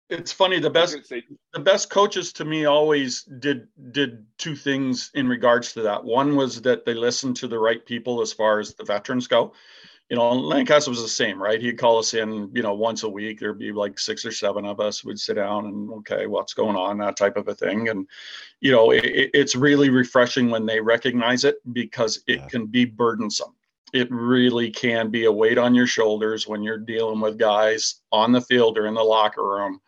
it's 0.10 0.32
funny. 0.32 0.60
The 0.60 0.70
best 0.70 1.06
say, 1.06 1.24
the 1.54 1.60
best 1.60 1.90
coaches 1.90 2.34
to 2.34 2.46
me 2.46 2.66
always 2.66 3.24
did 3.24 3.68
did 3.92 4.26
two 4.38 4.56
things 4.56 5.12
in 5.14 5.28
regards 5.28 5.74
to 5.74 5.82
that. 5.84 6.04
One 6.04 6.36
was 6.36 6.62
that 6.64 6.86
they 6.86 6.94
listened 6.94 7.36
to 7.38 7.48
the 7.48 7.60
right 7.60 7.86
people 7.86 8.22
as 8.22 8.32
far 8.34 8.60
as 8.60 8.74
the 8.76 8.84
veterans 8.86 9.28
go. 9.28 9.54
You 10.10 10.18
know, 10.18 10.32
Lancaster 10.32 10.90
was 10.90 11.02
the 11.04 11.08
same, 11.08 11.42
right? 11.42 11.62
He'd 11.62 11.78
call 11.78 12.00
us 12.00 12.16
in, 12.16 12.50
you 12.56 12.64
know, 12.64 12.74
once 12.74 13.04
a 13.04 13.10
week. 13.10 13.40
There'd 13.40 13.60
be 13.60 13.72
like 13.72 14.00
six 14.00 14.26
or 14.26 14.32
seven 14.32 14.66
of 14.66 14.80
us. 14.80 15.04
We'd 15.04 15.20
sit 15.20 15.36
down 15.36 15.68
and 15.68 15.90
okay, 16.00 16.26
what's 16.26 16.56
going 16.56 16.76
on, 16.76 16.98
that 16.98 17.16
type 17.16 17.38
of 17.38 17.48
a 17.48 17.54
thing. 17.54 17.90
And 17.90 18.08
you 18.60 18.72
know, 18.72 18.90
it, 18.92 19.06
it- 19.06 19.32
it's 19.36 19.56
really 19.56 19.90
refreshing 19.90 20.50
when 20.50 20.66
they 20.66 20.80
recognize 20.82 21.44
it 21.44 21.58
because 21.74 22.24
it 22.28 22.40
Yeah. 22.40 22.48
can 22.48 22.66
be 22.66 22.86
burdensome. 22.86 23.54
It 23.94 24.08
really 24.12 24.72
can 24.72 25.10
be 25.10 25.26
a 25.26 25.32
weight 25.32 25.58
on 25.60 25.76
your 25.76 25.88
shoulders 25.88 26.48
when 26.48 26.64
you're 26.64 26.78
dealing 26.78 27.20
with 27.22 27.38
guys 27.38 28.02
on 28.12 28.32
the 28.32 28.42
field 28.42 28.78
or 28.80 28.88
in 28.88 28.94
the 28.96 29.04
locker 29.04 29.44
room 29.48 29.80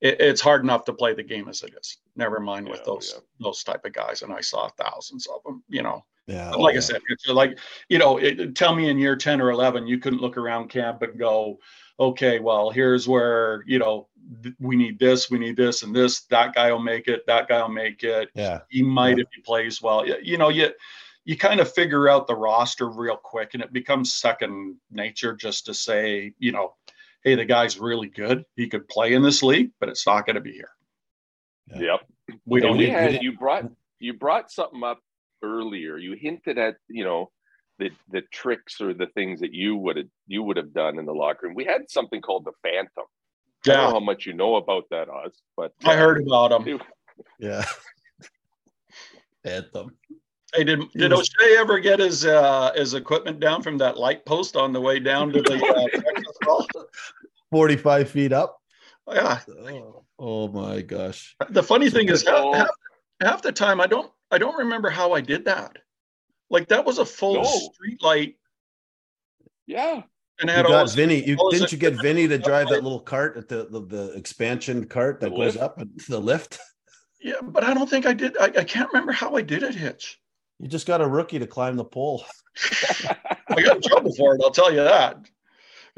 it, 0.00 0.20
it's 0.20 0.40
hard 0.40 0.62
enough 0.62 0.84
to 0.84 0.92
play 0.92 1.14
the 1.14 1.22
game 1.22 1.48
as 1.48 1.62
it 1.62 1.74
is. 1.80 1.98
Never 2.16 2.40
mind 2.40 2.68
with 2.68 2.84
those 2.84 3.14
yeah. 3.14 3.20
those 3.40 3.62
type 3.62 3.84
of 3.84 3.92
guys, 3.92 4.22
and 4.22 4.32
I 4.32 4.40
saw 4.40 4.68
thousands 4.68 5.26
of 5.26 5.42
them. 5.44 5.62
You 5.68 5.82
know, 5.82 6.04
yeah 6.26 6.50
like 6.50 6.74
yeah. 6.74 6.78
I 6.78 6.82
said, 6.82 7.00
it's 7.08 7.26
like 7.28 7.58
you 7.88 7.98
know, 7.98 8.18
it, 8.18 8.54
tell 8.54 8.74
me 8.74 8.88
in 8.88 8.98
year 8.98 9.16
ten 9.16 9.40
or 9.40 9.50
eleven, 9.50 9.86
you 9.86 9.98
couldn't 9.98 10.20
look 10.20 10.36
around 10.36 10.68
camp 10.68 11.02
and 11.02 11.18
go, 11.18 11.58
okay, 11.98 12.38
well, 12.38 12.70
here's 12.70 13.08
where 13.08 13.64
you 13.66 13.78
know 13.78 14.08
th- 14.42 14.54
we 14.60 14.76
need 14.76 14.98
this, 14.98 15.30
we 15.30 15.38
need 15.38 15.56
this, 15.56 15.82
and 15.82 15.94
this. 15.94 16.22
That 16.22 16.54
guy 16.54 16.70
will 16.70 16.78
make 16.78 17.08
it. 17.08 17.26
That 17.26 17.48
guy 17.48 17.60
will 17.62 17.68
make 17.68 18.02
it. 18.04 18.30
yeah 18.34 18.60
He 18.68 18.82
might 18.82 19.16
Yeah. 19.16 19.22
if 19.22 19.28
he 19.34 19.42
plays 19.42 19.82
well. 19.82 20.06
You, 20.06 20.16
you 20.22 20.38
know, 20.38 20.48
you 20.48 20.70
you 21.24 21.36
kind 21.36 21.60
of 21.60 21.70
figure 21.72 22.08
out 22.08 22.26
the 22.26 22.34
roster 22.34 22.88
real 22.88 23.16
quick, 23.16 23.54
and 23.54 23.62
it 23.62 23.72
becomes 23.72 24.14
second 24.14 24.76
nature 24.90 25.34
just 25.34 25.66
to 25.66 25.74
say, 25.74 26.32
you 26.38 26.52
know, 26.52 26.74
hey, 27.28 27.34
the 27.34 27.44
guy's 27.44 27.78
really 27.78 28.08
good. 28.08 28.44
He 28.56 28.68
could 28.68 28.88
play 28.88 29.12
in 29.12 29.22
this 29.22 29.42
league, 29.42 29.70
but 29.80 29.88
it's 29.90 30.06
not 30.06 30.24
going 30.24 30.36
to 30.36 30.40
be 30.40 30.52
here. 30.52 30.70
Yeah. 31.66 31.80
Yep. 31.80 32.38
We 32.46 32.60
don't 32.60 32.78
we 32.78 32.84
need. 32.84 32.90
had 32.90 33.22
you 33.22 33.36
brought 33.36 33.64
you 33.98 34.14
brought 34.14 34.50
something 34.50 34.82
up 34.82 35.00
earlier. 35.42 35.98
You 35.98 36.14
hinted 36.14 36.56
at 36.58 36.76
you 36.88 37.04
know 37.04 37.30
the 37.78 37.90
the 38.10 38.22
tricks 38.32 38.80
or 38.80 38.94
the 38.94 39.06
things 39.14 39.40
that 39.40 39.52
you 39.52 39.76
would 39.76 39.96
have 39.98 40.06
you 40.26 40.42
would 40.42 40.56
have 40.56 40.72
done 40.72 40.98
in 40.98 41.04
the 41.04 41.12
locker 41.12 41.46
room. 41.46 41.54
We 41.54 41.64
had 41.66 41.90
something 41.90 42.20
called 42.22 42.44
the 42.46 42.52
Phantom. 42.62 42.88
I 42.96 43.04
don't 43.64 43.76
know 43.76 43.82
Yeah, 43.84 43.90
how 43.90 44.00
much 44.00 44.24
you 44.24 44.32
know 44.32 44.56
about 44.56 44.84
that, 44.90 45.08
Oz, 45.10 45.32
but 45.56 45.72
I 45.84 45.94
uh, 45.94 45.96
heard 45.98 46.22
about 46.26 46.52
him. 46.52 46.68
it, 46.76 46.82
Yeah. 47.38 47.64
Anthem. 49.44 49.96
Hey, 50.54 50.64
did 50.64 50.80
He 50.92 50.98
did 51.00 51.12
was- 51.12 51.30
O'Shea 51.40 51.56
ever 51.58 51.78
get 51.78 51.98
his 51.98 52.24
uh 52.24 52.72
his 52.74 52.94
equipment 52.94 53.40
down 53.40 53.62
from 53.62 53.76
that 53.78 53.98
light 53.98 54.24
post 54.24 54.56
on 54.56 54.72
the 54.72 54.80
way 54.80 54.98
down 54.98 55.30
to 55.32 55.42
the 55.42 55.54
uh, 55.54 56.00
breakfast 56.00 56.38
hall? 56.44 56.66
45 57.50 58.10
feet 58.10 58.32
up. 58.32 58.58
Oh, 59.06 59.14
yeah. 59.14 59.40
Oh, 59.48 60.04
oh 60.18 60.48
my 60.48 60.82
gosh. 60.82 61.34
The 61.50 61.62
funny 61.62 61.90
thing 61.90 62.08
is 62.08 62.24
half, 62.26 62.34
Oh. 62.36 62.52
half, 62.52 62.68
half 63.22 63.42
the 63.42 63.52
time 63.52 63.80
I 63.80 63.86
don't 63.86 64.10
I 64.30 64.36
don't 64.38 64.58
remember 64.58 64.90
how 64.90 65.12
I 65.12 65.20
did 65.22 65.46
that. 65.46 65.76
Like 66.50 66.68
that 66.68 66.84
was 66.84 66.98
a 66.98 67.04
full 67.06 67.36
No. 67.36 67.44
street 67.44 68.02
light 68.02 68.36
Yeah. 69.66 70.02
and 70.40 70.50
You 70.50 70.56
had 70.56 70.66
all 70.66 70.72
got 70.72 70.84
this- 70.84 70.94
Vinny. 70.94 71.24
You 71.26 71.36
all 71.38 71.50
didn't 71.50 71.72
you 71.72 71.78
get 71.78 71.94
Vinny 72.02 72.28
to 72.28 72.38
drive 72.38 72.68
that 72.68 72.82
little 72.82 73.00
cart 73.00 73.36
at 73.36 73.48
the 73.48 73.66
the, 73.70 73.80
the 73.80 74.12
expansion 74.12 74.84
cart 74.86 75.20
that 75.20 75.30
goes 75.30 75.56
up 75.56 75.78
and 75.80 75.98
the 76.08 76.20
lift? 76.20 76.58
Yeah, 77.20 77.40
but 77.42 77.64
I 77.64 77.74
don't 77.74 77.88
think 77.90 78.06
I 78.06 78.12
did. 78.12 78.36
I, 78.38 78.44
I 78.44 78.64
can't 78.64 78.88
remember 78.92 79.10
how 79.12 79.34
I 79.34 79.42
did 79.42 79.62
it, 79.64 79.74
Hitch. 79.74 80.20
You 80.60 80.68
just 80.68 80.86
got 80.86 81.00
a 81.00 81.08
rookie 81.08 81.38
to 81.40 81.46
climb 81.46 81.76
the 81.76 81.84
pole. 81.84 82.24
I 83.48 83.60
got 83.62 83.76
in 83.76 83.82
trouble 83.82 84.14
for 84.14 84.34
it. 84.36 84.40
I'll 84.44 84.50
tell 84.52 84.70
you 84.72 84.84
that. 84.84 85.16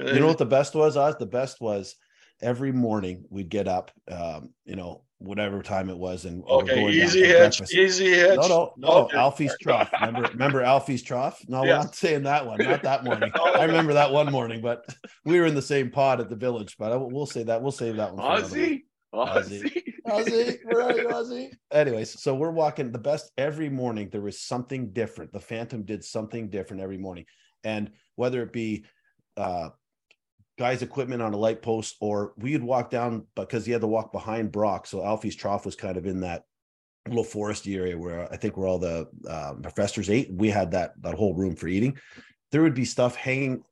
You 0.06 0.20
know 0.20 0.26
what 0.26 0.38
the 0.38 0.46
best 0.58 0.74
was? 0.74 0.96
Oz? 0.96 1.16
The 1.18 1.26
best 1.26 1.60
was 1.60 1.96
every 2.42 2.72
morning 2.72 3.24
we'd 3.30 3.48
get 3.50 3.68
up, 3.68 3.90
um, 4.10 4.50
you 4.64 4.76
know, 4.76 5.02
whatever 5.18 5.62
time 5.62 5.90
it 5.90 5.98
was, 5.98 6.24
and 6.24 6.42
Okay, 6.48 6.88
easy 6.88 7.20
hitch, 7.26 7.36
breakfast. 7.58 7.74
easy 7.74 8.06
hitch. 8.14 8.36
No, 8.38 8.48
no, 8.48 8.72
no. 8.78 9.10
Alfie's 9.12 9.54
trough. 9.60 9.90
Remember, 10.00 10.28
remember 10.30 10.62
Alfie's 10.62 11.02
trough? 11.02 11.38
No, 11.48 11.62
Yeah. 11.62 11.72
we're 11.78 11.84
not 11.84 11.94
saying 11.94 12.22
that 12.22 12.46
one. 12.46 12.58
Not 12.58 12.82
that 12.84 13.04
morning. 13.04 13.30
I 13.44 13.64
remember 13.64 13.92
that 13.94 14.10
one 14.10 14.32
morning, 14.32 14.62
but 14.62 14.86
we 15.26 15.38
were 15.38 15.44
in 15.46 15.54
the 15.54 15.60
same 15.60 15.90
pod 15.90 16.20
at 16.20 16.30
the 16.30 16.36
village. 16.36 16.76
But 16.78 16.92
I, 16.92 16.96
we'll 16.96 17.26
say 17.26 17.42
that. 17.42 17.60
We'll 17.62 17.72
save 17.72 17.96
that 17.96 18.14
one. 18.14 18.24
for 18.24 18.38
another 18.38 18.58
one. 18.58 18.68
Ozzy. 18.70 18.82
Ozzy. 19.12 19.84
Ozzy. 20.06 20.24
Ozzy, 20.26 20.58
where 20.64 20.82
are 20.82 20.96
you, 20.96 21.08
Ozzy? 21.08 21.50
Anyways, 21.70 22.22
so 22.22 22.34
we're 22.34 22.50
walking 22.50 22.90
the 22.90 22.98
best 22.98 23.30
every 23.36 23.68
morning. 23.68 24.08
There 24.10 24.20
was 24.22 24.40
something 24.40 24.92
different. 24.92 25.32
The 25.32 25.40
Phantom 25.40 25.82
did 25.84 26.02
something 26.02 26.48
different 26.48 26.82
every 26.82 26.96
morning, 26.96 27.26
and 27.62 27.90
whether 28.16 28.42
it 28.42 28.52
be 28.54 28.86
uh, 29.36 29.68
guys' 30.60 30.82
equipment 30.82 31.22
on 31.22 31.32
a 31.32 31.36
light 31.38 31.62
post, 31.62 31.96
or 32.00 32.34
we'd 32.36 32.62
walk 32.62 32.90
down 32.90 33.26
because 33.34 33.64
he 33.64 33.72
had 33.72 33.80
to 33.80 33.86
walk 33.86 34.12
behind 34.12 34.52
Brock. 34.52 34.86
So 34.86 35.02
Alfie's 35.02 35.34
trough 35.34 35.64
was 35.64 35.74
kind 35.74 35.96
of 35.96 36.06
in 36.06 36.20
that 36.20 36.44
little 37.08 37.24
foresty 37.24 37.76
area 37.76 37.96
where 37.96 38.30
I 38.30 38.36
think 38.36 38.58
where 38.58 38.66
all 38.68 38.78
the 38.78 39.08
uh, 39.26 39.54
professors 39.54 40.10
ate. 40.10 40.30
We 40.30 40.50
had 40.50 40.70
that 40.72 40.92
that 41.00 41.14
whole 41.14 41.34
room 41.34 41.56
for 41.56 41.66
eating. 41.66 41.96
There 42.52 42.60
would 42.62 42.74
be 42.74 42.84
stuff 42.84 43.16
hanging 43.16 43.62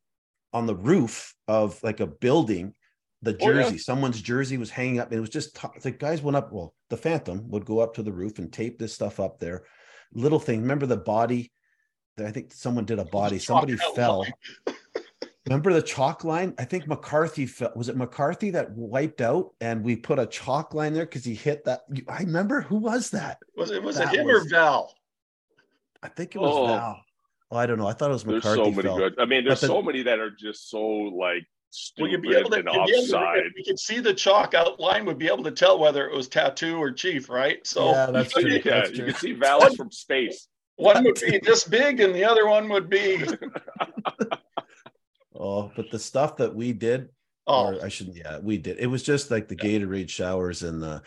on 0.55 0.65
the 0.67 0.75
roof 0.75 1.35
of 1.47 1.81
like 1.83 2.01
a 2.01 2.07
building 2.07 2.73
the 3.21 3.33
Oh, 3.43 3.51
yeah. 3.51 3.63
jersey 3.65 3.79
someone's 3.79 4.23
jersey 4.23 4.57
was 4.57 4.71
hanging 4.71 4.99
up 5.01 5.09
and 5.09 5.19
it 5.19 5.21
was 5.21 5.29
just 5.29 5.57
t- 5.57 5.81
the 5.83 5.91
guys 5.91 6.23
went 6.23 6.37
up 6.37 6.53
well 6.53 6.73
the 6.89 6.97
phantom 6.97 7.51
would 7.51 7.65
go 7.67 7.81
up 7.81 7.93
to 7.95 8.03
the 8.03 8.13
roof 8.13 8.39
and 8.39 8.51
tape 8.53 8.79
this 8.79 8.95
stuff 8.95 9.19
up 9.21 9.39
there 9.41 9.65
little 10.15 10.39
thing 10.39 10.63
remember 10.63 10.87
the 10.87 10.97
body 10.97 11.51
i 12.25 12.31
think 12.31 12.53
someone 12.53 12.85
did 12.87 12.99
a 13.01 13.05
body 13.05 13.39
somebody 13.39 13.77
fell. 13.97 14.25
Remember 15.49 15.73
the 15.73 15.83
chalk 15.83 16.25
line 16.25 16.55
i 16.59 16.65
think 16.65 16.87
mccarthy 16.87 17.47
fell 17.47 17.73
was 17.75 17.89
it 17.89 17.97
mccarthy 17.97 18.51
that 18.51 18.71
wiped 18.73 19.21
out 19.21 19.53
and 19.61 19.83
we 19.83 19.97
put 19.97 20.19
a 20.19 20.27
chalk 20.27 20.75
line 20.75 20.93
there 20.93 21.05
because 21.07 21.25
he 21.25 21.35
hit 21.35 21.65
that 21.65 21.81
i 22.09 22.21
remember 22.21 22.61
who 22.61 22.77
was 22.77 23.11
that 23.11 23.39
Was 23.57 23.71
it 23.71 23.83
was 23.83 23.97
That 23.97 24.13
it 24.15 24.21
him 24.21 24.27
was- 24.27 24.47
or 24.47 24.49
Val? 24.51 24.95
i 26.03 26.09
think 26.09 26.35
it 26.35 26.39
was 26.41 26.51
Oh. 26.55 26.67
val 26.67 27.01
oh 27.51 27.57
i 27.57 27.67
don't 27.67 27.79
know 27.79 27.87
i 27.87 27.93
thought 27.93 28.11
it 28.11 28.15
was 28.15 28.27
McCarthy. 28.27 28.47
There's 28.63 28.67
so 28.67 28.71
many 28.71 28.83
fell. 28.89 28.97
good. 28.99 29.15
I 29.19 29.25
mean, 29.25 29.45
there's 29.45 29.61
But 29.61 29.67
the- 29.69 29.73
so 29.75 29.83
many 29.83 30.03
that 30.03 30.19
are 30.19 30.31
just 30.31 30.71
so 30.71 30.81
like 30.87 31.45
Well, 31.99 32.11
you'd 32.11 32.23
be 32.23 32.35
able 32.35 32.51
to, 32.51 32.57
and 32.59 32.69
you'd 32.73 32.87
be 32.87 32.93
able 32.95 33.07
to 33.09 33.33
if 33.47 33.53
we 33.57 33.65
could 33.65 33.79
see 33.79 34.01
the 34.01 34.15
chalk 34.15 34.55
outline, 34.55 35.05
would 35.07 35.19
be 35.19 35.27
able 35.29 35.45
to 35.45 35.51
tell 35.51 35.79
whether 35.79 36.09
it 36.09 36.15
was 36.17 36.27
tattoo 36.29 36.77
or 36.79 36.91
chief, 36.93 37.29
right? 37.29 37.67
So 37.67 37.91
yeah 37.91 38.07
that's 38.11 38.33
true 38.33 38.43
yeah, 38.49 38.61
that's 38.65 38.91
you 38.91 38.97
true. 38.97 39.07
can 39.07 39.15
see 39.15 39.33
valleys 39.33 39.75
from 39.77 39.91
space. 39.91 40.49
one 40.77 41.05
would 41.05 41.21
be 41.27 41.39
this 41.43 41.65
big 41.65 42.01
and 42.01 42.15
the 42.15 42.25
other 42.25 42.47
one 42.47 42.69
would 42.69 42.89
be 42.89 43.23
oh 45.39 45.71
but 45.77 45.91
the 45.91 45.99
stuff 45.99 46.37
that 46.37 46.55
we 46.55 46.73
did 46.73 47.09
oh 47.47 47.75
or 47.75 47.85
I 47.85 47.89
shouldn't. 47.89 48.17
Yeah, 48.17 48.39
we 48.39 48.59
did. 48.59 48.79
It 48.79 48.87
was 48.89 49.03
just 49.03 49.31
like 49.31 49.49
the 49.49 49.57
Gatorade 49.57 50.09
showers 50.11 50.63
and 50.63 50.83
the 50.83 51.03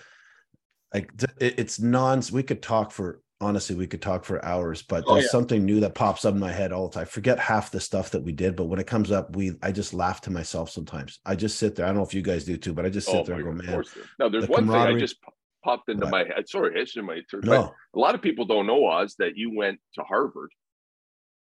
like. 0.94 1.12
It, 1.40 1.60
it's 1.60 1.80
non. 1.80 2.22
We 2.32 2.44
could 2.44 2.62
talk 2.62 2.92
for 2.92 3.22
honestly. 3.40 3.76
We 3.76 3.88
could 3.88 4.02
talk 4.02 4.24
for 4.26 4.44
hours, 4.44 4.82
but 4.82 5.04
Oh, 5.08 5.14
there's 5.16 5.26
yeah. 5.26 5.32
something 5.32 5.64
new 5.66 5.80
that 5.82 5.96
pops 5.96 6.26
up 6.26 6.34
in 6.34 6.40
my 6.40 6.52
head 6.52 6.72
all 6.72 6.88
the 6.88 6.94
time. 6.96 7.02
I 7.04 7.06
forget 7.06 7.40
half 7.40 7.72
the 7.72 7.80
stuff 7.80 8.12
that 8.12 8.24
we 8.24 8.32
did, 8.32 8.56
but 8.56 8.66
when 8.66 8.80
it 8.80 8.88
comes 8.88 9.12
up, 9.12 9.36
we 9.36 9.54
I 9.62 9.72
just 9.72 9.94
laugh 9.94 10.22
to 10.22 10.32
myself 10.32 10.70
sometimes. 10.70 11.20
I 11.26 11.36
just 11.36 11.58
sit 11.60 11.76
there. 11.76 11.86
I 11.86 11.90
don't 11.90 11.98
know 11.98 12.04
if 12.04 12.14
you 12.14 12.22
guys 12.22 12.46
do 12.46 12.58
too, 12.58 12.74
but 12.74 12.86
I 12.86 12.90
just 12.90 13.08
sit 13.08 13.16
Oh 13.18 13.24
there 13.24 13.36
and 13.36 13.46
go, 13.46 13.52
man. 13.52 13.72
course. 13.74 13.96
No, 14.20 14.30
there's 14.30 14.46
the 14.48 14.52
one 14.52 14.68
thing 14.68 14.76
I 14.76 14.98
just 15.00 15.18
popped 15.64 15.90
into 15.90 16.06
What? 16.06 16.12
my 16.12 16.20
head. 16.24 16.48
Sorry, 16.50 16.80
it's 16.80 16.96
in 16.98 17.06
my 17.06 17.22
turn. 17.30 17.42
No, 17.44 17.74
A 17.96 18.00
lot 18.00 18.16
of 18.16 18.22
people 18.22 18.46
don't 18.46 18.66
know 18.68 18.86
Oz 18.88 19.16
that 19.20 19.38
you 19.38 19.56
went 19.56 19.80
to 19.96 20.02
Harvard. 20.04 20.52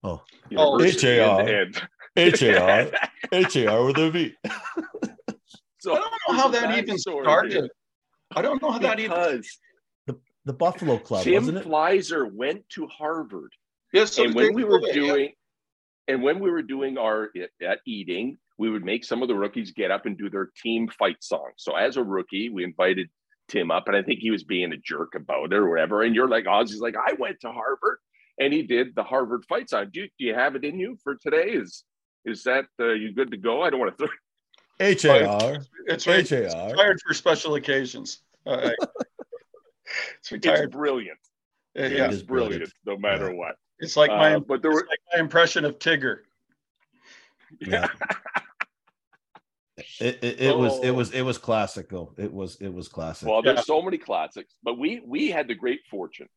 Oh. 0.05 0.23
Oh, 0.57 0.79
University, 0.79 1.19
HAR. 1.19 1.41
and, 1.41 1.49
and 1.49 1.89
HAR, 2.17 2.91
HAR 3.33 3.85
with 3.87 3.99
a 3.99 4.11
V. 4.11 4.35
so 5.79 5.93
I 5.93 5.99
don't 5.99 6.13
know 6.29 6.35
how 6.37 6.49
that 6.49 6.79
even 6.79 6.99
started. 6.99 7.53
here. 7.53 7.69
I 8.35 8.43
don't 8.43 8.61
know 8.61 8.71
how 8.71 8.79
that 8.79 8.99
even 8.99 9.17
because 9.17 9.59
The 10.45 10.53
Buffalo 10.53 10.99
Club, 10.99 11.25
Tim 11.25 11.35
wasn't 11.35 11.59
it? 11.59 11.65
Fleiszer 11.65 12.31
went 12.33 12.69
to 12.71 12.87
Harvard, 12.87 13.53
Yes, 13.93 14.13
so 14.13 14.25
and 14.25 14.35
when 14.35 14.55
we 14.55 14.65
were 14.65 14.81
do 14.81 14.87
yeah. 14.89 14.93
doing, 14.93 15.33
and 16.09 16.23
when 16.23 16.39
we 16.41 16.51
were 16.51 16.63
doing 16.63 16.99
our 16.99 17.31
at 17.63 17.79
eating, 17.87 18.39
we 18.59 18.71
would 18.71 18.85
make 18.85 19.05
some 19.05 19.23
of 19.23 19.29
the 19.29 19.35
rookies 19.35 19.73
get 19.73 19.91
up 19.91 20.07
and 20.07 20.19
do 20.19 20.29
their 20.31 20.51
team 20.63 20.89
fight 20.89 21.17
song. 21.23 21.51
So 21.57 21.77
as 21.77 21.97
a 21.97 22.03
rookie, 22.05 22.49
we 22.49 22.65
invited 22.65 23.09
Tim 23.49 23.71
up, 23.71 23.87
and 23.87 23.97
I 23.97 24.03
think 24.03 24.21
he 24.21 24.31
was 24.31 24.45
being 24.45 24.73
a 24.73 24.77
jerk 24.77 25.15
about 25.15 25.53
it 25.53 25.57
or 25.57 25.69
whatever. 25.69 26.03
And 26.03 26.15
you're 26.15 26.29
like, 26.29 26.45
Ozzy's 26.45 26.81
like, 26.81 26.97
I 26.97 27.13
went 27.15 27.41
to 27.41 27.53
Harvard, 27.53 27.99
and 28.41 28.53
he 28.53 28.63
did 28.63 28.95
the 28.95 29.03
Harvard 29.05 29.45
fight 29.49 29.71
song. 29.71 29.87
Do 29.93 30.01
you, 30.01 30.09
do 30.19 30.25
you 30.27 30.35
have 30.35 30.57
it 30.57 30.65
in 30.65 30.79
you 30.79 30.97
for 31.03 31.15
today? 31.17 31.51
Is 31.51 31.85
is 32.27 32.43
that 32.45 32.67
uh, 32.81 32.89
you 32.93 33.13
good 33.13 33.31
to 33.31 33.37
go? 33.37 33.63
I 33.63 33.71
don't 33.71 33.81
want 33.81 33.97
to 33.97 34.07
throw. 34.07 34.09
HAR, 34.79 35.59
it's 35.87 36.07
right. 36.07 36.21
It's 36.31 36.53
HAR. 36.53 36.69
retired 36.71 37.01
for 37.07 37.15
special 37.15 37.55
occasions. 37.55 38.21
Uh, 38.45 38.71
it's 38.81 38.87
It's 40.21 40.33
retired. 40.33 40.71
brilliant. 40.73 41.19
Uh, 41.79 41.83
it 41.83 41.93
yeah, 41.93 42.09
is 42.09 42.17
It's 42.17 42.23
brilliant, 42.27 42.51
brilliant. 42.51 42.75
no 42.85 42.97
matter 42.99 43.31
Yeah. 43.31 43.39
what. 43.39 43.57
it's 43.79 43.97
like 43.97 44.11
my 44.11 44.35
Uh, 44.35 44.41
but 44.41 44.61
there 44.63 44.71
it's 44.73 44.83
were 44.83 44.89
like 44.89 44.99
my 45.15 45.21
impression 45.21 45.65
of 45.65 45.79
Tigger. 45.79 46.19
Yeah. 47.61 47.89
It, 50.01 50.19
it, 50.25 50.41
it 50.41 50.57
was 50.57 50.79
it 50.83 50.89
Oh. 50.89 50.95
was 50.95 51.13
it 51.13 51.21
was 51.21 51.37
classic 51.37 51.91
though. 51.91 52.15
It 52.17 52.33
was 52.33 52.57
it 52.63 52.73
was 52.73 52.89
classic. 52.89 53.29
Well, 53.29 53.43
Yeah. 53.45 53.53
there's 53.55 53.67
so 53.67 53.83
many 53.83 53.99
classics, 53.99 54.55
but 54.63 54.79
we 54.79 55.01
we 55.05 55.31
had 55.31 55.49
the 55.49 55.55
great 55.55 55.81
fortune. 55.91 56.29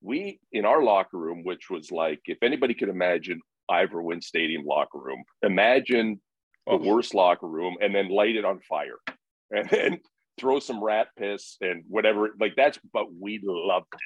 We 0.00 0.38
in 0.52 0.64
our 0.64 0.80
locker 0.82 1.18
room, 1.18 1.42
which 1.42 1.70
was 1.70 1.90
like, 1.90 2.20
if 2.26 2.38
anybody 2.42 2.72
could 2.74 2.88
imagine 2.88 3.40
Ivor 3.68 4.02
Wynn 4.02 4.20
Stadium 4.20 4.64
locker 4.64 4.98
room, 4.98 5.22
imagine 5.42 6.20
the 6.66 6.72
Oh. 6.72 6.76
worst 6.78 7.14
locker 7.14 7.46
room, 7.48 7.76
and 7.80 7.94
then 7.94 8.08
light 8.08 8.36
it 8.36 8.44
on 8.44 8.60
fire, 8.60 8.98
and 9.50 9.68
then 9.70 10.00
throw 10.38 10.58
some 10.58 10.82
rat 10.82 11.08
piss 11.18 11.56
and 11.60 11.84
whatever. 11.88 12.30
Like 12.40 12.54
that's, 12.56 12.78
but 12.92 13.06
we 13.14 13.40
loved 13.44 13.86
it. 13.92 14.00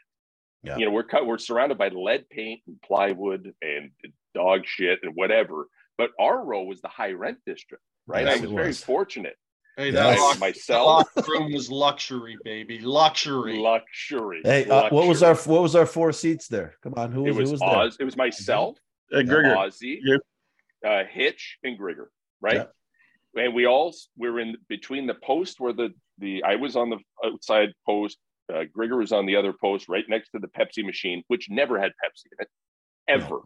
Yeah. 0.68 0.76
You 0.78 0.86
know, 0.86 0.90
we're 0.92 1.04
cut. 1.04 1.24
We're 1.26 1.38
surrounded 1.38 1.78
by 1.78 1.88
lead 1.88 2.28
paint 2.30 2.60
and 2.66 2.80
plywood 2.82 3.52
and 3.62 3.90
dog 4.34 4.62
shit 4.66 4.98
and 5.04 5.12
whatever. 5.14 5.68
But 5.96 6.10
our 6.18 6.44
row 6.44 6.64
was 6.64 6.80
the 6.80 6.88
high 6.88 7.12
rent 7.12 7.38
district, 7.46 7.82
right? 8.06 8.26
Yes, 8.26 8.38
I 8.38 8.40
was 8.42 8.50
it 8.50 8.54
very 8.54 8.72
fortunate. 8.72 9.36
Hey, 9.76 9.90
Yes. 9.92 9.94
that, 9.94 10.18
lock, 10.20 10.34
that 10.34 10.40
Myself. 10.40 10.86
locker 11.16 11.30
room 11.30 11.52
was 11.52 11.70
luxury, 11.70 12.36
baby, 12.44 12.80
luxury. 12.80 13.56
Luxury. 13.58 14.40
Hey, 14.44 14.68
uh, 14.68 14.90
what 14.90 15.06
was 15.06 15.22
our 15.22 15.36
what 15.36 15.62
was 15.62 15.76
our 15.76 15.86
four 15.86 16.12
seats 16.12 16.48
there? 16.48 16.74
Come 16.82 16.94
on, 16.96 17.12
who 17.12 17.24
It 17.26 17.30
was, 17.30 17.36
was, 17.36 17.48
who 17.48 17.52
was 17.52 17.60
there? 17.60 17.68
Oz. 17.70 17.96
It 18.00 18.04
was 18.04 18.16
myself, 18.16 18.76
Uh, 19.12 19.18
Grigor, 19.18 19.56
Ozzy, 19.56 19.98
You. 20.02 20.20
uh, 20.86 21.04
Hitch, 21.10 21.58
and 21.64 21.78
Grigger. 21.78 22.06
Right, 22.40 22.66
and 23.36 23.54
we 23.54 23.66
all 23.66 23.94
we 24.16 24.30
were 24.30 24.40
in 24.40 24.56
between 24.68 25.06
the 25.06 25.14
post 25.14 25.58
where 25.60 25.72
the 25.72 25.90
the 26.18 26.42
I 26.44 26.56
was 26.56 26.76
on 26.76 26.90
the 26.90 26.98
outside 27.24 27.72
post. 27.86 28.18
Uh, 28.52 28.64
Grigger 28.76 28.96
was 28.98 29.12
on 29.12 29.26
the 29.26 29.36
other 29.36 29.52
post, 29.52 29.88
right 29.88 30.04
next 30.08 30.30
to 30.30 30.38
the 30.38 30.48
Pepsi 30.48 30.84
machine, 30.84 31.22
which 31.28 31.48
never 31.50 31.78
had 31.78 31.90
Pepsi 32.02 32.26
in 32.32 32.38
it, 32.40 32.48
ever. 33.08 33.40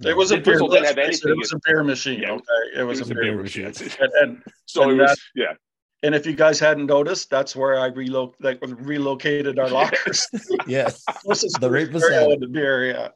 it 0.00 0.14
was 0.16 0.30
a 0.30 0.34
It 0.36 0.44
beer. 0.44 0.58
didn't 0.58 0.84
have 0.84 0.98
it, 0.98 1.04
anything 1.06 1.30
it 1.30 1.36
was 1.38 1.52
a 1.52 1.60
beer 1.64 1.82
machine. 1.82 2.20
Yeah. 2.20 2.32
Okay, 2.32 2.78
it 2.80 2.82
was, 2.82 2.98
It 3.00 3.02
was 3.04 3.10
a 3.12 3.14
beer. 3.14 3.36
machine. 3.42 3.64
And, 3.66 4.12
and 4.20 4.42
So 4.66 4.82
And 4.82 4.92
it 4.92 5.02
was, 5.02 5.20
yeah. 5.34 5.54
and 6.02 6.14
if 6.14 6.26
you 6.26 6.34
guys 6.34 6.58
hadn't 6.60 6.84
noticed, 6.84 7.30
that's 7.30 7.56
where 7.56 7.80
I 7.80 7.88
relo- 7.90 8.34
like, 8.40 8.58
relocated 8.62 9.58
our 9.58 9.70
lockers. 9.78 10.26
Yes, 10.66 11.02
This 11.24 11.44
is 11.44 11.52
The 11.54 11.70
right 11.70 11.86
stereo 11.86 11.92
beside. 12.10 12.32
and 12.32 12.42
the 12.42 12.48
beer, 12.48 12.90
yeah. 12.90 13.08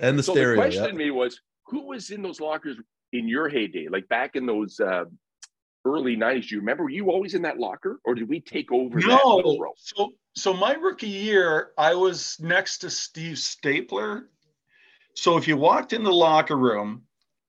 And 0.00 0.18
the 0.18 0.22
So 0.22 0.34
the 0.34 0.54
question 0.54 0.84
yeah. 0.84 0.90
to 0.90 0.96
me 0.96 1.10
was, 1.10 1.40
who 1.66 1.86
was 1.86 2.10
in 2.10 2.22
those 2.22 2.40
lockers 2.40 2.76
in 3.12 3.28
your 3.28 3.48
heyday, 3.48 3.88
like 3.88 4.08
back 4.08 4.36
in 4.36 4.46
those 4.46 4.78
uh, 4.80 5.04
early 5.84 6.16
'90s? 6.16 6.48
Do 6.48 6.54
you 6.54 6.60
remember? 6.60 6.84
Were 6.84 6.90
you 6.90 7.10
always 7.10 7.34
in 7.34 7.42
that 7.42 7.58
locker, 7.58 8.00
or 8.04 8.14
did 8.14 8.28
we 8.28 8.40
take 8.40 8.72
over 8.72 9.00
that 9.00 9.24
little 9.24 9.58
No, 9.58 9.72
so 9.76 10.12
so 10.34 10.52
my 10.52 10.72
rookie 10.72 11.08
year, 11.08 11.70
I 11.78 11.94
was 11.94 12.36
next 12.40 12.78
to 12.78 12.90
Steve 12.90 13.38
Stapler. 13.38 14.28
So 15.14 15.38
if 15.38 15.48
you 15.48 15.56
walked 15.56 15.94
in 15.94 16.04
the 16.04 16.12
locker 16.12 16.56
room 16.56 17.02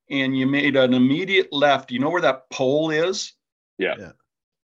and 0.10 0.38
you 0.38 0.48
made 0.48 0.78
an 0.78 0.94
immediate 0.94 1.52
left, 1.52 1.92
you 1.92 2.00
know 2.00 2.10
where 2.10 2.22
that 2.22 2.50
pole 2.50 2.92
is? 2.92 3.34
Yeah. 3.78 3.96
Yeah. 4.00 4.12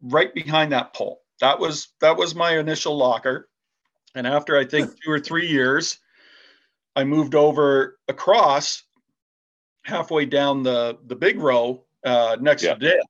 Right 0.01 0.33
behind 0.33 0.71
that 0.73 0.95
pole. 0.95 1.23
That 1.41 1.59
was 1.59 1.89
that 2.01 2.17
was 2.17 2.35
my 2.35 2.59
initial 2.59 2.97
locker. 2.97 3.49
And 4.15 4.29
after 4.29 4.57
I 4.57 4.65
think 4.65 4.91
two 5.03 5.11
or 5.11 5.19
three 5.19 5.49
years, 5.49 5.99
I 6.97 7.05
moved 7.05 7.35
over 7.35 7.99
across 8.09 8.83
halfway 9.85 10.27
down 10.27 10.63
the 10.63 10.99
the 11.07 11.17
big 11.17 11.39
row 11.41 11.85
uh, 12.05 12.37
next 12.41 12.63
Yeah. 12.63 12.75
to 12.75 12.81
Dale. 12.81 13.03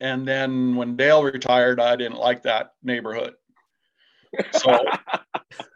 And 0.00 0.26
then 0.26 0.74
when 0.74 0.96
Dale 0.96 1.22
retired, 1.22 1.80
I 1.80 1.96
didn't 1.96 2.18
like 2.18 2.42
that 2.42 2.72
neighborhood. 2.82 3.34
So 4.52 4.70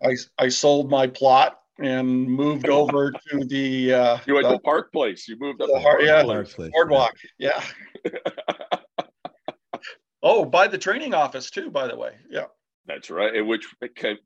I 0.05 0.16
I 0.39 0.49
sold 0.49 0.91
my 0.91 1.07
plot 1.07 1.59
and 1.78 2.26
moved 2.26 2.68
over 2.68 3.12
to 3.12 3.45
the 3.45 3.93
uh, 3.93 4.18
You 4.26 4.34
went 4.34 4.49
the 4.49 4.55
to 4.55 4.61
Park 4.61 4.93
Place. 4.93 5.28
You 5.28 5.37
moved 5.39 5.61
up 5.61 5.68
The 5.68 5.74
to 5.74 5.80
Har- 5.80 5.99
Park 5.99 6.03
yeah. 6.03 6.22
Place. 6.22 6.37
Park 6.37 6.49
Place, 6.57 6.70
boardwalk. 6.72 7.14
Yeah. 7.39 7.62
oh, 10.22 10.45
by 10.45 10.68
the 10.68 10.78
training 10.78 11.14
office 11.14 11.51
too, 11.51 11.70
by 11.70 11.87
the 11.87 11.97
way. 11.97 12.12
Yeah. 12.30 12.47
That's 12.87 13.11
right, 13.11 13.34
and 13.34 13.49
which 13.49 13.66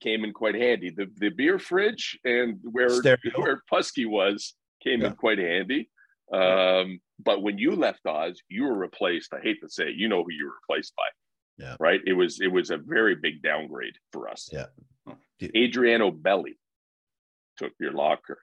came 0.00 0.24
in 0.24 0.32
quite 0.32 0.54
handy. 0.54 0.90
The 0.90 1.06
the 1.16 1.30
beer 1.30 1.58
fridge 1.58 2.18
and 2.24 2.58
where 2.62 2.90
Stereo. 2.90 3.32
where 3.36 3.62
Pusky 3.72 4.06
was 4.06 4.54
came 4.82 5.00
Yeah. 5.00 5.08
in 5.08 5.14
quite 5.14 5.38
handy. 5.38 5.88
Um, 6.32 7.00
but 7.18 7.42
when 7.42 7.58
you 7.58 7.72
left 7.74 8.06
Oz, 8.06 8.40
you 8.48 8.64
were 8.64 8.76
replaced. 8.76 9.32
I 9.34 9.40
hate 9.40 9.60
to 9.62 9.68
say 9.68 9.88
it, 9.88 9.96
you 9.96 10.08
know 10.08 10.22
who 10.22 10.30
you 10.32 10.46
were 10.46 10.54
replaced 10.68 10.94
by. 10.94 11.02
Yeah. 11.64 11.76
Right. 11.80 12.00
It 12.06 12.12
was 12.12 12.40
it 12.40 12.48
was 12.48 12.70
a 12.70 12.76
very 12.78 13.14
big 13.14 13.42
downgrade 13.42 13.94
for 14.12 14.28
us. 14.28 14.48
Yeah. 14.52 14.66
Adriano 15.56 16.10
Belli 16.10 16.58
took 17.56 17.72
your 17.80 17.92
locker. 17.92 18.38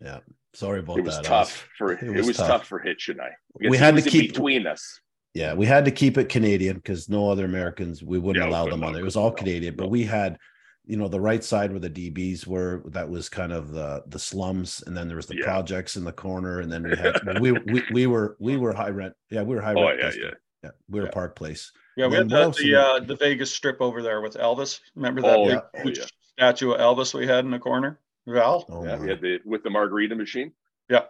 Yeah. 0.00 0.20
Sorry 0.54 0.80
about 0.80 0.94
that. 0.96 1.00
It 1.00 1.04
was 1.04 1.16
that. 1.16 1.24
tough 1.24 1.68
for 1.78 1.92
it 1.94 2.02
it 2.02 2.10
was 2.10 2.26
was, 2.28 2.36
tough. 2.36 2.48
tough. 2.48 2.66
for 2.66 2.78
Hitch 2.78 3.08
and 3.08 3.20
I. 3.20 3.30
We 3.68 3.76
had 3.78 3.96
to 3.96 4.02
keep- 4.02 4.32
between 4.32 4.66
us. 4.66 5.00
Yeah, 5.36 5.52
we 5.52 5.66
had 5.66 5.84
to 5.84 5.90
keep 5.90 6.16
it 6.16 6.30
Canadian 6.30 6.76
because 6.76 7.10
no 7.10 7.28
other 7.30 7.44
Americans 7.44 8.02
we 8.02 8.18
wouldn't 8.18 8.42
Yeah, 8.42 8.50
allow 8.50 8.70
them 8.70 8.82
on 8.82 8.94
there. 8.94 9.02
It 9.02 9.04
was 9.04 9.16
all 9.16 9.30
Canadian, 9.30 9.76
but 9.76 9.90
we 9.90 10.02
had, 10.02 10.38
you 10.86 10.96
know, 10.96 11.08
the 11.08 11.20
right 11.20 11.44
side 11.44 11.70
where 11.72 11.78
the 11.78 11.90
DBs 11.90 12.46
were. 12.46 12.82
That 12.86 13.10
was 13.10 13.28
kind 13.28 13.52
of 13.52 13.70
the 13.70 14.02
the 14.06 14.18
slums, 14.18 14.82
and 14.86 14.96
then 14.96 15.08
there 15.08 15.16
was 15.18 15.26
the 15.26 15.36
Yeah. 15.36 15.44
projects 15.44 15.96
in 15.96 16.04
the 16.04 16.12
corner, 16.12 16.60
and 16.60 16.72
then 16.72 16.84
we 16.84 16.96
had 16.96 17.20
we 17.42 17.52
we 17.52 17.82
we 17.92 18.06
were 18.06 18.38
we 18.40 18.56
were 18.56 18.72
high 18.72 18.88
rent. 18.88 19.12
Yeah, 19.28 19.42
we 19.42 19.54
were 19.54 19.60
high 19.60 19.74
Oh 19.74 19.88
rent. 19.88 20.00
yeah, 20.00 20.12
yeah. 20.24 20.30
yeah. 20.64 20.70
We 20.88 21.00
were 21.00 21.06
Yeah. 21.06 21.12
Park 21.12 21.36
Place. 21.36 21.70
Yeah, 21.98 22.06
we 22.06 22.16
had 22.16 22.30
the 22.30 22.50
the, 22.58 22.74
uh, 22.74 23.00
the 23.00 23.16
Vegas 23.16 23.52
strip 23.52 23.82
over 23.82 24.00
there 24.02 24.22
with 24.22 24.36
Elvis. 24.36 24.80
Remember 24.94 25.20
that 25.20 25.36
Oh, 25.36 25.44
big, 25.44 25.52
yeah. 25.54 25.60
oh, 25.74 25.82
huge 25.82 25.98
yeah. 25.98 26.06
statue 26.38 26.72
of 26.72 26.80
Elvis 26.80 27.12
we 27.12 27.26
had 27.26 27.44
in 27.44 27.50
the 27.50 27.58
corner? 27.58 28.00
Val? 28.26 28.64
Oh, 28.70 28.84
yeah, 28.84 28.96
we 28.98 29.08
had 29.08 29.20
the 29.20 29.40
with 29.44 29.62
the 29.64 29.70
margarita 29.70 30.14
machine, 30.14 30.52
Yeah. 30.88 31.04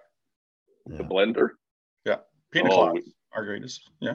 the 0.86 0.96
Yeah. 0.96 1.08
blender. 1.08 1.50
Pina 2.52 2.72
Oh, 2.72 2.96
colada. 3.36 3.60
Margaritas. 3.60 3.78
Yeah. 4.00 4.14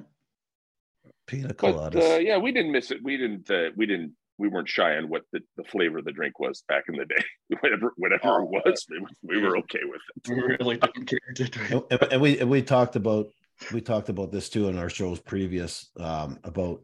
Pina 1.28 1.48
But 1.50 1.58
coladas. 1.58 2.16
uh, 2.16 2.20
yeah, 2.20 2.38
we 2.38 2.52
didn't 2.52 2.72
miss 2.72 2.92
it. 2.92 3.00
We 3.04 3.18
didn't. 3.18 3.50
Uh, 3.50 3.70
we 3.76 3.86
didn't. 3.86 4.14
We 4.38 4.48
weren't 4.48 4.68
shy 4.70 4.98
on 4.98 5.08
what 5.08 5.22
the, 5.32 5.42
the 5.56 5.64
flavor 5.64 6.00
of 6.00 6.06
the 6.06 6.12
drink 6.12 6.40
was 6.40 6.64
back 6.68 6.86
in 6.90 6.96
the 6.96 7.06
day. 7.06 7.24
whatever, 7.62 7.94
whatever 7.98 8.22
Oh, 8.24 8.44
it 8.44 8.66
was, 8.66 8.88
we, 8.90 9.38
we 9.38 9.42
were 9.42 9.58
okay 9.60 9.82
with 9.84 10.02
it. 10.16 10.30
We 10.30 10.42
really 10.42 10.78
didn't 10.78 11.06
care, 11.06 11.20
did 11.36 11.56
we? 11.56 11.76
and, 11.76 11.84
and- 11.92 12.14
and 12.14 12.22
we 12.22 12.40
and 12.40 12.50
we 12.50 12.62
talked 12.64 12.96
about 12.96 13.28
we 13.72 13.82
talked 13.82 14.10
about 14.10 14.32
this 14.32 14.50
too 14.50 14.68
in 14.70 14.78
our 14.80 14.90
shows 14.90 15.20
previous 15.20 15.92
um, 16.00 16.40
about 16.44 16.82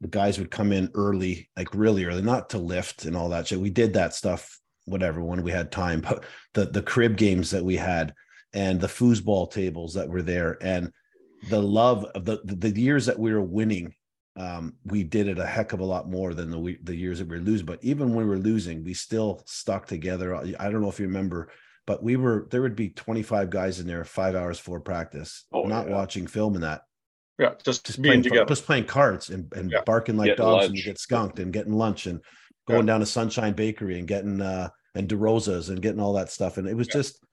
the 0.00 0.08
guys 0.08 0.38
would 0.38 0.50
come 0.50 0.70
in 0.70 0.90
early, 0.94 1.48
like 1.56 1.74
really 1.74 2.04
early, 2.04 2.22
not 2.22 2.50
to 2.50 2.58
lift 2.58 3.04
and 3.06 3.16
all 3.16 3.28
that 3.30 3.48
shit. 3.48 3.58
We 3.58 3.70
did 3.70 3.94
that 3.94 4.14
stuff, 4.14 4.60
whatever, 4.84 5.20
when 5.22 5.42
we 5.42 5.50
had 5.50 5.72
time. 5.72 6.00
But 6.00 6.22
the 6.52 6.66
the 6.66 6.82
crib 6.82 7.16
games 7.16 7.50
that 7.50 7.64
we 7.64 7.76
had 7.76 8.14
and 8.52 8.80
the 8.80 8.86
foosball 8.86 9.50
tables 9.50 9.94
that 9.94 10.08
were 10.08 10.22
there 10.22 10.58
and 10.62 10.92
the 11.48 11.62
love 11.62 12.04
of 12.14 12.24
the 12.24 12.40
the, 12.44 12.70
years 12.80 13.06
that 13.06 13.18
we 13.18 13.32
were 13.32 13.42
winning. 13.42 13.94
Um, 14.36 14.74
we 14.84 15.04
did 15.04 15.28
it 15.28 15.38
a 15.38 15.46
heck 15.46 15.72
of 15.72 15.78
a 15.80 15.84
lot 15.84 16.10
more 16.10 16.34
than 16.34 16.50
the 16.50 16.58
we, 16.58 16.78
the 16.82 16.96
years 16.96 17.20
that 17.20 17.28
we 17.28 17.36
were 17.36 17.42
losing. 17.44 17.66
But 17.66 17.78
even 17.82 18.08
when 18.14 18.26
we 18.26 18.30
were 18.30 18.38
losing, 18.42 18.82
we 18.82 18.92
still 18.92 19.42
stuck 19.46 19.86
together. 19.86 20.34
I 20.34 20.70
don't 20.70 20.82
know 20.82 20.88
if 20.88 20.98
you 20.98 21.06
remember, 21.06 21.50
but 21.86 22.02
we 22.02 22.16
were 22.16 22.48
there 22.50 22.60
would 22.62 22.74
be 22.74 22.90
25 22.90 23.48
guys 23.50 23.78
in 23.78 23.86
there 23.86 24.04
five 24.04 24.34
hours 24.34 24.58
for 24.58 24.80
practice, 24.80 25.44
Oh, 25.52 25.62
not 25.62 25.86
yeah. 25.86 25.94
watching 25.94 26.26
film 26.26 26.54
and 26.54 26.64
that, 26.64 26.82
Yeah, 27.38 27.54
just, 27.64 27.84
just 27.86 28.02
being 28.02 28.14
playing 28.14 28.22
together. 28.24 28.46
just 28.46 28.66
playing 28.66 28.86
cards 28.86 29.30
and, 29.30 29.52
and 29.54 29.70
Yeah. 29.70 29.82
barking 29.86 30.16
like 30.16 30.30
Getting 30.30 30.44
dogs 30.44 30.66
and 30.66 30.76
you 30.76 30.82
get 30.82 30.98
skunked 30.98 31.38
and 31.38 31.52
getting 31.52 31.72
lunch 31.74 32.06
and 32.06 32.20
going 32.66 32.86
down 32.86 33.00
to 33.00 33.06
Sunshine 33.06 33.52
Bakery 33.52 33.98
and 34.00 34.08
getting 34.08 34.40
uh 34.40 34.68
and 34.96 35.08
DeRosa's 35.08 35.68
and 35.68 35.80
getting 35.80 36.00
all 36.00 36.14
that 36.14 36.30
stuff. 36.30 36.58
And 36.58 36.66
it 36.66 36.76
was 36.76 36.88
Yeah. 36.88 36.94
just 36.94 37.24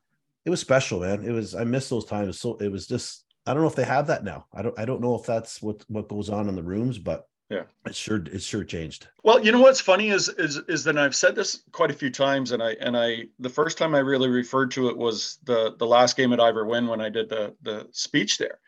it 0.46 0.50
was 0.52 0.60
special, 0.60 1.00
man. 1.00 1.24
It 1.24 1.32
was 1.32 1.56
I 1.56 1.64
miss 1.64 1.90
those 1.90 2.06
times. 2.06 2.40
So 2.40 2.58
it 2.58 2.72
was 2.72 2.86
just 2.86 3.26
I 3.46 3.54
don't 3.54 3.64
know 3.64 3.70
if 3.70 3.76
they 3.76 3.84
have 3.86 4.08
that 4.08 4.24
now. 4.24 4.46
I 4.54 4.62
don't 4.62 4.78
I 4.78 4.86
don't 4.86 5.02
know 5.02 5.16
if 5.16 5.26
that's 5.26 5.62
what 5.62 5.84
what 5.88 6.08
goes 6.08 6.30
on 6.30 6.48
in 6.50 6.56
the 6.56 6.64
rooms, 6.64 6.98
but 7.00 7.28
Yeah. 7.50 7.64
it 7.86 7.96
sure 7.96 8.18
it 8.18 8.42
sure 8.42 8.64
changed. 8.64 9.08
Well, 9.24 9.44
you 9.44 9.52
know 9.52 9.62
what's 9.62 9.82
funny 9.82 10.10
is 10.10 10.30
is 10.30 10.58
is 10.68 10.84
that 10.84 10.98
I've 10.98 11.16
said 11.16 11.36
this 11.36 11.64
quite 11.72 11.92
a 11.92 11.96
few 11.96 12.12
times, 12.12 12.52
and 12.52 12.62
I 12.62 12.72
and 12.80 12.96
I 12.96 13.26
the 13.40 13.50
first 13.50 13.78
time 13.78 13.96
I 13.96 14.00
really 14.00 14.30
referred 14.30 14.72
to 14.72 14.90
it 14.90 14.98
was 14.98 15.40
the 15.44 15.76
the 15.78 15.88
last 15.88 16.16
game 16.18 16.34
at 16.34 16.40
Ivor 16.40 16.66
Wynn 16.66 16.88
when 16.88 17.02
I 17.02 17.10
did 17.10 17.30
the 17.30 17.56
the 17.62 17.88
speech 17.92 18.38
there. 18.38 18.60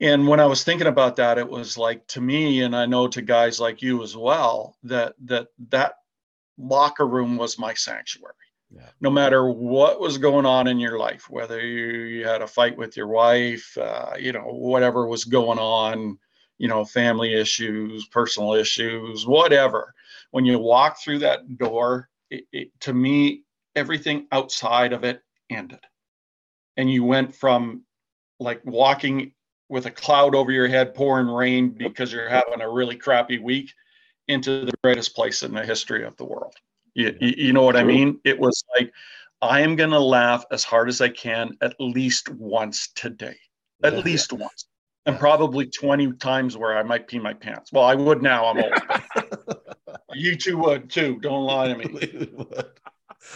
And 0.00 0.28
when 0.28 0.38
I 0.38 0.46
was 0.46 0.62
thinking 0.62 0.86
about 0.86 1.16
that, 1.16 1.38
it 1.38 1.48
was 1.48 1.76
like 1.76 2.06
to 2.08 2.20
me, 2.20 2.62
and 2.62 2.74
I 2.76 2.86
know 2.86 3.08
to 3.08 3.22
guys 3.22 3.58
like 3.60 3.82
you 3.82 4.02
as 4.02 4.16
well, 4.16 4.76
that 4.84 5.14
that 5.24 5.48
that 5.70 5.94
locker 6.56 7.06
room 7.06 7.36
was 7.36 7.58
my 7.58 7.74
sanctuary. 7.74 8.34
Yeah. 8.70 8.88
No 9.00 9.10
matter 9.10 9.48
what 9.48 10.00
was 10.00 10.18
going 10.18 10.44
on 10.44 10.66
in 10.66 10.78
your 10.78 10.98
life, 10.98 11.30
whether 11.30 11.64
you, 11.64 12.04
you 12.04 12.26
had 12.26 12.42
a 12.42 12.46
fight 12.46 12.76
with 12.76 12.96
your 12.96 13.06
wife, 13.06 13.76
uh, 13.78 14.12
you 14.18 14.32
know, 14.32 14.44
whatever 14.44 15.06
was 15.06 15.24
going 15.24 15.58
on, 15.58 16.18
you 16.58 16.68
know, 16.68 16.84
family 16.84 17.32
issues, 17.32 18.06
personal 18.08 18.54
issues, 18.54 19.26
whatever. 19.26 19.94
When 20.32 20.44
you 20.44 20.58
walk 20.58 21.00
through 21.00 21.20
that 21.20 21.56
door, 21.56 22.10
it, 22.30 22.44
it, 22.52 22.80
to 22.80 22.92
me, 22.92 23.44
everything 23.74 24.26
outside 24.32 24.92
of 24.92 25.04
it 25.04 25.22
ended. 25.48 25.80
And 26.76 26.92
you 26.92 27.04
went 27.04 27.34
from 27.34 27.84
like 28.38 28.60
walking 28.64 29.32
with 29.68 29.86
a 29.86 29.90
cloud 29.90 30.34
over 30.34 30.52
your 30.52 30.68
head, 30.68 30.94
pouring 30.94 31.28
rain 31.28 31.70
because 31.70 32.12
you're 32.12 32.28
having 32.28 32.60
a 32.60 32.70
really 32.70 32.96
crappy 32.96 33.38
week, 33.38 33.72
into 34.28 34.66
the 34.66 34.72
greatest 34.84 35.14
place 35.14 35.42
in 35.42 35.54
the 35.54 35.64
history 35.64 36.04
of 36.04 36.16
the 36.18 36.24
world. 36.24 36.54
You, 36.98 37.16
you, 37.20 37.34
you 37.36 37.52
know 37.52 37.62
what 37.62 37.76
I 37.76 37.84
mean? 37.84 38.18
It 38.24 38.36
was 38.40 38.64
like, 38.76 38.92
I 39.40 39.60
am 39.60 39.76
going 39.76 39.90
to 39.90 40.00
laugh 40.00 40.44
as 40.50 40.64
hard 40.64 40.88
as 40.88 41.00
I 41.00 41.08
can 41.08 41.56
at 41.60 41.76
least 41.78 42.28
once 42.28 42.88
today, 42.96 43.36
at 43.84 43.92
Yeah. 43.92 44.00
least 44.00 44.32
once 44.32 44.66
and 45.06 45.14
Yeah. 45.14 45.20
probably 45.20 45.66
20 45.66 46.14
times 46.14 46.56
where 46.56 46.76
I 46.76 46.82
might 46.82 47.06
pee 47.06 47.20
my 47.20 47.34
pants. 47.34 47.70
Well, 47.72 47.84
I 47.84 47.94
would 47.94 48.20
now. 48.20 48.46
I'm 48.46 48.58
old. 48.58 48.72
you 50.12 50.34
two 50.34 50.58
would 50.58 50.90
too. 50.90 51.20
Don't 51.20 51.44
lie 51.44 51.68
to 51.68 51.76
me. 51.76 52.28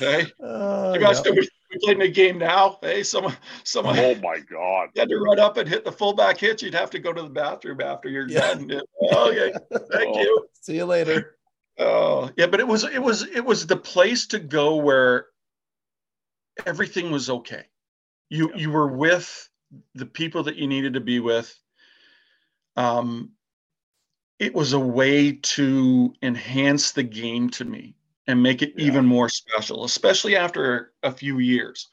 Okay. 0.01 0.31
Uh, 0.43 0.93
You 0.95 1.01
guys, 1.01 1.21
yeah. 1.25 1.33
we, 1.33 1.41
we 1.41 1.79
played 1.83 1.97
in 1.97 2.03
a 2.03 2.09
game 2.09 2.39
now. 2.39 2.79
Hey, 2.81 3.03
someone, 3.03 3.37
someone 3.65 3.99
Oh 3.99 4.15
my 4.23 4.39
god! 4.39 4.89
had 4.97 5.09
to 5.11 5.17
run 5.19 5.39
up 5.39 5.57
and 5.59 5.69
hit 5.69 5.85
the 5.85 5.93
fullback 5.93 6.39
hit. 6.39 6.63
You'd 6.63 6.73
have 6.73 6.89
to 6.91 6.99
go 6.99 7.13
to 7.13 7.21
the 7.21 7.29
bathroom 7.29 7.81
after 7.83 8.09
you're 8.09 8.29
Yeah. 8.29 8.55
done. 8.55 8.81
Okay. 9.13 9.53
Thank 9.93 10.17
Oh. 10.17 10.21
you. 10.21 10.47
See 10.63 10.77
you 10.77 10.87
later. 10.87 11.37
Oh, 11.79 12.31
yeah, 12.37 12.47
but 12.47 12.61
it 12.61 12.67
was 12.67 12.85
it 12.85 13.03
was 13.03 13.23
it 13.23 13.45
was 13.45 13.67
the 13.67 13.77
place 13.77 14.27
to 14.29 14.39
go 14.39 14.77
where 14.77 15.27
everything 16.67 17.11
was 17.11 17.31
okay. 17.31 17.65
You 18.29 18.51
Yeah. 18.51 18.57
you 18.57 18.71
were 18.71 18.89
with 18.89 19.49
the 19.95 20.07
people 20.07 20.43
that 20.45 20.57
you 20.57 20.67
needed 20.67 20.95
to 20.95 21.01
be 21.01 21.21
with. 21.21 21.59
Um 22.77 23.33
it 24.39 24.55
was 24.55 24.73
a 24.73 24.79
way 24.79 25.33
to 25.33 26.15
enhance 26.23 26.93
the 26.93 27.03
game 27.03 27.49
to 27.51 27.65
me 27.65 27.97
and 28.27 28.43
make 28.43 28.61
it 28.63 28.75
Yeah. 28.77 28.87
even 28.87 29.07
more 29.07 29.29
special, 29.29 29.85
especially 29.85 30.37
after 30.37 30.93
a 31.03 31.11
few 31.13 31.39
years. 31.39 31.89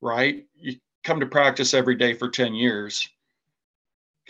Right? 0.00 0.46
You 0.54 0.76
come 1.02 1.18
to 1.20 1.26
practice 1.26 1.74
every 1.74 1.96
day 1.96 2.14
for 2.14 2.28
10 2.28 2.54
years. 2.54 3.08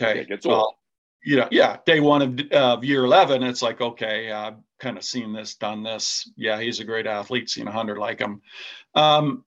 Okay. 0.01 0.21
It 0.21 0.29
gets 0.29 0.45
old. 0.45 0.75
you 1.23 1.35
know, 1.35 1.47
yeah, 1.51 1.77
day 1.85 1.99
one 1.99 2.21
of, 2.21 2.39
of 2.53 2.83
year 2.83 3.03
11, 3.03 3.43
it's 3.43 3.61
like, 3.61 3.81
okay, 3.81 4.31
I've 4.31 4.55
kind 4.79 4.97
of 4.97 5.03
seen 5.03 5.33
this, 5.33 5.55
done 5.55 5.83
this. 5.83 6.29
Yeah, 6.35 6.59
he's 6.59 6.79
a 6.79 6.83
great 6.85 7.07
athlete, 7.07 7.49
seen 7.49 7.67
a 7.67 7.71
hundred 7.71 7.97
like 7.97 8.19
him. 8.19 8.41
Um, 8.95 9.45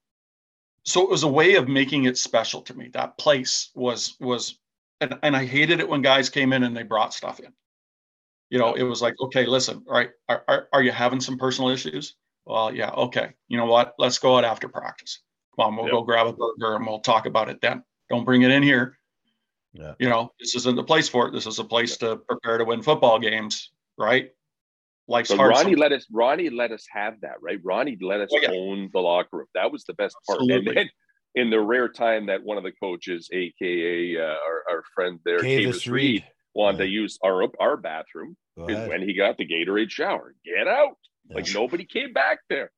so 0.85 1.01
it 1.01 1.09
was 1.09 1.23
a 1.23 1.27
way 1.27 1.55
of 1.55 1.67
making 1.67 2.05
it 2.05 2.17
special 2.17 2.61
to 2.63 2.73
me. 2.73 2.89
That 2.93 3.17
place 3.17 3.69
was, 3.73 4.15
was, 4.19 4.59
and, 5.01 5.17
and 5.23 5.35
I 5.35 5.45
hated 5.45 5.79
it 5.79 5.87
when 5.89 6.01
guys 6.01 6.29
came 6.29 6.53
in 6.53 6.63
and 6.63 6.75
they 6.75 6.83
brought 6.83 7.13
stuff 7.13 7.39
in. 7.39 7.53
You 8.49 8.59
know, 8.59 8.73
it 8.73 8.83
was 8.83 9.01
like, 9.01 9.15
okay, 9.19 9.45
listen, 9.45 9.83
all 9.87 9.93
right, 9.95 10.11
are, 10.29 10.43
are, 10.47 10.67
are 10.73 10.83
you 10.83 10.91
having 10.91 11.19
some 11.21 11.37
personal 11.37 11.69
issues? 11.71 12.15
Well, 12.45 12.73
yeah, 12.75 12.89
okay. 12.91 13.31
You 13.47 13.57
know 13.57 13.65
what? 13.65 13.95
Let's 13.97 14.19
go 14.19 14.37
out 14.37 14.43
after 14.43 14.67
practice. 14.67 15.21
Come 15.55 15.65
on, 15.67 15.75
we'll 15.75 15.85
Yep. 15.85 15.91
go 15.93 16.03
grab 16.03 16.27
a 16.27 16.33
burger 16.33 16.75
and 16.75 16.85
we'll 16.85 16.99
talk 16.99 17.25
about 17.25 17.49
it 17.49 17.61
then. 17.61 17.83
Don't 18.09 18.25
bring 18.25 18.41
it 18.41 18.51
in 18.51 18.61
here 18.61 18.97
Yeah. 19.73 19.93
you 19.97 20.09
know, 20.09 20.33
this 20.39 20.53
isn't 20.55 20.75
the 20.75 20.83
place 20.83 21.07
for 21.09 21.27
it. 21.27 21.31
This 21.31 21.47
is 21.47 21.57
a 21.59 21.63
place 21.63 21.97
to 21.97 22.17
prepare 22.17 22.57
to 22.57 22.65
win 22.65 22.83
football 22.83 23.17
games, 23.17 23.71
right? 23.97 24.31
Life's 25.07 25.29
So 25.29 25.37
hard. 25.37 25.51
Ronnie 25.51 25.71
some- 25.73 25.79
let 25.79 25.91
us. 25.91 26.07
Ronnie 26.11 26.49
let 26.49 26.71
us 26.71 26.85
have 26.91 27.19
that, 27.21 27.41
right? 27.41 27.59
Ronnie 27.63 27.97
let 28.01 28.21
us 28.21 28.29
Oh, 28.33 28.39
yeah. 28.41 28.51
own 28.51 28.89
the 28.93 28.99
locker 29.01 29.37
room. 29.37 29.47
That 29.53 29.71
was 29.71 29.83
the 29.83 29.93
best 29.93 30.15
part. 30.27 30.39
Absolutely. 30.41 30.67
And 30.69 30.77
then 30.77 30.89
in 31.35 31.49
the 31.49 31.59
rare 31.59 31.89
time 31.89 32.27
that 32.27 32.43
one 32.43 32.57
of 32.57 32.63
the 32.63 32.71
coaches, 32.71 33.29
aka 33.33 34.17
uh, 34.17 34.21
our, 34.21 34.63
our 34.69 34.83
friend 34.95 35.19
there, 35.25 35.39
Kavis 35.39 35.65
Kavis 35.67 35.91
Reed, 35.91 35.91
Reed. 35.91 36.25
wanted 36.55 36.77
Yeah. 36.79 36.85
to 36.85 36.91
use 36.91 37.19
our 37.23 37.49
our 37.59 37.75
bathroom, 37.77 38.37
is 38.57 38.87
when 38.87 39.01
he 39.01 39.13
got 39.13 39.37
the 39.37 39.45
Gatorade 39.45 39.89
shower. 39.89 40.35
Get 40.45 40.67
out. 40.67 40.97
Like 41.29 41.47
nobody 41.53 41.85
came 41.85 42.13
back 42.13 42.39
there. 42.49 42.71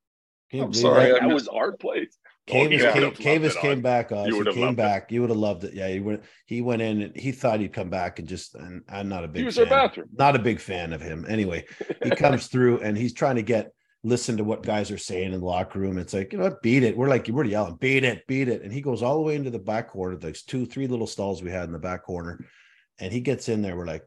Can 0.50 0.58
you 0.60 0.64
I'm 0.66 0.72
sorry, 0.72 1.12
that? 1.12 1.20
That 1.20 1.34
was 1.34 1.48
our 1.48 1.72
place. 1.72 2.16
Oh, 2.48 2.54
Kavis, 2.54 2.92
came, 2.92 3.10
Kavis 3.12 3.56
came 3.60 3.78
Oz. 3.78 3.82
back. 3.82 4.12
Oz. 4.12 4.26
He 4.26 4.32
came 4.32 4.60
loved 4.60 4.72
it. 4.74 4.76
back. 4.76 5.10
You 5.10 5.20
would 5.22 5.30
have 5.30 5.38
loved 5.38 5.64
it. 5.64 5.74
Yeah, 5.74 5.88
he 5.88 5.98
went. 6.00 6.22
He 6.46 6.60
went 6.62 6.80
in. 6.82 7.02
and 7.02 7.16
He 7.16 7.32
thought 7.32 7.58
he'd 7.60 7.72
come 7.72 7.90
back 7.90 8.18
and 8.18 8.28
just. 8.28 8.54
And 8.54 8.82
I'm 8.88 9.08
not 9.08 9.24
a 9.24 9.28
big. 9.28 9.40
He 9.40 9.46
was 9.46 9.56
fan. 9.56 9.64
our 9.72 9.88
bathroom. 9.88 10.08
Not 10.16 10.36
a 10.36 10.38
big 10.40 10.60
fan 10.60 10.92
of 10.92 11.00
him. 11.00 11.26
Anyway, 11.28 11.64
he 12.04 12.10
comes 12.16 12.46
through 12.46 12.80
and 12.80 12.96
he's 12.96 13.12
trying 13.14 13.36
to 13.36 13.42
get 13.42 13.72
listen 14.04 14.36
to 14.36 14.44
what 14.44 14.62
guys 14.62 14.92
are 14.92 14.98
saying 14.98 15.32
in 15.32 15.40
the 15.40 15.44
locker 15.46 15.80
room. 15.80 15.98
It's 15.98 16.14
like 16.14 16.32
you 16.32 16.38
know 16.38 16.56
beat 16.62 16.84
it. 16.84 16.96
We're 16.96 17.08
like 17.08 17.26
we're 17.28 17.44
yelling, 17.44 17.76
beat 17.80 18.04
it, 18.04 18.24
beat 18.28 18.48
it. 18.48 18.62
And 18.62 18.72
he 18.72 18.80
goes 18.80 19.02
all 19.02 19.16
the 19.16 19.22
way 19.22 19.34
into 19.34 19.50
the 19.50 19.58
back 19.58 19.88
corner. 19.90 20.16
There's 20.16 20.42
two, 20.42 20.66
three 20.66 20.86
little 20.86 21.08
stalls 21.08 21.42
we 21.42 21.50
had 21.50 21.64
in 21.64 21.72
the 21.72 21.78
back 21.80 22.04
corner, 22.04 22.44
and 23.00 23.12
he 23.12 23.20
gets 23.20 23.48
in 23.48 23.62
there. 23.62 23.76
We're 23.76 23.86
like, 23.86 24.04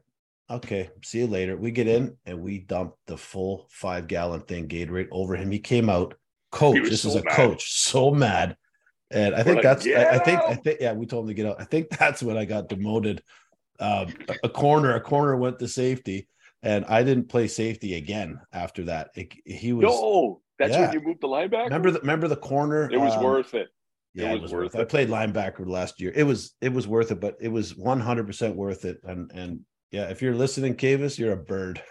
okay, 0.48 0.90
see 1.04 1.18
you 1.18 1.26
later. 1.26 1.56
We 1.56 1.70
get 1.70 1.86
in 1.86 2.16
and 2.24 2.40
we 2.40 2.60
dump 2.60 2.94
the 3.06 3.18
full 3.18 3.66
five 3.70 4.06
gallon 4.06 4.40
thing 4.40 4.68
Gatorade 4.68 5.08
over 5.12 5.36
him. 5.36 5.50
He 5.50 5.58
came 5.60 5.90
out, 5.90 6.14
coach. 6.50 6.80
was 6.80 6.90
This 6.90 7.04
is 7.04 7.14
a 7.16 7.24
mad. 7.24 7.34
coach, 7.34 7.72
so 7.72 8.10
mad. 8.10 8.56
And 9.10 9.34
I 9.34 9.38
We're 9.38 9.44
think 9.44 9.54
like, 9.56 9.62
that's 9.64 9.86
I, 9.86 10.04
I 10.04 10.18
think 10.18 10.40
I 10.40 10.54
think 10.54 10.78
yeah, 10.80 10.92
we 10.92 11.06
told 11.06 11.24
him 11.24 11.28
to 11.28 11.34
get 11.34 11.46
out. 11.46 11.60
I 11.60 11.64
think 11.64 11.88
that's 11.90 12.22
when 12.22 12.36
I 12.36 12.44
got 12.44 12.68
demoted. 12.68 13.22
Um, 13.80 14.12
a- 14.28 14.36
a 14.44 14.48
corner, 14.48 14.94
a 14.94 15.00
corner 15.00 15.36
went 15.36 15.58
to 15.60 15.68
safety, 15.68 16.28
and 16.62 16.84
I 16.84 17.02
didn't 17.02 17.28
play 17.28 17.48
safety 17.48 17.94
again 17.94 18.40
after 18.52 18.84
that. 18.84 19.10
It, 19.16 19.32
he 19.44 19.72
was 19.72 19.84
No, 19.84 20.40
that's 20.58 20.72
Yeah. 20.72 20.82
when 20.82 20.92
you 20.92 21.00
moved 21.00 21.22
the 21.22 21.28
linebacker. 21.28 21.64
remember 21.64 21.90
the 21.90 22.00
remember 22.00 22.28
the 22.28 22.36
corner. 22.36 22.88
it 22.92 22.98
was 23.00 23.14
um, 23.16 23.24
worth 23.24 23.54
it. 23.54 23.68
Yeah, 24.14 24.26
It 24.26 24.30
it 24.30 24.32
was 24.34 24.42
was 24.42 24.52
worth 24.52 24.62
worth. 24.62 24.74
it. 24.76 24.80
I 24.80 24.84
played 24.84 25.08
linebacker 25.08 25.66
last 25.66 26.00
year. 26.00 26.12
It 26.14 26.24
was 26.24 26.54
it 26.60 26.72
was 26.72 26.86
worth 26.86 27.10
it, 27.10 27.20
but 27.20 27.36
it 27.40 27.48
was 27.48 27.76
one 27.76 27.98
hundred 28.00 28.26
percent 28.26 28.54
worth 28.54 28.84
it. 28.84 29.00
And 29.02 29.30
and 29.34 29.60
yeah, 29.90 30.08
if 30.10 30.22
you're 30.22 30.34
listening, 30.34 30.76
Kavis, 30.76 31.18
you're 31.18 31.32
a 31.32 31.36
bird. 31.36 31.82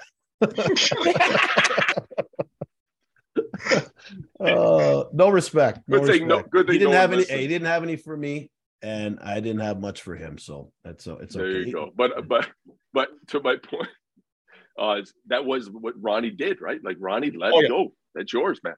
uh, 4.39 5.03
no 5.14 5.30
respect. 5.30 5.82
No 5.88 5.99
Good 5.99 6.07
thing 6.12 6.28
no- 6.28 6.43
good 6.43 6.66
thing 6.68 6.74
he 6.74 6.80
didn't 6.80 6.91
no 6.93 6.97
have 6.97 7.12
any. 7.12 7.22
listened. 7.22 7.39
He 7.41 7.47
didn't 7.47 7.68
have 7.68 7.84
any 7.84 7.95
for 7.95 8.16
me, 8.18 8.51
and 8.82 9.20
I 9.22 9.39
didn't 9.39 9.62
have 9.62 9.80
much 9.80 10.01
for 10.01 10.16
him. 10.16 10.38
So 10.38 10.72
that's 10.84 11.03
so 11.03 11.18
it's 11.18 11.36
there 11.36 11.45
okay. 11.45 11.68
you 11.68 11.74
go. 11.74 11.91
But 11.95 12.28
but 12.28 12.49
but 12.93 13.10
to 13.28 13.39
my 13.41 13.55
point, 13.57 13.89
uh, 14.80 15.01
that 15.28 15.45
was 15.45 15.70
what 15.70 15.95
Ronnie 16.01 16.32
did, 16.32 16.62
right? 16.62 16.84
Like 16.84 16.97
Ronnie 16.99 17.32
let 17.32 17.53
Oh, 17.53 17.62
yeah. 17.62 17.68
go. 17.68 17.93
That's 18.16 18.34
yours, 18.34 18.60
man. 18.64 18.76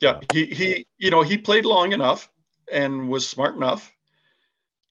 Yeah, 0.00 0.12
yeah, 0.12 0.20
he 0.32 0.46
he 0.46 0.86
you 0.98 1.10
know 1.10 1.22
he 1.22 1.36
played 1.38 1.64
long 1.64 1.92
enough 1.92 2.30
and 2.72 3.08
was 3.08 3.28
smart 3.28 3.56
enough 3.56 3.90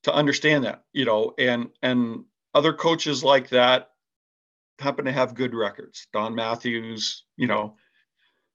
to 0.04 0.14
understand 0.14 0.66
that 0.66 0.84
you 0.94 1.06
know 1.06 1.34
and 1.38 1.70
and 1.82 2.26
other 2.54 2.74
coaches 2.74 3.24
like 3.24 3.50
that 3.50 3.90
happen 4.80 5.06
to 5.06 5.12
have 5.12 5.34
good 5.34 5.56
records. 5.56 6.08
Don 6.14 6.36
Matthews, 6.36 7.24
you 7.36 7.48
know, 7.48 7.78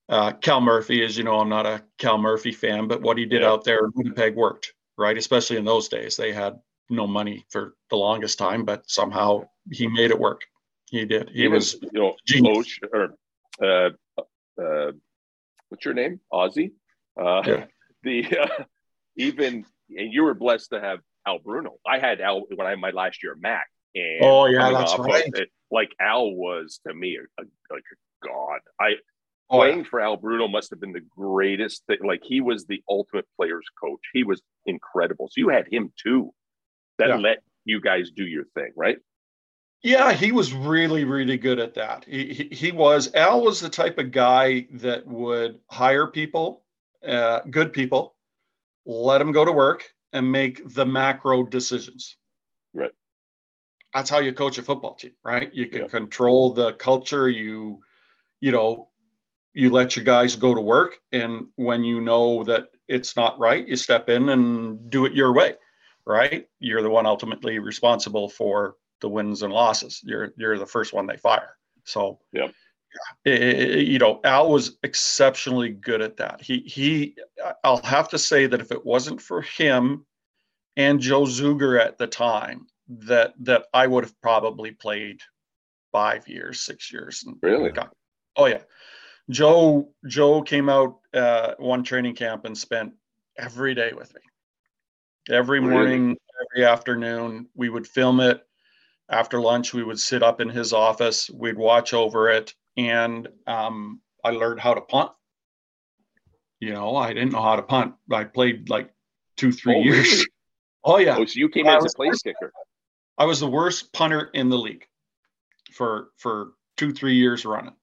uh, 0.08 0.32
Cal 0.32 0.60
Murphy, 0.60 1.04
as 1.04 1.16
you 1.16 1.24
know, 1.24 1.38
I'm 1.40 1.48
not 1.48 1.66
a 1.66 1.82
Cal 1.98 2.18
Murphy 2.18 2.52
fan, 2.52 2.88
but 2.88 3.02
what 3.02 3.18
he 3.18 3.24
did 3.26 3.42
Yeah. 3.42 3.50
out 3.50 3.64
there 3.64 3.84
in 3.84 3.92
Winnipeg 3.94 4.34
worked, 4.34 4.72
right? 4.98 5.16
Especially 5.16 5.56
in 5.56 5.64
those 5.64 5.88
days, 5.88 6.16
they 6.16 6.32
had 6.32 6.58
no 6.90 7.06
money 7.06 7.46
for 7.50 7.74
the 7.90 7.96
longest 7.96 8.38
time, 8.38 8.64
but 8.64 8.88
somehow 8.90 9.48
he 9.70 9.86
made 9.86 10.10
it 10.10 10.18
work. 10.18 10.42
He 10.90 11.04
did. 11.06 11.30
He 11.30 11.48
was 11.48 11.74
you 11.80 11.88
know, 11.92 12.16
genius. 12.26 12.56
coach 12.56 12.80
or 12.92 13.14
uh, 13.62 13.90
uh, 14.62 14.92
what's 15.68 15.84
your 15.84 15.94
name? 15.94 16.20
Ozzy. 16.32 16.72
Uh, 17.18 17.42
Yeah. 17.46 17.66
The 18.04 18.36
uh, 18.36 18.64
even 19.16 19.64
and 19.96 20.12
you 20.12 20.24
were 20.24 20.34
blessed 20.34 20.70
to 20.70 20.80
have 20.80 20.98
Al 21.24 21.38
Bruno. 21.38 21.76
I 21.86 22.00
had 22.00 22.20
Al 22.20 22.40
when 22.52 22.66
I 22.66 22.70
had 22.70 22.80
my 22.80 22.90
last 22.90 23.22
year 23.22 23.30
at 23.34 23.40
Mac. 23.40 23.68
And 23.94 24.24
Oh, 24.24 24.46
yeah, 24.46 24.72
that's 24.72 24.98
right. 24.98 25.22
it, 25.32 25.50
like 25.70 25.90
Al 26.00 26.32
was 26.32 26.80
to 26.84 26.92
me 26.92 27.16
a, 27.16 27.22
a, 27.40 27.44
like 27.72 27.84
a 27.92 28.26
god. 28.26 28.58
I 28.80 28.94
Oh, 29.52 29.62
yeah. 29.64 29.70
playing 29.72 29.84
for 29.84 30.00
Al 30.00 30.16
Bruno 30.16 30.48
must 30.48 30.70
have 30.70 30.80
been 30.80 30.92
the 30.92 31.04
greatest 31.16 31.84
thing. 31.86 31.98
Like 32.04 32.22
he 32.24 32.40
was 32.40 32.64
the 32.66 32.82
ultimate 32.88 33.26
players 33.36 33.66
coach. 33.80 34.00
He 34.12 34.24
was 34.24 34.40
incredible. 34.66 35.28
So 35.28 35.34
you 35.36 35.50
had 35.50 35.66
him 35.70 35.92
too. 36.02 36.32
That 36.98 37.08
Yeah. 37.08 37.16
let 37.16 37.42
you 37.64 37.80
guys 37.80 38.10
do 38.10 38.24
your 38.24 38.44
thing, 38.54 38.72
right? 38.76 38.98
Yeah, 39.82 40.12
he 40.12 40.32
was 40.32 40.52
really, 40.52 41.04
really 41.04 41.36
good 41.36 41.58
at 41.58 41.74
that. 41.74 42.04
He, 42.06 42.32
he, 42.32 42.48
he 42.54 42.72
was. 42.72 43.12
Al 43.14 43.42
was 43.42 43.60
the 43.60 43.68
type 43.68 43.98
of 43.98 44.10
guy 44.12 44.66
that 44.74 45.06
would 45.06 45.58
hire 45.70 46.06
people, 46.06 46.64
uh, 47.06 47.40
good 47.50 47.72
people, 47.72 48.14
let 48.86 49.18
them 49.18 49.32
go 49.32 49.44
to 49.44 49.52
work 49.52 49.92
and 50.12 50.30
make 50.30 50.62
the 50.74 50.86
macro 50.86 51.42
decisions. 51.44 52.16
Right. 52.74 52.92
That's 53.92 54.08
how 54.08 54.20
you 54.20 54.32
coach 54.32 54.56
a 54.58 54.62
football 54.62 54.94
team, 54.94 55.12
right? 55.24 55.52
You 55.52 55.66
can 55.66 55.82
Yeah. 55.82 55.88
control 55.88 56.52
the 56.54 56.72
culture. 56.74 57.28
You, 57.28 57.80
you 58.40 58.52
know, 58.52 58.88
you 59.54 59.70
let 59.70 59.96
your 59.96 60.04
guys 60.04 60.36
go 60.36 60.54
to 60.54 60.60
work, 60.60 60.98
and 61.12 61.46
when 61.56 61.84
you 61.84 62.00
know 62.00 62.42
that 62.44 62.68
it's 62.88 63.16
not 63.16 63.38
right, 63.38 63.66
you 63.66 63.76
step 63.76 64.08
in 64.08 64.30
and 64.30 64.90
do 64.90 65.04
it 65.04 65.12
your 65.12 65.32
way, 65.32 65.54
right? 66.06 66.46
You're 66.58 66.82
the 66.82 66.90
one 66.90 67.06
ultimately 67.06 67.58
responsible 67.58 68.28
for 68.28 68.76
the 69.00 69.08
wins 69.08 69.42
and 69.42 69.52
losses. 69.52 70.00
You're 70.04 70.32
you're 70.36 70.58
the 70.58 70.66
first 70.66 70.92
one 70.92 71.06
they 71.06 71.16
fire. 71.16 71.56
So 71.84 72.20
yeah, 72.32 72.48
I- 73.26 73.30
I- 73.30 73.78
you 73.78 73.98
know, 73.98 74.20
Al 74.24 74.50
was 74.50 74.78
exceptionally 74.82 75.70
good 75.70 76.00
at 76.00 76.16
that. 76.18 76.40
He 76.40 76.60
he. 76.60 77.16
I'll 77.64 77.82
have 77.82 78.08
to 78.10 78.18
say 78.18 78.46
that 78.46 78.60
if 78.60 78.72
it 78.72 78.84
wasn't 78.86 79.20
for 79.20 79.42
him 79.42 80.06
and 80.76 81.00
Joe 81.00 81.22
Zuger 81.24 81.78
at 81.80 81.98
the 81.98 82.06
time, 82.06 82.66
that 82.88 83.34
that 83.40 83.66
I 83.74 83.86
would 83.86 84.04
have 84.04 84.20
probably 84.22 84.70
played 84.70 85.20
five 85.90 86.26
years, 86.26 86.60
six 86.62 86.90
years. 86.92 87.24
And 87.26 87.36
Really? 87.42 87.70
got- 87.70 87.92
oh 88.36 88.46
yeah. 88.46 88.62
Joe 89.30 89.92
Joe 90.06 90.42
came 90.42 90.68
out 90.68 90.98
uh, 91.14 91.54
one 91.58 91.84
training 91.84 92.14
camp 92.14 92.44
and 92.44 92.56
spent 92.56 92.94
every 93.38 93.74
day 93.74 93.92
with 93.92 94.14
me. 94.14 94.20
Every 95.30 95.60
Really? 95.60 95.70
morning, 95.70 96.16
every 96.52 96.64
afternoon, 96.66 97.48
we 97.54 97.68
would 97.68 97.86
film 97.86 98.20
it. 98.20 98.44
After 99.08 99.40
lunch, 99.40 99.72
we 99.74 99.82
would 99.84 100.00
sit 100.00 100.22
up 100.22 100.40
in 100.40 100.48
his 100.48 100.72
office. 100.72 101.30
We'd 101.30 101.56
watch 101.58 101.92
over 101.94 102.30
it, 102.30 102.54
and 102.76 103.28
um, 103.46 104.00
I 104.24 104.30
learned 104.30 104.60
how 104.60 104.74
to 104.74 104.80
punt. 104.80 105.12
You 106.60 106.72
know, 106.72 106.96
I 106.96 107.12
didn't 107.12 107.32
know 107.32 107.42
how 107.42 107.56
to 107.56 107.62
punt. 107.62 107.94
I 108.10 108.24
played 108.24 108.68
like 108.68 108.92
two, 109.36 109.52
three 109.52 109.76
Oh, 109.76 109.82
years. 109.82 110.08
really? 110.12 110.26
Oh 110.84 110.98
yeah, 110.98 111.16
Oh, 111.16 111.24
so 111.24 111.34
you 111.36 111.48
came 111.48 111.66
I 111.68 111.74
in 111.74 111.76
as 111.76 111.84
a 111.84 111.96
place 111.96 112.22
kicker. 112.22 112.52
I 113.16 113.24
was 113.24 113.38
the 113.38 113.46
worst 113.46 113.92
punter 113.92 114.30
in 114.34 114.48
the 114.48 114.58
league 114.58 114.84
for 115.72 116.08
for 116.18 116.54
two, 116.76 116.92
three 116.92 117.14
years 117.14 117.44
running. 117.44 117.74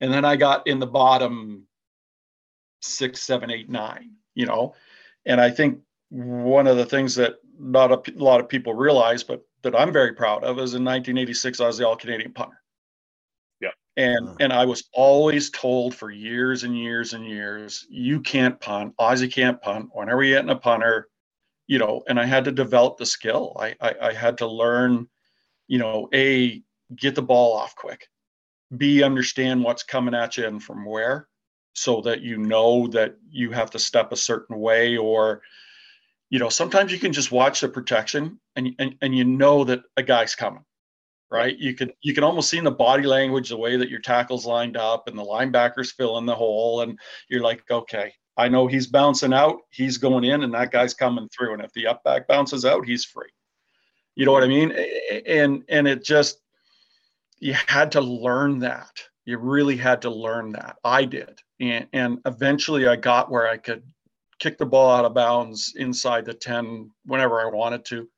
And 0.00 0.12
then 0.12 0.24
I 0.24 0.36
got 0.36 0.66
in 0.66 0.78
the 0.78 0.86
bottom 0.86 1.66
six, 2.80 3.22
seven, 3.22 3.50
eight, 3.50 3.68
nine, 3.68 4.12
you 4.34 4.46
know. 4.46 4.74
And 5.26 5.40
I 5.40 5.50
think 5.50 5.80
one 6.08 6.66
of 6.66 6.76
the 6.76 6.86
things 6.86 7.14
that 7.16 7.34
not 7.58 7.92
a 7.92 7.98
p- 7.98 8.12
lot 8.12 8.40
of 8.40 8.48
people 8.48 8.74
realize, 8.74 9.22
but 9.22 9.42
that 9.62 9.78
I'm 9.78 9.92
very 9.92 10.14
proud 10.14 10.42
of, 10.44 10.58
is 10.58 10.74
in 10.74 10.84
1986 10.84 11.60
I 11.60 11.66
was 11.66 11.78
the 11.78 11.86
All 11.86 11.96
Canadian 11.96 12.32
punter. 12.32 12.62
Yeah. 13.60 13.70
And 13.96 14.26
Wow. 14.26 14.36
and 14.40 14.52
I 14.52 14.64
was 14.64 14.88
always 14.94 15.50
told 15.50 15.94
for 15.94 16.10
years 16.10 16.64
and 16.64 16.76
years 16.78 17.12
and 17.12 17.26
years, 17.26 17.86
you 17.90 18.20
can't 18.20 18.58
punt, 18.58 18.94
Ozzy 18.98 19.30
can't 19.30 19.60
punt. 19.60 19.90
Whenever 19.92 20.22
you 20.22 20.34
get 20.34 20.44
in 20.44 20.50
a 20.50 20.56
punter, 20.56 21.08
you 21.66 21.78
know, 21.78 22.02
and 22.08 22.18
I 22.18 22.24
had 22.24 22.44
to 22.46 22.52
develop 22.52 22.96
the 22.96 23.06
skill. 23.06 23.54
I, 23.60 23.74
I 23.80 23.94
I 24.08 24.12
had 24.14 24.38
to 24.38 24.46
learn, 24.46 25.06
you 25.68 25.78
know, 25.78 26.08
a 26.14 26.62
get 26.96 27.14
the 27.14 27.22
ball 27.22 27.54
off 27.56 27.76
quick, 27.76 28.08
b 28.76 29.02
understand 29.02 29.62
what's 29.62 29.82
coming 29.82 30.14
at 30.14 30.36
you 30.36 30.46
and 30.46 30.62
from 30.62 30.84
where, 30.84 31.28
so 31.74 32.00
that 32.02 32.20
you 32.22 32.38
know 32.38 32.86
that 32.88 33.16
you 33.28 33.50
have 33.50 33.70
to 33.70 33.78
step 33.78 34.12
a 34.12 34.16
certain 34.16 34.58
way 34.58 34.96
or 34.96 35.42
you 36.30 36.38
know 36.38 36.48
sometimes 36.48 36.92
you 36.92 36.98
can 36.98 37.12
just 37.12 37.32
watch 37.32 37.60
the 37.60 37.68
protection 37.68 38.40
and, 38.56 38.74
and 38.78 38.96
and 39.02 39.16
you 39.16 39.24
know 39.24 39.64
that 39.64 39.82
a 39.96 40.02
guy's 40.02 40.34
coming 40.34 40.64
right? 41.30 41.56
You 41.58 41.74
can 41.74 41.92
you 42.02 42.12
can 42.12 42.24
almost 42.24 42.50
see 42.50 42.58
in 42.58 42.64
the 42.64 42.70
body 42.70 43.04
language 43.04 43.48
the 43.48 43.56
way 43.56 43.76
that 43.76 43.88
your 43.88 44.00
tackles 44.00 44.46
lined 44.46 44.76
up 44.76 45.06
and 45.06 45.16
the 45.18 45.24
linebackers 45.24 45.92
fill 45.92 46.18
in 46.18 46.26
the 46.26 46.34
hole 46.34 46.80
and 46.82 46.98
you're 47.28 47.42
like 47.42 47.62
okay 47.70 48.12
i 48.36 48.48
know 48.48 48.66
he's 48.66 48.86
bouncing 48.86 49.32
out 49.32 49.58
he's 49.70 49.98
going 49.98 50.24
in 50.24 50.42
and 50.42 50.54
that 50.54 50.72
guy's 50.72 50.94
coming 50.94 51.28
through 51.28 51.52
and 51.54 51.62
if 51.62 51.72
the 51.72 51.86
up 51.86 52.02
back 52.04 52.26
bounces 52.26 52.64
out 52.64 52.86
he's 52.86 53.04
free. 53.04 53.30
You 54.16 54.26
know 54.26 54.32
what 54.32 54.44
i 54.44 54.48
mean? 54.48 54.72
And 55.26 55.62
and 55.68 55.86
it 55.86 56.04
just 56.04 56.38
you 57.40 57.54
had 57.66 57.92
to 57.92 58.00
learn 58.00 58.58
that 58.60 59.02
you 59.24 59.38
really 59.38 59.76
had 59.76 60.02
to 60.02 60.10
learn 60.10 60.52
that 60.52 60.76
i 60.84 61.04
did 61.04 61.40
and 61.60 61.86
and 61.92 62.18
eventually 62.26 62.86
i 62.86 62.96
got 62.96 63.30
where 63.30 63.48
i 63.48 63.56
could 63.56 63.82
kick 64.40 64.58
the 64.58 64.66
ball 64.66 64.90
out 64.90 65.04
of 65.04 65.14
bounds 65.14 65.74
inside 65.76 66.24
the 66.24 66.34
10 66.34 66.90
whenever 67.04 67.40
I 67.40 67.50
wanted 67.50 67.84
to. 67.86 68.08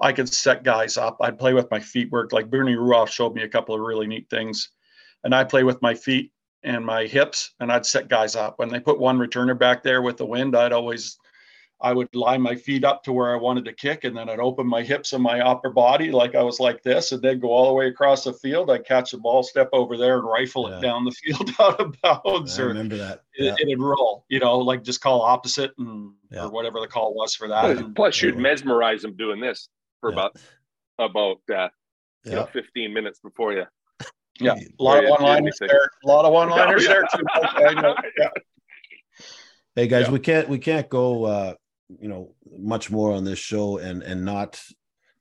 I 0.00 0.12
could 0.12 0.32
set 0.32 0.64
guys 0.64 0.96
up. 0.96 1.18
I'd 1.20 1.38
play 1.38 1.52
with 1.52 1.70
my 1.70 1.78
feet 1.78 2.10
work. 2.10 2.32
Like 2.32 2.50
Bernie 2.50 2.74
Ruoff 2.74 3.08
showed 3.08 3.34
me 3.34 3.42
a 3.42 3.48
couple 3.48 3.74
of 3.74 3.82
really 3.82 4.06
neat 4.06 4.28
things. 4.30 4.70
And 5.22 5.34
I 5.34 5.44
play 5.44 5.62
with 5.62 5.80
my 5.82 5.94
feet 5.94 6.32
and 6.62 6.84
my 6.84 7.06
hips 7.06 7.52
and 7.60 7.70
I'd 7.70 7.84
set 7.84 8.08
guys 8.08 8.34
up. 8.34 8.58
When 8.58 8.70
they 8.70 8.80
put 8.80 8.98
one 8.98 9.18
returner 9.18 9.56
back 9.56 9.82
there 9.82 10.00
with 10.00 10.16
the 10.16 10.26
wind, 10.26 10.56
I'd 10.56 10.72
always 10.72 11.18
I 11.82 11.92
would 11.94 12.14
line 12.14 12.42
my 12.42 12.54
feet 12.54 12.84
up 12.84 13.02
to 13.04 13.12
where 13.12 13.32
I 13.32 13.36
wanted 13.36 13.64
to 13.64 13.72
kick, 13.72 14.04
and 14.04 14.14
then 14.16 14.28
I'd 14.28 14.38
open 14.38 14.66
my 14.66 14.82
hips 14.82 15.12
and 15.14 15.22
my 15.22 15.40
upper 15.40 15.70
body 15.70 16.10
like 16.10 16.34
I 16.34 16.42
was 16.42 16.60
like 16.60 16.82
this, 16.82 17.12
and 17.12 17.22
then 17.22 17.40
go 17.40 17.48
all 17.48 17.68
the 17.68 17.72
way 17.72 17.86
across 17.88 18.24
the 18.24 18.34
field. 18.34 18.70
I'd 18.70 18.84
catch 18.84 19.12
the 19.12 19.18
ball, 19.18 19.42
step 19.42 19.70
over 19.72 19.96
there, 19.96 20.18
and 20.18 20.26
rifle 20.26 20.68
Yeah. 20.68 20.78
it 20.78 20.82
down 20.82 21.04
the 21.04 21.10
field 21.12 21.50
out 21.60 21.80
of 21.80 21.96
bounds, 22.02 22.58
I 22.58 22.62
or 22.62 22.66
remember 22.68 22.96
that. 22.98 23.22
it, 23.34 23.44
Yeah. 23.44 23.54
it'd 23.60 23.80
roll. 23.80 24.24
You 24.28 24.40
know, 24.40 24.58
like 24.58 24.82
just 24.84 25.00
call 25.00 25.22
opposite 25.22 25.72
and 25.78 26.12
Yeah. 26.30 26.44
or 26.44 26.50
whatever 26.50 26.80
the 26.80 26.86
call 26.86 27.14
was 27.14 27.34
for 27.34 27.48
that. 27.48 27.78
And, 27.78 27.96
Plus, 27.96 28.20
you'd 28.20 28.34
Yeah. 28.34 28.40
mesmerize 28.42 29.02
them 29.02 29.16
doing 29.16 29.40
this 29.40 29.68
for 30.00 30.10
Yeah. 30.10 30.14
about 30.16 30.36
about 30.98 31.38
uh, 31.54 31.68
you 32.24 32.32
know 32.32 32.44
15 32.52 32.92
minutes 32.92 33.20
before 33.20 33.54
you. 33.54 33.64
yeah, 34.38 34.52
a 34.54 34.82
lot 34.82 35.02
of 35.02 35.08
one 35.08 35.22
liners 35.22 35.56
there. 35.60 35.88
A 36.04 36.06
lot 36.06 36.26
of 36.26 36.32
one 36.34 36.50
liners 36.50 36.84
Yeah. 36.84 36.88
there 36.92 37.02
too. 37.14 37.24
I 37.32 37.72
know. 37.80 37.94
Yeah. 38.18 38.28
Hey 39.76 39.86
guys, 39.86 40.06
Yeah. 40.06 40.12
we 40.12 40.18
can't 40.18 40.48
we 40.48 40.58
can't 40.58 40.88
go 40.90 41.24
uh 41.24 41.54
you 41.98 42.08
know 42.08 42.34
much 42.58 42.90
more 42.90 43.12
on 43.12 43.24
this 43.24 43.38
show 43.38 43.78
and 43.78 44.02
and 44.02 44.24
not 44.24 44.62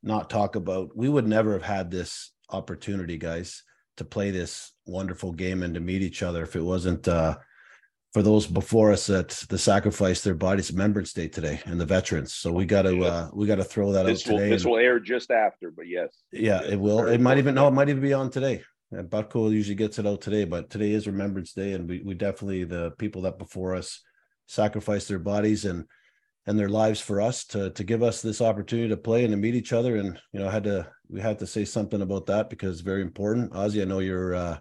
not 0.04 0.30
talk 0.30 0.56
about 0.56 0.96
we 0.96 1.10
would 1.10 1.28
never 1.28 1.54
have 1.54 1.64
had 1.64 1.90
this 1.90 2.32
opportunity 2.52 3.18
guys 3.18 3.64
to 3.98 4.06
play 4.06 4.32
this 4.32 4.74
wonderful 4.86 5.32
game 5.32 5.64
and 5.64 5.74
to 5.74 5.80
meet 5.80 6.02
each 6.02 6.22
other 6.24 6.44
if 6.44 6.56
it 6.56 6.62
wasn't 6.62 7.08
uh 7.08 7.36
for 8.14 8.24
those 8.24 8.48
before 8.48 8.92
us 8.92 9.06
that 9.08 9.30
the 9.50 9.58
sacrifice 9.58 10.22
their 10.22 10.34
bodies 10.36 10.72
remembrance 10.72 11.14
day 11.14 11.28
today 11.28 11.60
and 11.66 11.80
the 11.80 11.86
veterans 11.86 12.34
so 12.34 12.52
we 12.52 12.66
got 12.66 12.84
to 12.84 13.04
uh 13.04 13.30
we 13.34 13.46
got 13.48 13.56
to 13.56 13.64
throw 13.64 13.92
that 13.92 14.06
This 14.06 14.26
out 14.28 14.32
will 14.32 14.38
today 14.40 14.50
this 14.50 14.64
and- 14.64 14.72
will 14.72 14.80
air 14.80 15.00
just 15.00 15.32
after, 15.32 15.72
but 15.72 15.88
yes. 15.88 16.10
yeah, 16.32 16.62
it 16.64 16.80
will. 16.80 17.08
It 17.08 17.22
might 17.22 17.38
even 17.38 17.56
no, 17.56 17.68
it 17.68 17.72
might 17.72 17.90
even 17.90 18.02
be 18.02 18.14
on 18.14 18.30
today. 18.30 18.64
And 18.92 19.08
Butko 19.08 19.52
usually 19.52 19.76
gets 19.76 20.00
it 20.00 20.08
out 20.08 20.22
today, 20.22 20.46
but 20.46 20.72
today 20.72 20.92
is 20.94 21.06
Remembrance 21.06 21.54
Day, 21.54 21.74
and 21.74 21.88
we 21.88 22.02
we 22.04 22.16
definitely 22.16 22.64
the 22.64 22.92
people 22.98 23.22
that 23.24 23.38
before 23.38 23.76
us 23.76 24.02
sacrificed 24.48 25.08
their 25.10 25.20
bodies 25.20 25.66
and 25.66 25.86
and 26.50 26.58
their 26.58 26.68
lives 26.68 27.00
for 27.00 27.22
us 27.22 27.46
to 27.46 27.70
to 27.70 27.84
give 27.84 28.02
us 28.02 28.24
this 28.24 28.42
opportunity 28.42 28.90
to 28.90 28.98
play 28.98 29.24
and 29.24 29.32
to 29.32 29.38
meet 29.38 29.54
each 29.54 29.72
other. 29.72 29.98
And 29.98 30.20
you 30.34 30.40
know, 30.40 30.48
I 30.48 30.52
had 30.52 30.64
to 30.64 30.88
we 31.08 31.22
had 31.22 31.38
to 31.40 31.48
say 31.48 31.64
something 31.64 32.02
about 32.02 32.26
that 32.26 32.50
because 32.50 32.72
it's 32.72 32.82
very 32.82 33.04
important. 33.04 33.54
Ozzy, 33.54 33.84
I 33.84 33.86
know 33.86 34.00
you're 34.00 34.34
uh 34.34 34.60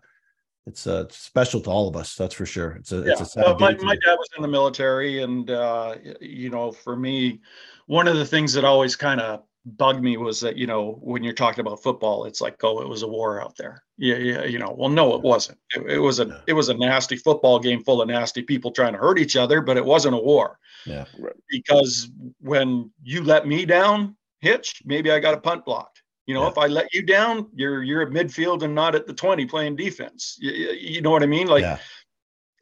it's 0.67 0.87
uh 0.87 1.07
special 1.09 1.63
to 1.63 1.71
all 1.71 1.89
of 1.89 1.97
us, 1.97 2.15
that's 2.15 2.35
for 2.35 2.45
sure. 2.45 2.73
It's 2.73 2.93
a 2.93 2.99
it's 2.99 3.21
Yeah, 3.21 3.23
a 3.23 3.25
sad 3.25 3.45
well, 3.47 3.59
my, 3.59 3.75
my 3.77 3.97
dad 4.05 4.17
was 4.17 4.29
in 4.37 4.43
the 4.43 4.49
military, 4.49 5.23
and 5.23 5.51
uh, 5.51 5.95
you 6.21 6.51
know, 6.51 6.71
for 6.71 6.95
me, 6.95 7.41
one 7.87 8.07
of 8.07 8.17
the 8.17 8.27
things 8.27 8.53
that 8.53 8.67
always 8.67 8.95
kind 8.95 9.23
of 9.23 9.45
bugged 9.77 10.03
me 10.03 10.17
was 10.17 10.41
that 10.41 10.57
you 10.57 10.67
know, 10.67 10.99
when 11.03 11.23
you're 11.23 11.33
talking 11.35 11.61
about 11.61 11.83
football, 11.83 12.25
it's 12.25 12.41
like, 12.41 12.63
oh, 12.65 12.81
it 12.81 12.89
was 12.89 13.03
a 13.03 13.09
war 13.09 13.43
out 13.43 13.57
there. 13.57 13.83
Yeah, 13.97 14.17
yeah, 14.17 14.45
you 14.45 14.59
know. 14.59 14.75
Well, 14.77 14.89
no, 14.89 15.15
it 15.15 15.23
wasn't. 15.23 15.59
It, 15.75 15.93
it 15.93 15.99
was 15.99 16.19
Yeah. 16.19 16.27
a 16.27 16.41
it 16.47 16.53
was 16.53 16.69
a 16.69 16.75
nasty 16.75 17.17
football 17.17 17.59
game 17.59 17.83
full 17.85 18.01
of 18.01 18.09
nasty 18.09 18.43
people 18.43 18.71
trying 18.71 18.93
to 18.93 18.99
hurt 18.99 19.19
each 19.19 19.37
other, 19.37 19.61
but 19.61 19.77
it 19.77 19.85
wasn't 19.85 20.15
a 20.15 20.19
war 20.19 20.59
Yeah. 20.87 21.05
because 21.51 22.11
when 22.41 22.91
you 23.03 23.23
let 23.23 23.47
me 23.47 23.65
down, 23.67 24.17
Hitch, 24.41 24.83
maybe 24.85 25.11
I 25.11 25.19
got 25.19 25.35
a 25.35 25.41
punt 25.41 25.65
blocked. 25.65 26.03
You 26.27 26.35
know, 26.35 26.43
Yeah. 26.43 26.49
if 26.51 26.59
I 26.59 26.67
let 26.67 26.95
you 26.95 27.03
down, 27.03 27.49
you're 27.55 27.83
you're 27.83 28.03
at 28.03 28.09
midfield 28.11 28.63
and 28.63 28.75
not 28.75 28.95
at 28.95 29.07
the 29.07 29.15
20 29.15 29.47
playing 29.47 29.77
defense. 29.77 30.37
You, 30.41 30.53
you 30.53 31.01
know 31.03 31.11
what 31.11 31.23
I 31.23 31.27
mean? 31.27 31.47
Like 31.49 31.63
yeah. 31.63 31.79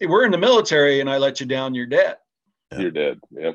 we're 0.00 0.24
in 0.24 0.30
the 0.32 0.38
military 0.38 1.00
and 1.00 1.10
I 1.10 1.18
let 1.18 1.40
you 1.40 1.46
down, 1.46 1.74
you're 1.74 1.86
dead. 1.86 2.16
Yeah. 2.72 2.78
You're 2.78 2.90
dead. 2.90 3.20
Yeah. 3.30 3.52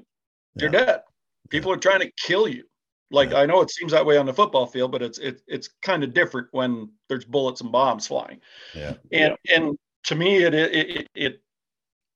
You're 0.55 0.71
Yeah. 0.73 0.85
dead. 0.85 1.01
People 1.49 1.71
are 1.71 1.77
trying 1.77 1.99
to 2.01 2.11
kill 2.17 2.47
you. 2.47 2.63
Like 3.11 3.31
Yeah. 3.31 3.39
I 3.39 3.45
know 3.45 3.61
it 3.61 3.69
seems 3.69 3.91
that 3.91 4.05
way 4.05 4.17
on 4.17 4.25
the 4.25 4.33
football 4.33 4.65
field, 4.65 4.91
but 4.91 5.01
it's 5.01 5.19
it, 5.19 5.41
it's 5.47 5.69
kind 5.81 6.03
of 6.03 6.13
different 6.13 6.47
when 6.51 6.89
there's 7.09 7.25
bullets 7.25 7.61
and 7.61 7.71
bombs 7.71 8.07
flying. 8.07 8.39
Yeah. 8.73 8.95
And 9.11 9.35
and 9.53 9.77
to 10.05 10.15
me, 10.15 10.43
it 10.43 10.53
it 10.53 10.73
it, 10.73 11.07
it 11.13 11.43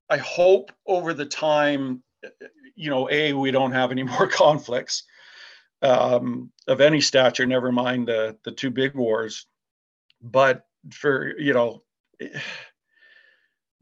I 0.09 0.17
hope 0.17 0.71
over 0.87 1.13
the 1.13 1.25
time, 1.25 2.01
you 2.75 2.89
know, 2.89 3.09
a 3.11 3.33
we 3.33 3.51
don't 3.51 3.71
have 3.73 3.91
any 3.91 4.03
more 4.15 4.27
conflicts 4.27 5.03
um, 5.81 6.51
of 6.67 6.81
any 6.81 7.01
stature. 7.01 7.45
Never 7.45 7.71
mind 7.71 8.07
the 8.07 8.37
the 8.43 8.51
two 8.51 8.69
big 8.71 8.95
wars, 8.95 9.45
but 10.21 10.65
for 10.91 11.37
you 11.37 11.53
know. 11.53 11.83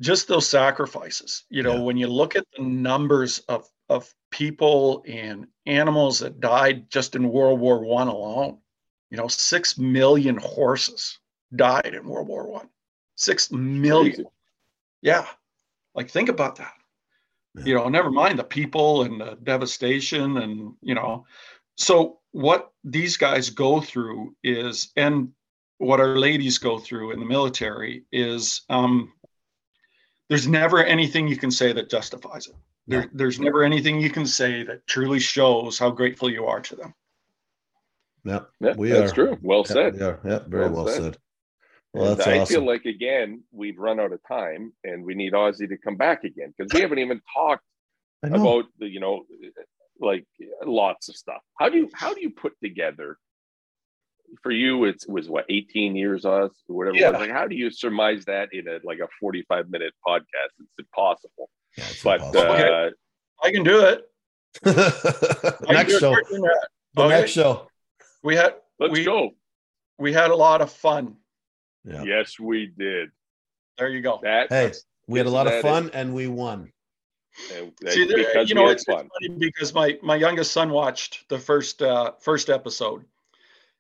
Just 0.02 0.28
those 0.28 0.48
sacrifices, 0.50 1.46
you 1.50 1.64
know, 1.64 1.76
Yeah. 1.76 1.82
when 1.82 1.98
you 1.98 2.08
look 2.08 2.36
at 2.36 2.46
the 2.58 2.64
numbers 2.64 3.40
of 3.48 3.70
of 3.90 4.14
people 4.34 5.04
and 5.08 5.46
animals 5.68 6.20
that 6.20 6.40
died 6.40 6.90
just 6.90 7.16
in 7.16 7.30
World 7.30 7.60
War 7.60 7.80
One 7.80 8.08
alone, 8.08 8.58
you 9.12 9.18
know, 9.18 9.28
six 9.28 9.78
million 9.78 10.38
horses 10.38 11.20
died 11.56 11.94
in 11.94 12.08
World 12.08 12.28
War 12.28 12.48
One. 12.48 12.68
Six 13.16 13.52
million. 13.52 14.16
Crazy. 14.16 14.30
Yeah. 15.04 15.28
Like 15.94 16.10
think 16.10 16.30
about 16.30 16.56
that. 16.56 16.74
Yeah. 17.54 17.64
You 17.66 17.76
know, 17.76 17.90
never 17.90 18.10
mind 18.10 18.40
the 18.40 18.44
people 18.44 19.04
and 19.04 19.22
the 19.22 19.38
devastation 19.44 20.38
and, 20.38 20.74
you 20.82 20.96
know. 20.96 21.28
So 21.78 22.20
what 22.32 22.72
these 22.84 23.16
guys 23.16 23.52
go 23.52 23.82
through 23.82 24.36
is 24.44 24.92
and 24.96 25.30
what 25.78 26.00
our 26.00 26.18
ladies 26.18 26.58
go 26.58 26.80
through 26.80 27.12
in 27.12 27.20
the 27.20 27.26
military 27.26 28.06
is 28.12 28.62
um 28.70 29.14
there's 30.28 30.48
never 30.48 30.84
anything 30.84 31.28
you 31.28 31.38
can 31.38 31.52
say 31.52 31.72
that 31.74 31.92
justifies 31.92 32.48
it. 32.48 32.56
There, 32.88 33.02
No. 33.04 33.10
there's 33.14 33.40
never 33.40 33.64
anything 33.64 34.00
you 34.02 34.10
can 34.10 34.26
say 34.26 34.64
that 34.64 34.86
truly 34.88 35.20
shows 35.20 35.80
how 35.80 35.90
grateful 35.92 36.30
you 36.30 36.46
are 36.46 36.60
to 36.62 36.76
them. 36.76 36.94
Yeah. 38.26 38.42
Yeah, 38.60 38.76
We 38.78 38.90
that's 38.90 39.12
are. 39.12 39.16
true. 39.16 39.38
Well 39.42 39.64
Yeah, 39.68 39.74
said. 39.74 39.94
we. 39.94 40.00
Yeah, 40.00 40.40
very 40.48 40.64
Well 40.70 40.86
well 40.86 40.88
said. 40.88 41.02
said. 41.04 41.18
Well, 41.94 42.16
that's 42.16 42.28
I 42.28 42.40
awesome. 42.40 42.56
feel 42.56 42.66
like 42.66 42.86
again 42.86 43.44
we've 43.52 43.78
run 43.78 44.00
out 44.00 44.12
of 44.14 44.20
time, 44.28 44.74
and 44.84 45.06
we 45.06 45.14
need 45.14 45.34
Ozzy 45.34 45.70
to 45.70 45.78
come 45.78 45.96
back 45.96 46.24
again 46.24 46.54
because 46.58 46.74
we 46.74 46.82
haven't 46.82 47.00
even 47.00 47.22
talked 47.34 47.64
about 48.24 48.66
the 48.80 48.88
you 48.88 49.00
know 49.00 49.26
like 50.00 50.26
lots 50.66 51.08
of 51.10 51.16
stuff. 51.16 51.42
How 51.60 51.70
do 51.70 51.78
you 51.78 51.90
how 51.94 52.14
do 52.14 52.22
you 52.22 52.32
put 52.32 52.54
together? 52.62 53.18
For 54.42 54.52
you, 54.52 54.86
it's 54.86 55.06
was 55.08 55.30
what 55.30 55.46
eighteen 55.50 55.96
years, 55.96 56.26
Oz, 56.26 56.50
or 56.68 56.76
whatever. 56.76 56.96
It 56.98 57.02
Yeah. 57.02 57.12
was. 57.12 57.20
Like, 57.20 57.30
how 57.32 57.48
do 57.48 57.56
you 57.56 57.70
surmise 57.70 58.26
that 58.26 58.50
in 58.54 58.68
a 58.68 58.80
like 58.84 58.98
a 59.00 59.08
forty-five 59.20 59.70
minute 59.70 59.94
podcast? 60.06 60.24
It's 60.60 60.80
impossible. 60.80 61.50
Yeah, 61.78 61.86
But 62.04 62.22
impossible. 62.22 62.52
uh, 62.52 62.90
I 63.44 63.52
can 63.52 63.64
do 63.64 63.86
it. 63.86 64.02
Next 64.66 65.90
do 65.92 65.98
it 65.98 66.00
show. 66.00 66.14
quicker 66.14 66.32
than 66.34 66.42
that. 66.42 66.68
The 66.96 67.02
Okay. 67.04 67.20
next 67.20 67.32
show. 67.32 67.68
We 68.22 68.36
had 68.36 68.56
let's 68.80 68.92
We- 68.94 69.04
go. 69.04 69.32
we 69.98 70.14
had 70.14 70.30
a 70.32 70.36
lot 70.36 70.62
of 70.62 70.72
fun. 70.72 71.18
Yeah. 71.84 72.04
Yes, 72.04 72.40
we 72.40 72.68
did. 72.68 73.10
There 73.78 73.90
you 73.90 74.02
go. 74.02 74.20
That 74.24 74.50
Hey, 74.50 74.72
we 75.08 75.18
had 75.20 75.26
a 75.26 75.32
lot 75.32 75.48
of 75.48 75.54
That 75.54 75.62
fun 75.64 75.90
and 75.94 76.14
we 76.14 76.28
won. 76.28 76.72
and- 77.54 77.74
See, 77.90 78.06
there- 78.06 78.44
you 78.44 78.54
know, 78.54 78.70
it's, 78.70 78.84
it's 78.84 78.94
fun. 78.94 79.10
funny 79.20 79.36
because 79.40 79.74
my 79.74 79.98
my 80.04 80.16
youngest 80.16 80.52
son 80.52 80.70
watched 80.70 81.28
the 81.30 81.40
first 81.40 81.82
uh, 81.82 82.12
first 82.22 82.50
episode, 82.52 83.06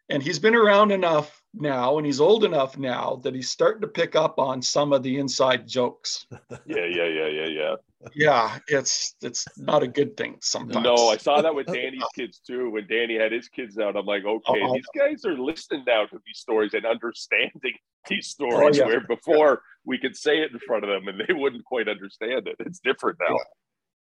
and 0.09 0.21
he's 0.21 0.39
been 0.39 0.55
around 0.55 0.91
enough 0.91 1.41
now, 1.53 1.97
and 1.97 2.05
he's 2.05 2.19
old 2.19 2.43
enough 2.43 2.77
now 2.77 3.19
that 3.23 3.33
he's 3.35 3.49
starting 3.49 3.81
to 3.81 3.87
pick 3.87 4.15
up 4.15 4.39
on 4.39 4.61
some 4.61 4.91
of 4.91 5.03
the 5.03 5.17
inside 5.17 5.67
jokes. 5.67 6.25
Yeah, 6.65 6.85
yeah, 6.85 7.07
yeah, 7.07 7.27
yeah, 7.27 7.47
yeah. 7.47 7.75
Yeah, 8.15 8.59
it's 8.67 9.15
it's 9.21 9.45
not 9.57 9.83
a 9.83 9.87
good 9.87 10.15
thing 10.17 10.37
sometimes. 10.41 10.83
No, 10.83 11.09
I 11.09 11.17
saw 11.17 11.41
that 11.41 11.53
with 11.53 11.67
Danny's 11.67 12.03
kids 12.15 12.39
too. 12.39 12.69
When 12.69 12.87
Danny 12.87 13.17
had 13.17 13.31
his 13.31 13.47
kids 13.49 13.77
out, 13.77 13.95
I'm 13.95 14.05
like, 14.05 14.23
okay, 14.25 14.61
Oh, 14.61 14.73
these 14.73 14.85
guys 14.97 15.25
are 15.25 15.37
listening 15.37 15.83
now 15.87 16.05
to 16.05 16.21
these 16.25 16.39
stories 16.39 16.73
and 16.73 16.85
understanding 16.85 17.73
these 18.09 18.27
stories. 18.27 18.79
Oh, 18.79 18.83
yeah. 18.83 18.87
Where 18.87 19.01
before 19.01 19.61
we 19.85 19.97
could 19.97 20.15
say 20.15 20.39
it 20.39 20.51
in 20.51 20.59
front 20.59 20.83
of 20.83 20.89
them 20.89 21.07
and 21.07 21.21
they 21.27 21.33
wouldn't 21.33 21.65
quite 21.65 21.87
understand 21.87 22.47
it. 22.47 22.55
It's 22.59 22.79
different 22.79 23.17
now. 23.27 23.37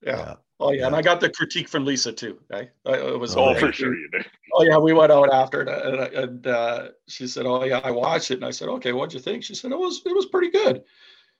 Yeah. 0.04 0.36
Oh 0.60 0.72
yeah, 0.72 0.86
and 0.86 0.96
I 0.96 1.02
got 1.02 1.20
the 1.20 1.30
critique 1.30 1.68
from 1.68 1.86
Lisa 1.86 2.12
too. 2.14 2.40
Okay, 2.54 2.70
Uh, 2.88 2.92
it 3.14 3.20
was 3.20 3.36
Oh, 3.36 3.52
yeah. 3.52 3.60
for 3.60 3.72
sure 3.74 3.96
you 3.96 4.08
did. 4.12 4.26
Oh 4.54 4.64
yeah, 4.64 4.78
we 4.78 4.94
went 4.94 5.12
out 5.12 5.34
after 5.34 5.62
it, 5.62 5.68
and, 5.70 6.00
and 6.16 6.48
uh, 6.48 6.90
she 7.08 7.26
said, 7.28 7.46
"Oh 7.48 7.64
yeah, 7.64 7.80
I 7.84 7.90
watched 7.92 8.30
it." 8.32 8.36
And 8.36 8.46
I 8.46 8.52
said, 8.52 8.68
"Okay, 8.70 8.94
what'd 8.94 9.14
you 9.14 9.20
think?" 9.20 9.44
She 9.44 9.56
said, 9.56 9.72
"It 9.72 9.78
was 9.80 10.02
it 10.06 10.16
was 10.16 10.28
pretty 10.28 10.50
good." 10.52 10.84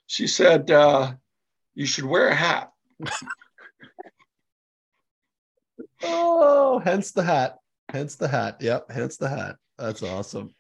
She 0.08 0.26
said, 0.28 0.72
uh, 0.72 1.14
"You 1.76 1.86
should 1.86 2.06
wear 2.06 2.30
a 2.30 2.36
hat." 2.36 2.72
Oh, 6.04 6.80
hence 6.80 7.12
the 7.12 7.24
hat. 7.24 7.58
Hence 7.90 8.16
the 8.16 8.28
hat. 8.28 8.58
Yep, 8.60 8.92
hence 8.92 9.18
the 9.18 9.30
hat. 9.30 9.58
That's 9.78 10.04
awesome. 10.04 10.54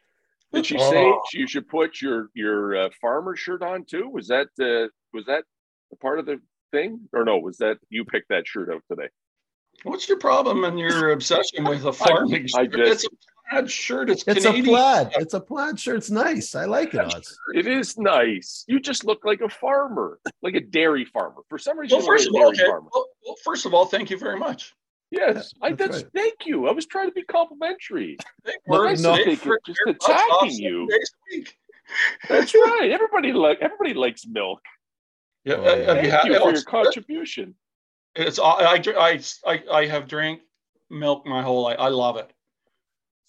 Did 0.54 0.66
she 0.66 0.78
Oh. 0.78 0.90
say 0.92 1.14
you 1.40 1.48
should 1.48 1.68
put 1.68 2.02
your 2.02 2.30
your 2.34 2.76
uh, 2.76 2.90
farmer 3.00 3.36
shirt 3.36 3.64
on 3.64 3.86
too? 3.86 4.10
Was 4.10 4.28
that 4.28 4.48
uh, 4.60 4.90
was 5.14 5.26
that 5.26 5.44
part 6.02 6.20
of 6.20 6.26
the 6.26 6.40
thing, 6.72 7.02
or 7.14 7.24
no? 7.26 7.38
Was 7.38 7.58
that 7.58 7.78
you 7.90 8.06
picked 8.06 8.30
that 8.30 8.48
shirt 8.48 8.70
out 8.74 8.84
today? 8.90 9.10
What's 9.84 10.08
your 10.10 10.18
problem 10.20 10.64
and 10.64 10.78
your 10.80 11.12
obsession 11.18 11.64
with 11.66 11.86
a 11.86 11.94
farming 11.94 12.48
I 12.56 12.64
shirt? 12.64 12.74
just- 12.76 13.04
it's 13.06 13.14
a 13.14 13.52
plaid 13.56 13.72
shirt. 13.72 14.10
It's, 14.10 14.24
It's 14.28 14.46
Canadian. 14.46 14.66
a 14.66 14.70
plaid. 14.70 15.12
It's 15.18 15.34
a 15.34 15.40
plaid 15.40 15.80
shirt. 15.80 15.98
It's 15.98 16.10
nice. 16.12 16.56
I 16.56 16.66
like 16.66 16.94
it. 16.94 17.00
Oz. 17.02 17.38
It 17.54 17.68
is 17.68 17.98
nice. 17.98 18.64
You 18.68 18.80
just 18.80 19.04
look 19.06 19.26
like 19.26 19.42
a 19.42 19.50
farmer, 19.50 20.20
like 20.42 20.56
a 20.56 20.62
dairy 20.62 21.06
farmer. 21.06 21.42
For 21.50 21.58
some 21.58 21.78
reason, 21.78 21.98
Well, 22.00 22.06
you 22.06 22.12
look 22.12 22.18
first 22.20 22.28
of 22.28 22.34
like 22.34 22.44
all, 22.44 22.50
okay. 22.50 22.66
farmer. 22.66 22.90
Well, 22.94 23.08
well, 23.26 23.36
first 23.44 23.66
of 23.66 23.74
all, 23.74 23.86
thank 23.86 24.10
you 24.10 24.18
very 24.18 24.38
much. 24.40 24.74
Yes, 25.10 25.54
I, 25.62 25.72
that's 25.74 25.92
that's 25.92 26.04
right. 26.04 26.12
thank 26.16 26.34
you. 26.46 26.68
I 26.68 26.72
was 26.72 26.86
trying 26.86 27.10
to 27.10 27.14
be 27.14 27.24
complimentary. 27.24 28.16
Well, 28.68 28.84
I 28.84 28.92
I 28.92 28.96
no, 28.96 29.16
say 29.18 29.26
think 29.26 29.40
for- 29.40 29.56
it's 29.56 29.66
just 29.68 29.80
your 29.86 29.94
butts 29.96 30.08
off 30.08 30.22
attacking 30.44 30.60
you. 30.60 30.88
days 30.88 31.12
a 31.12 31.36
week. 31.36 31.58
That's 32.30 32.54
right. 32.56 32.90
Everybody 32.94 33.34
like 33.34 33.58
everybody 33.60 33.94
likes 33.94 34.26
milk. 34.26 34.62
Yeah, 35.44 35.56
Oh, 35.56 35.64
yeah. 35.64 35.70
have 35.70 35.86
Thank 35.86 36.06
you 36.06 36.12
had 36.12 36.24
you 36.26 36.40
for 36.40 36.52
your 36.52 36.64
contribution. 36.64 37.56
It's 38.16 38.40
I 38.40 38.82
I 38.98 39.20
I, 39.46 39.64
I 39.72 39.86
have 39.88 40.08
drank 40.08 40.42
milk 40.90 41.26
my 41.26 41.42
whole 41.42 41.64
life. 41.64 41.78
I 41.80 41.88
love 41.90 42.18
it. 42.18 42.32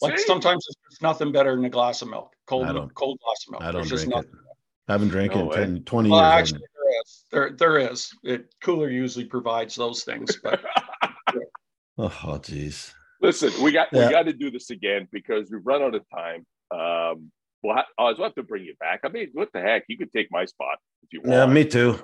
Like 0.01 0.19
See? 0.19 0.25
sometimes 0.27 0.67
it's 0.91 1.01
nothing 1.01 1.31
better 1.33 1.55
than 1.55 1.65
a 1.65 1.71
glass 1.71 2.03
of 2.03 2.09
milk, 2.11 2.33
cold 2.47 2.67
milk, 2.67 2.93
cold 2.95 3.19
glass 3.25 3.45
of 3.47 3.53
milk. 3.53 3.63
I 3.63 3.67
don't 3.67 3.83
There's 3.83 3.91
just 3.91 4.05
drink 4.05 4.13
it. 4.25 4.29
nothing. 4.29 4.41
I 4.89 4.93
haven't 4.93 5.09
drank 5.09 5.33
No 5.35 5.53
it 5.53 5.61
in 5.61 5.75
10, 5.77 5.85
20 5.85 6.11
Well, 6.11 6.21
years. 6.21 6.33
actually, 6.41 6.59
there 6.75 7.01
is. 7.03 7.25
There, 7.31 7.51
there 7.53 7.93
is. 7.93 8.11
It 8.25 8.53
cooler 8.63 8.91
usually 8.91 9.25
provides 9.25 9.77
those 9.77 10.03
things, 10.03 10.37
but 10.43 10.61
oh, 11.99 12.09
jeez. 12.43 12.93
Listen, 13.21 13.53
we 13.63 13.71
got 13.71 13.89
Yeah. 13.93 14.07
we 14.07 14.11
got 14.13 14.25
to 14.25 14.33
do 14.33 14.51
this 14.51 14.71
again 14.71 15.07
because 15.13 15.51
we've 15.51 15.65
run 15.65 15.83
out 15.83 15.95
of 15.95 16.03
time. 16.11 16.45
Um, 16.73 17.31
well, 17.63 17.85
oh, 17.99 18.05
I, 18.05 18.11
Oz, 18.11 18.19
we'll 18.19 18.27
have 18.29 18.35
to 18.37 18.43
bring 18.43 18.65
you 18.65 18.75
back. 18.81 19.01
I 19.05 19.09
mean, 19.09 19.29
what 19.33 19.49
the 19.53 19.61
heck? 19.61 19.85
You 19.89 19.97
could 19.99 20.13
take 20.13 20.29
my 20.31 20.45
spot 20.45 20.79
if 21.03 21.13
you 21.13 21.21
want. 21.21 21.33
Yeah, 21.33 21.47
me 21.47 21.65
too. 21.65 21.99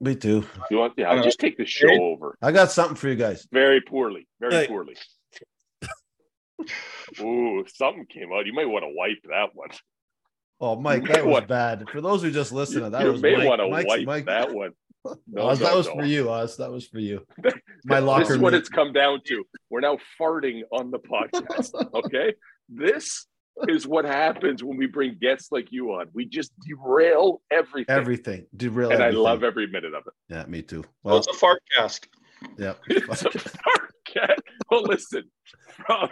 Me 0.00 0.14
too. 0.14 0.44
You 0.70 0.78
want? 0.78 0.94
Yeah, 0.96 1.10
I'll 1.10 1.22
just 1.22 1.38
take 1.40 1.56
the 1.58 1.66
show 1.66 1.90
over 1.90 2.36
I 2.40 2.52
got 2.52 2.70
something 2.70 2.96
for 2.96 3.08
you 3.08 3.16
guys. 3.16 3.46
very 3.52 3.80
poorly, 3.82 4.26
very 4.40 4.52
Hey. 4.54 4.66
poorly. 4.66 4.96
Ooh, 7.20 7.64
something 7.74 8.06
came 8.06 8.32
out. 8.32 8.46
You 8.46 8.52
might 8.52 8.66
want 8.68 8.84
to 8.84 8.92
wipe 8.94 9.18
that 9.28 9.54
one. 9.54 9.70
Oh, 10.60 10.76
Mike, 10.76 11.04
that 11.08 11.24
was 11.24 11.32
want- 11.32 11.48
bad. 11.48 11.88
For 11.90 12.00
those 12.02 12.22
who 12.22 12.30
just 12.30 12.52
listen, 12.52 12.82
to 12.82 12.90
that 12.90 13.02
you 13.02 13.12
was 13.12 13.22
may 13.22 13.36
Mike. 13.36 13.48
want 13.48 13.60
to 13.60 13.68
Mike's- 13.68 13.88
wipe 13.88 14.06
Mike- 14.06 14.24
that 14.26 14.52
one. 14.52 14.72
No, 15.26 15.44
oh, 15.44 15.48
Oz, 15.48 15.58
that 15.60 15.70
no, 15.70 15.76
was 15.78 15.86
no. 15.86 15.94
for 15.94 16.04
you, 16.04 16.30
Oz. 16.30 16.58
That 16.58 16.70
was 16.70 16.86
for 16.86 16.98
you. 16.98 17.26
My 17.86 18.00
locker 18.00 18.24
This 18.24 18.30
is 18.32 18.38
what 18.38 18.52
meat. 18.52 18.58
it's 18.58 18.68
come 18.68 18.92
down 18.92 19.22
to. 19.28 19.44
We're 19.70 19.80
now 19.80 19.96
farting 20.20 20.60
on 20.70 20.90
the 20.90 20.98
podcast. 20.98 21.70
Okay, 21.94 22.34
this 22.68 23.26
is 23.68 23.86
what 23.86 24.04
happens 24.04 24.62
when 24.64 24.76
we 24.76 24.86
bring 24.86 25.16
guests 25.20 25.50
like 25.52 25.70
you 25.72 25.92
on. 25.92 26.06
We 26.12 26.24
just 26.24 26.52
derail 26.60 27.42
everything, 27.50 27.94
Everything. 27.94 28.46
Derail 28.56 28.90
and 28.90 29.00
everything. 29.02 29.18
I 29.18 29.20
love 29.22 29.44
every 29.44 29.66
minute 29.66 29.94
of 29.94 30.04
it. 30.06 30.12
Yeah, 30.28 30.44
me 30.46 30.62
too. 30.62 30.80
well, 31.02 31.14
Well, 31.14 31.18
it's 31.18 31.26
a 31.28 31.32
fart 31.34 31.62
cast. 31.76 32.08
yeah. 32.58 32.74
It's 32.88 33.22
a 33.24 33.30
fart 33.30 33.92
cast. 34.06 34.40
Well, 34.70 34.82
listen, 34.82 35.24
from 35.86 36.08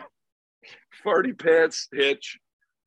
Farty 1.04 1.38
Pants 1.38 1.88
Hitch, 1.92 2.38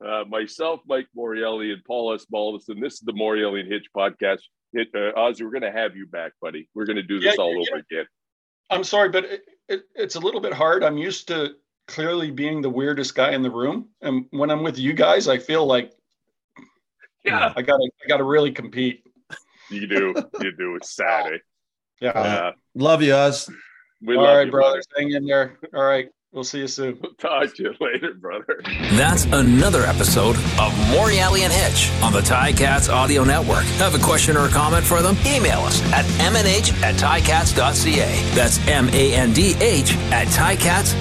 uh, 0.05 0.24
myself, 0.28 0.82
Mike 0.88 1.07
Morreale, 1.18 1.72
and 1.74 1.84
Paul 1.86 2.18
Osbaldiston. 2.18 2.82
This 2.82 2.93
is 2.93 2.99
the 3.01 3.14
Morreale 3.14 3.59
and 3.59 3.72
Hitch 3.72 3.88
podcast. 3.95 4.39
It, 4.74 4.88
uh, 4.95 5.18
Ozzy, 5.20 5.41
we're 5.43 5.51
going 5.51 5.62
to 5.64 5.72
have 5.72 5.95
you 5.95 6.07
back, 6.07 6.32
buddy. 6.41 6.70
We're 6.74 6.86
going 6.86 6.95
to 6.97 7.03
do 7.03 7.20
this 7.20 7.36
Yeah, 7.38 7.43
all 7.43 7.53
yeah, 7.53 7.66
over 7.74 7.84
again. 7.91 8.05
I'm 8.70 8.84
sorry, 8.86 9.09
but 9.09 9.26
it, 9.26 9.41
it, 9.68 9.82
it's 9.95 10.16
a 10.16 10.20
little 10.20 10.39
bit 10.41 10.53
hard. 10.53 10.84
I'm 10.84 10.97
used 10.97 11.28
to 11.28 11.51
clearly 11.91 12.31
being 12.31 12.61
the 12.61 12.69
weirdest 12.69 13.15
guy 13.15 13.31
in 13.31 13.41
the 13.41 13.49
room, 13.51 13.89
and 14.01 14.25
when 14.31 14.49
I'm 14.49 14.63
with 14.63 14.77
you 14.79 14.93
guys, 14.93 15.27
I 15.27 15.37
feel 15.37 15.65
like 15.65 15.91
Yeah, 17.23 17.53
I 17.55 17.61
gotta 17.61 17.83
I 18.03 18.07
gotta 18.07 18.23
really 18.23 18.51
compete. 18.51 19.03
you 19.69 19.87
do. 19.87 20.13
You 20.41 20.51
do. 20.57 20.75
It's 20.75 20.95
sad. 20.95 21.33
Eh? 21.33 21.37
Yeah. 21.99 22.09
Uh, 22.11 22.51
Love 22.75 23.03
you, 23.03 23.13
us. 23.13 23.49
we 24.01 24.15
All 24.15 24.23
love 24.23 24.37
right, 24.37 24.45
you, 24.45 24.51
brothers, 24.51 24.85
hang 24.97 25.11
in 25.11 25.25
there. 25.25 25.59
All 25.75 25.83
right, 25.83 26.09
we'll 26.32 26.43
see 26.43 26.59
you 26.59 26.67
soon. 26.67 26.95
brother. 26.95 27.15
Talk 27.17 27.55
to 27.55 27.63
you 27.63 27.73
later, 27.79 28.13
brother. 28.13 28.61
That's 28.93 29.25
another 29.25 29.84
episode 29.84 30.36
of 30.36 30.71
Morreale 30.91 31.39
and 31.39 31.51
Hitch 31.53 31.91
on 32.01 32.13
the 32.13 32.21
Ticats 32.21 32.89
Audio 32.91 33.23
Network. 33.23 33.63
Have 33.79 33.95
a 33.95 33.99
question 33.99 34.36
or 34.38 34.45
a 34.45 34.49
comment 34.49 34.86
for 34.86 35.01
them? 35.01 35.15
Email 35.25 35.59
us 35.61 35.82
at 35.93 36.05
mnh 36.05 36.73
at 36.82 36.95
ticats.ca. 36.95 38.34
That's 38.36 38.59
M 38.67 38.89
A 38.89 39.13
N 39.13 39.34
D 39.34 39.55
H 39.59 39.95
at 40.11 40.27
ticats.ca. 40.27 40.91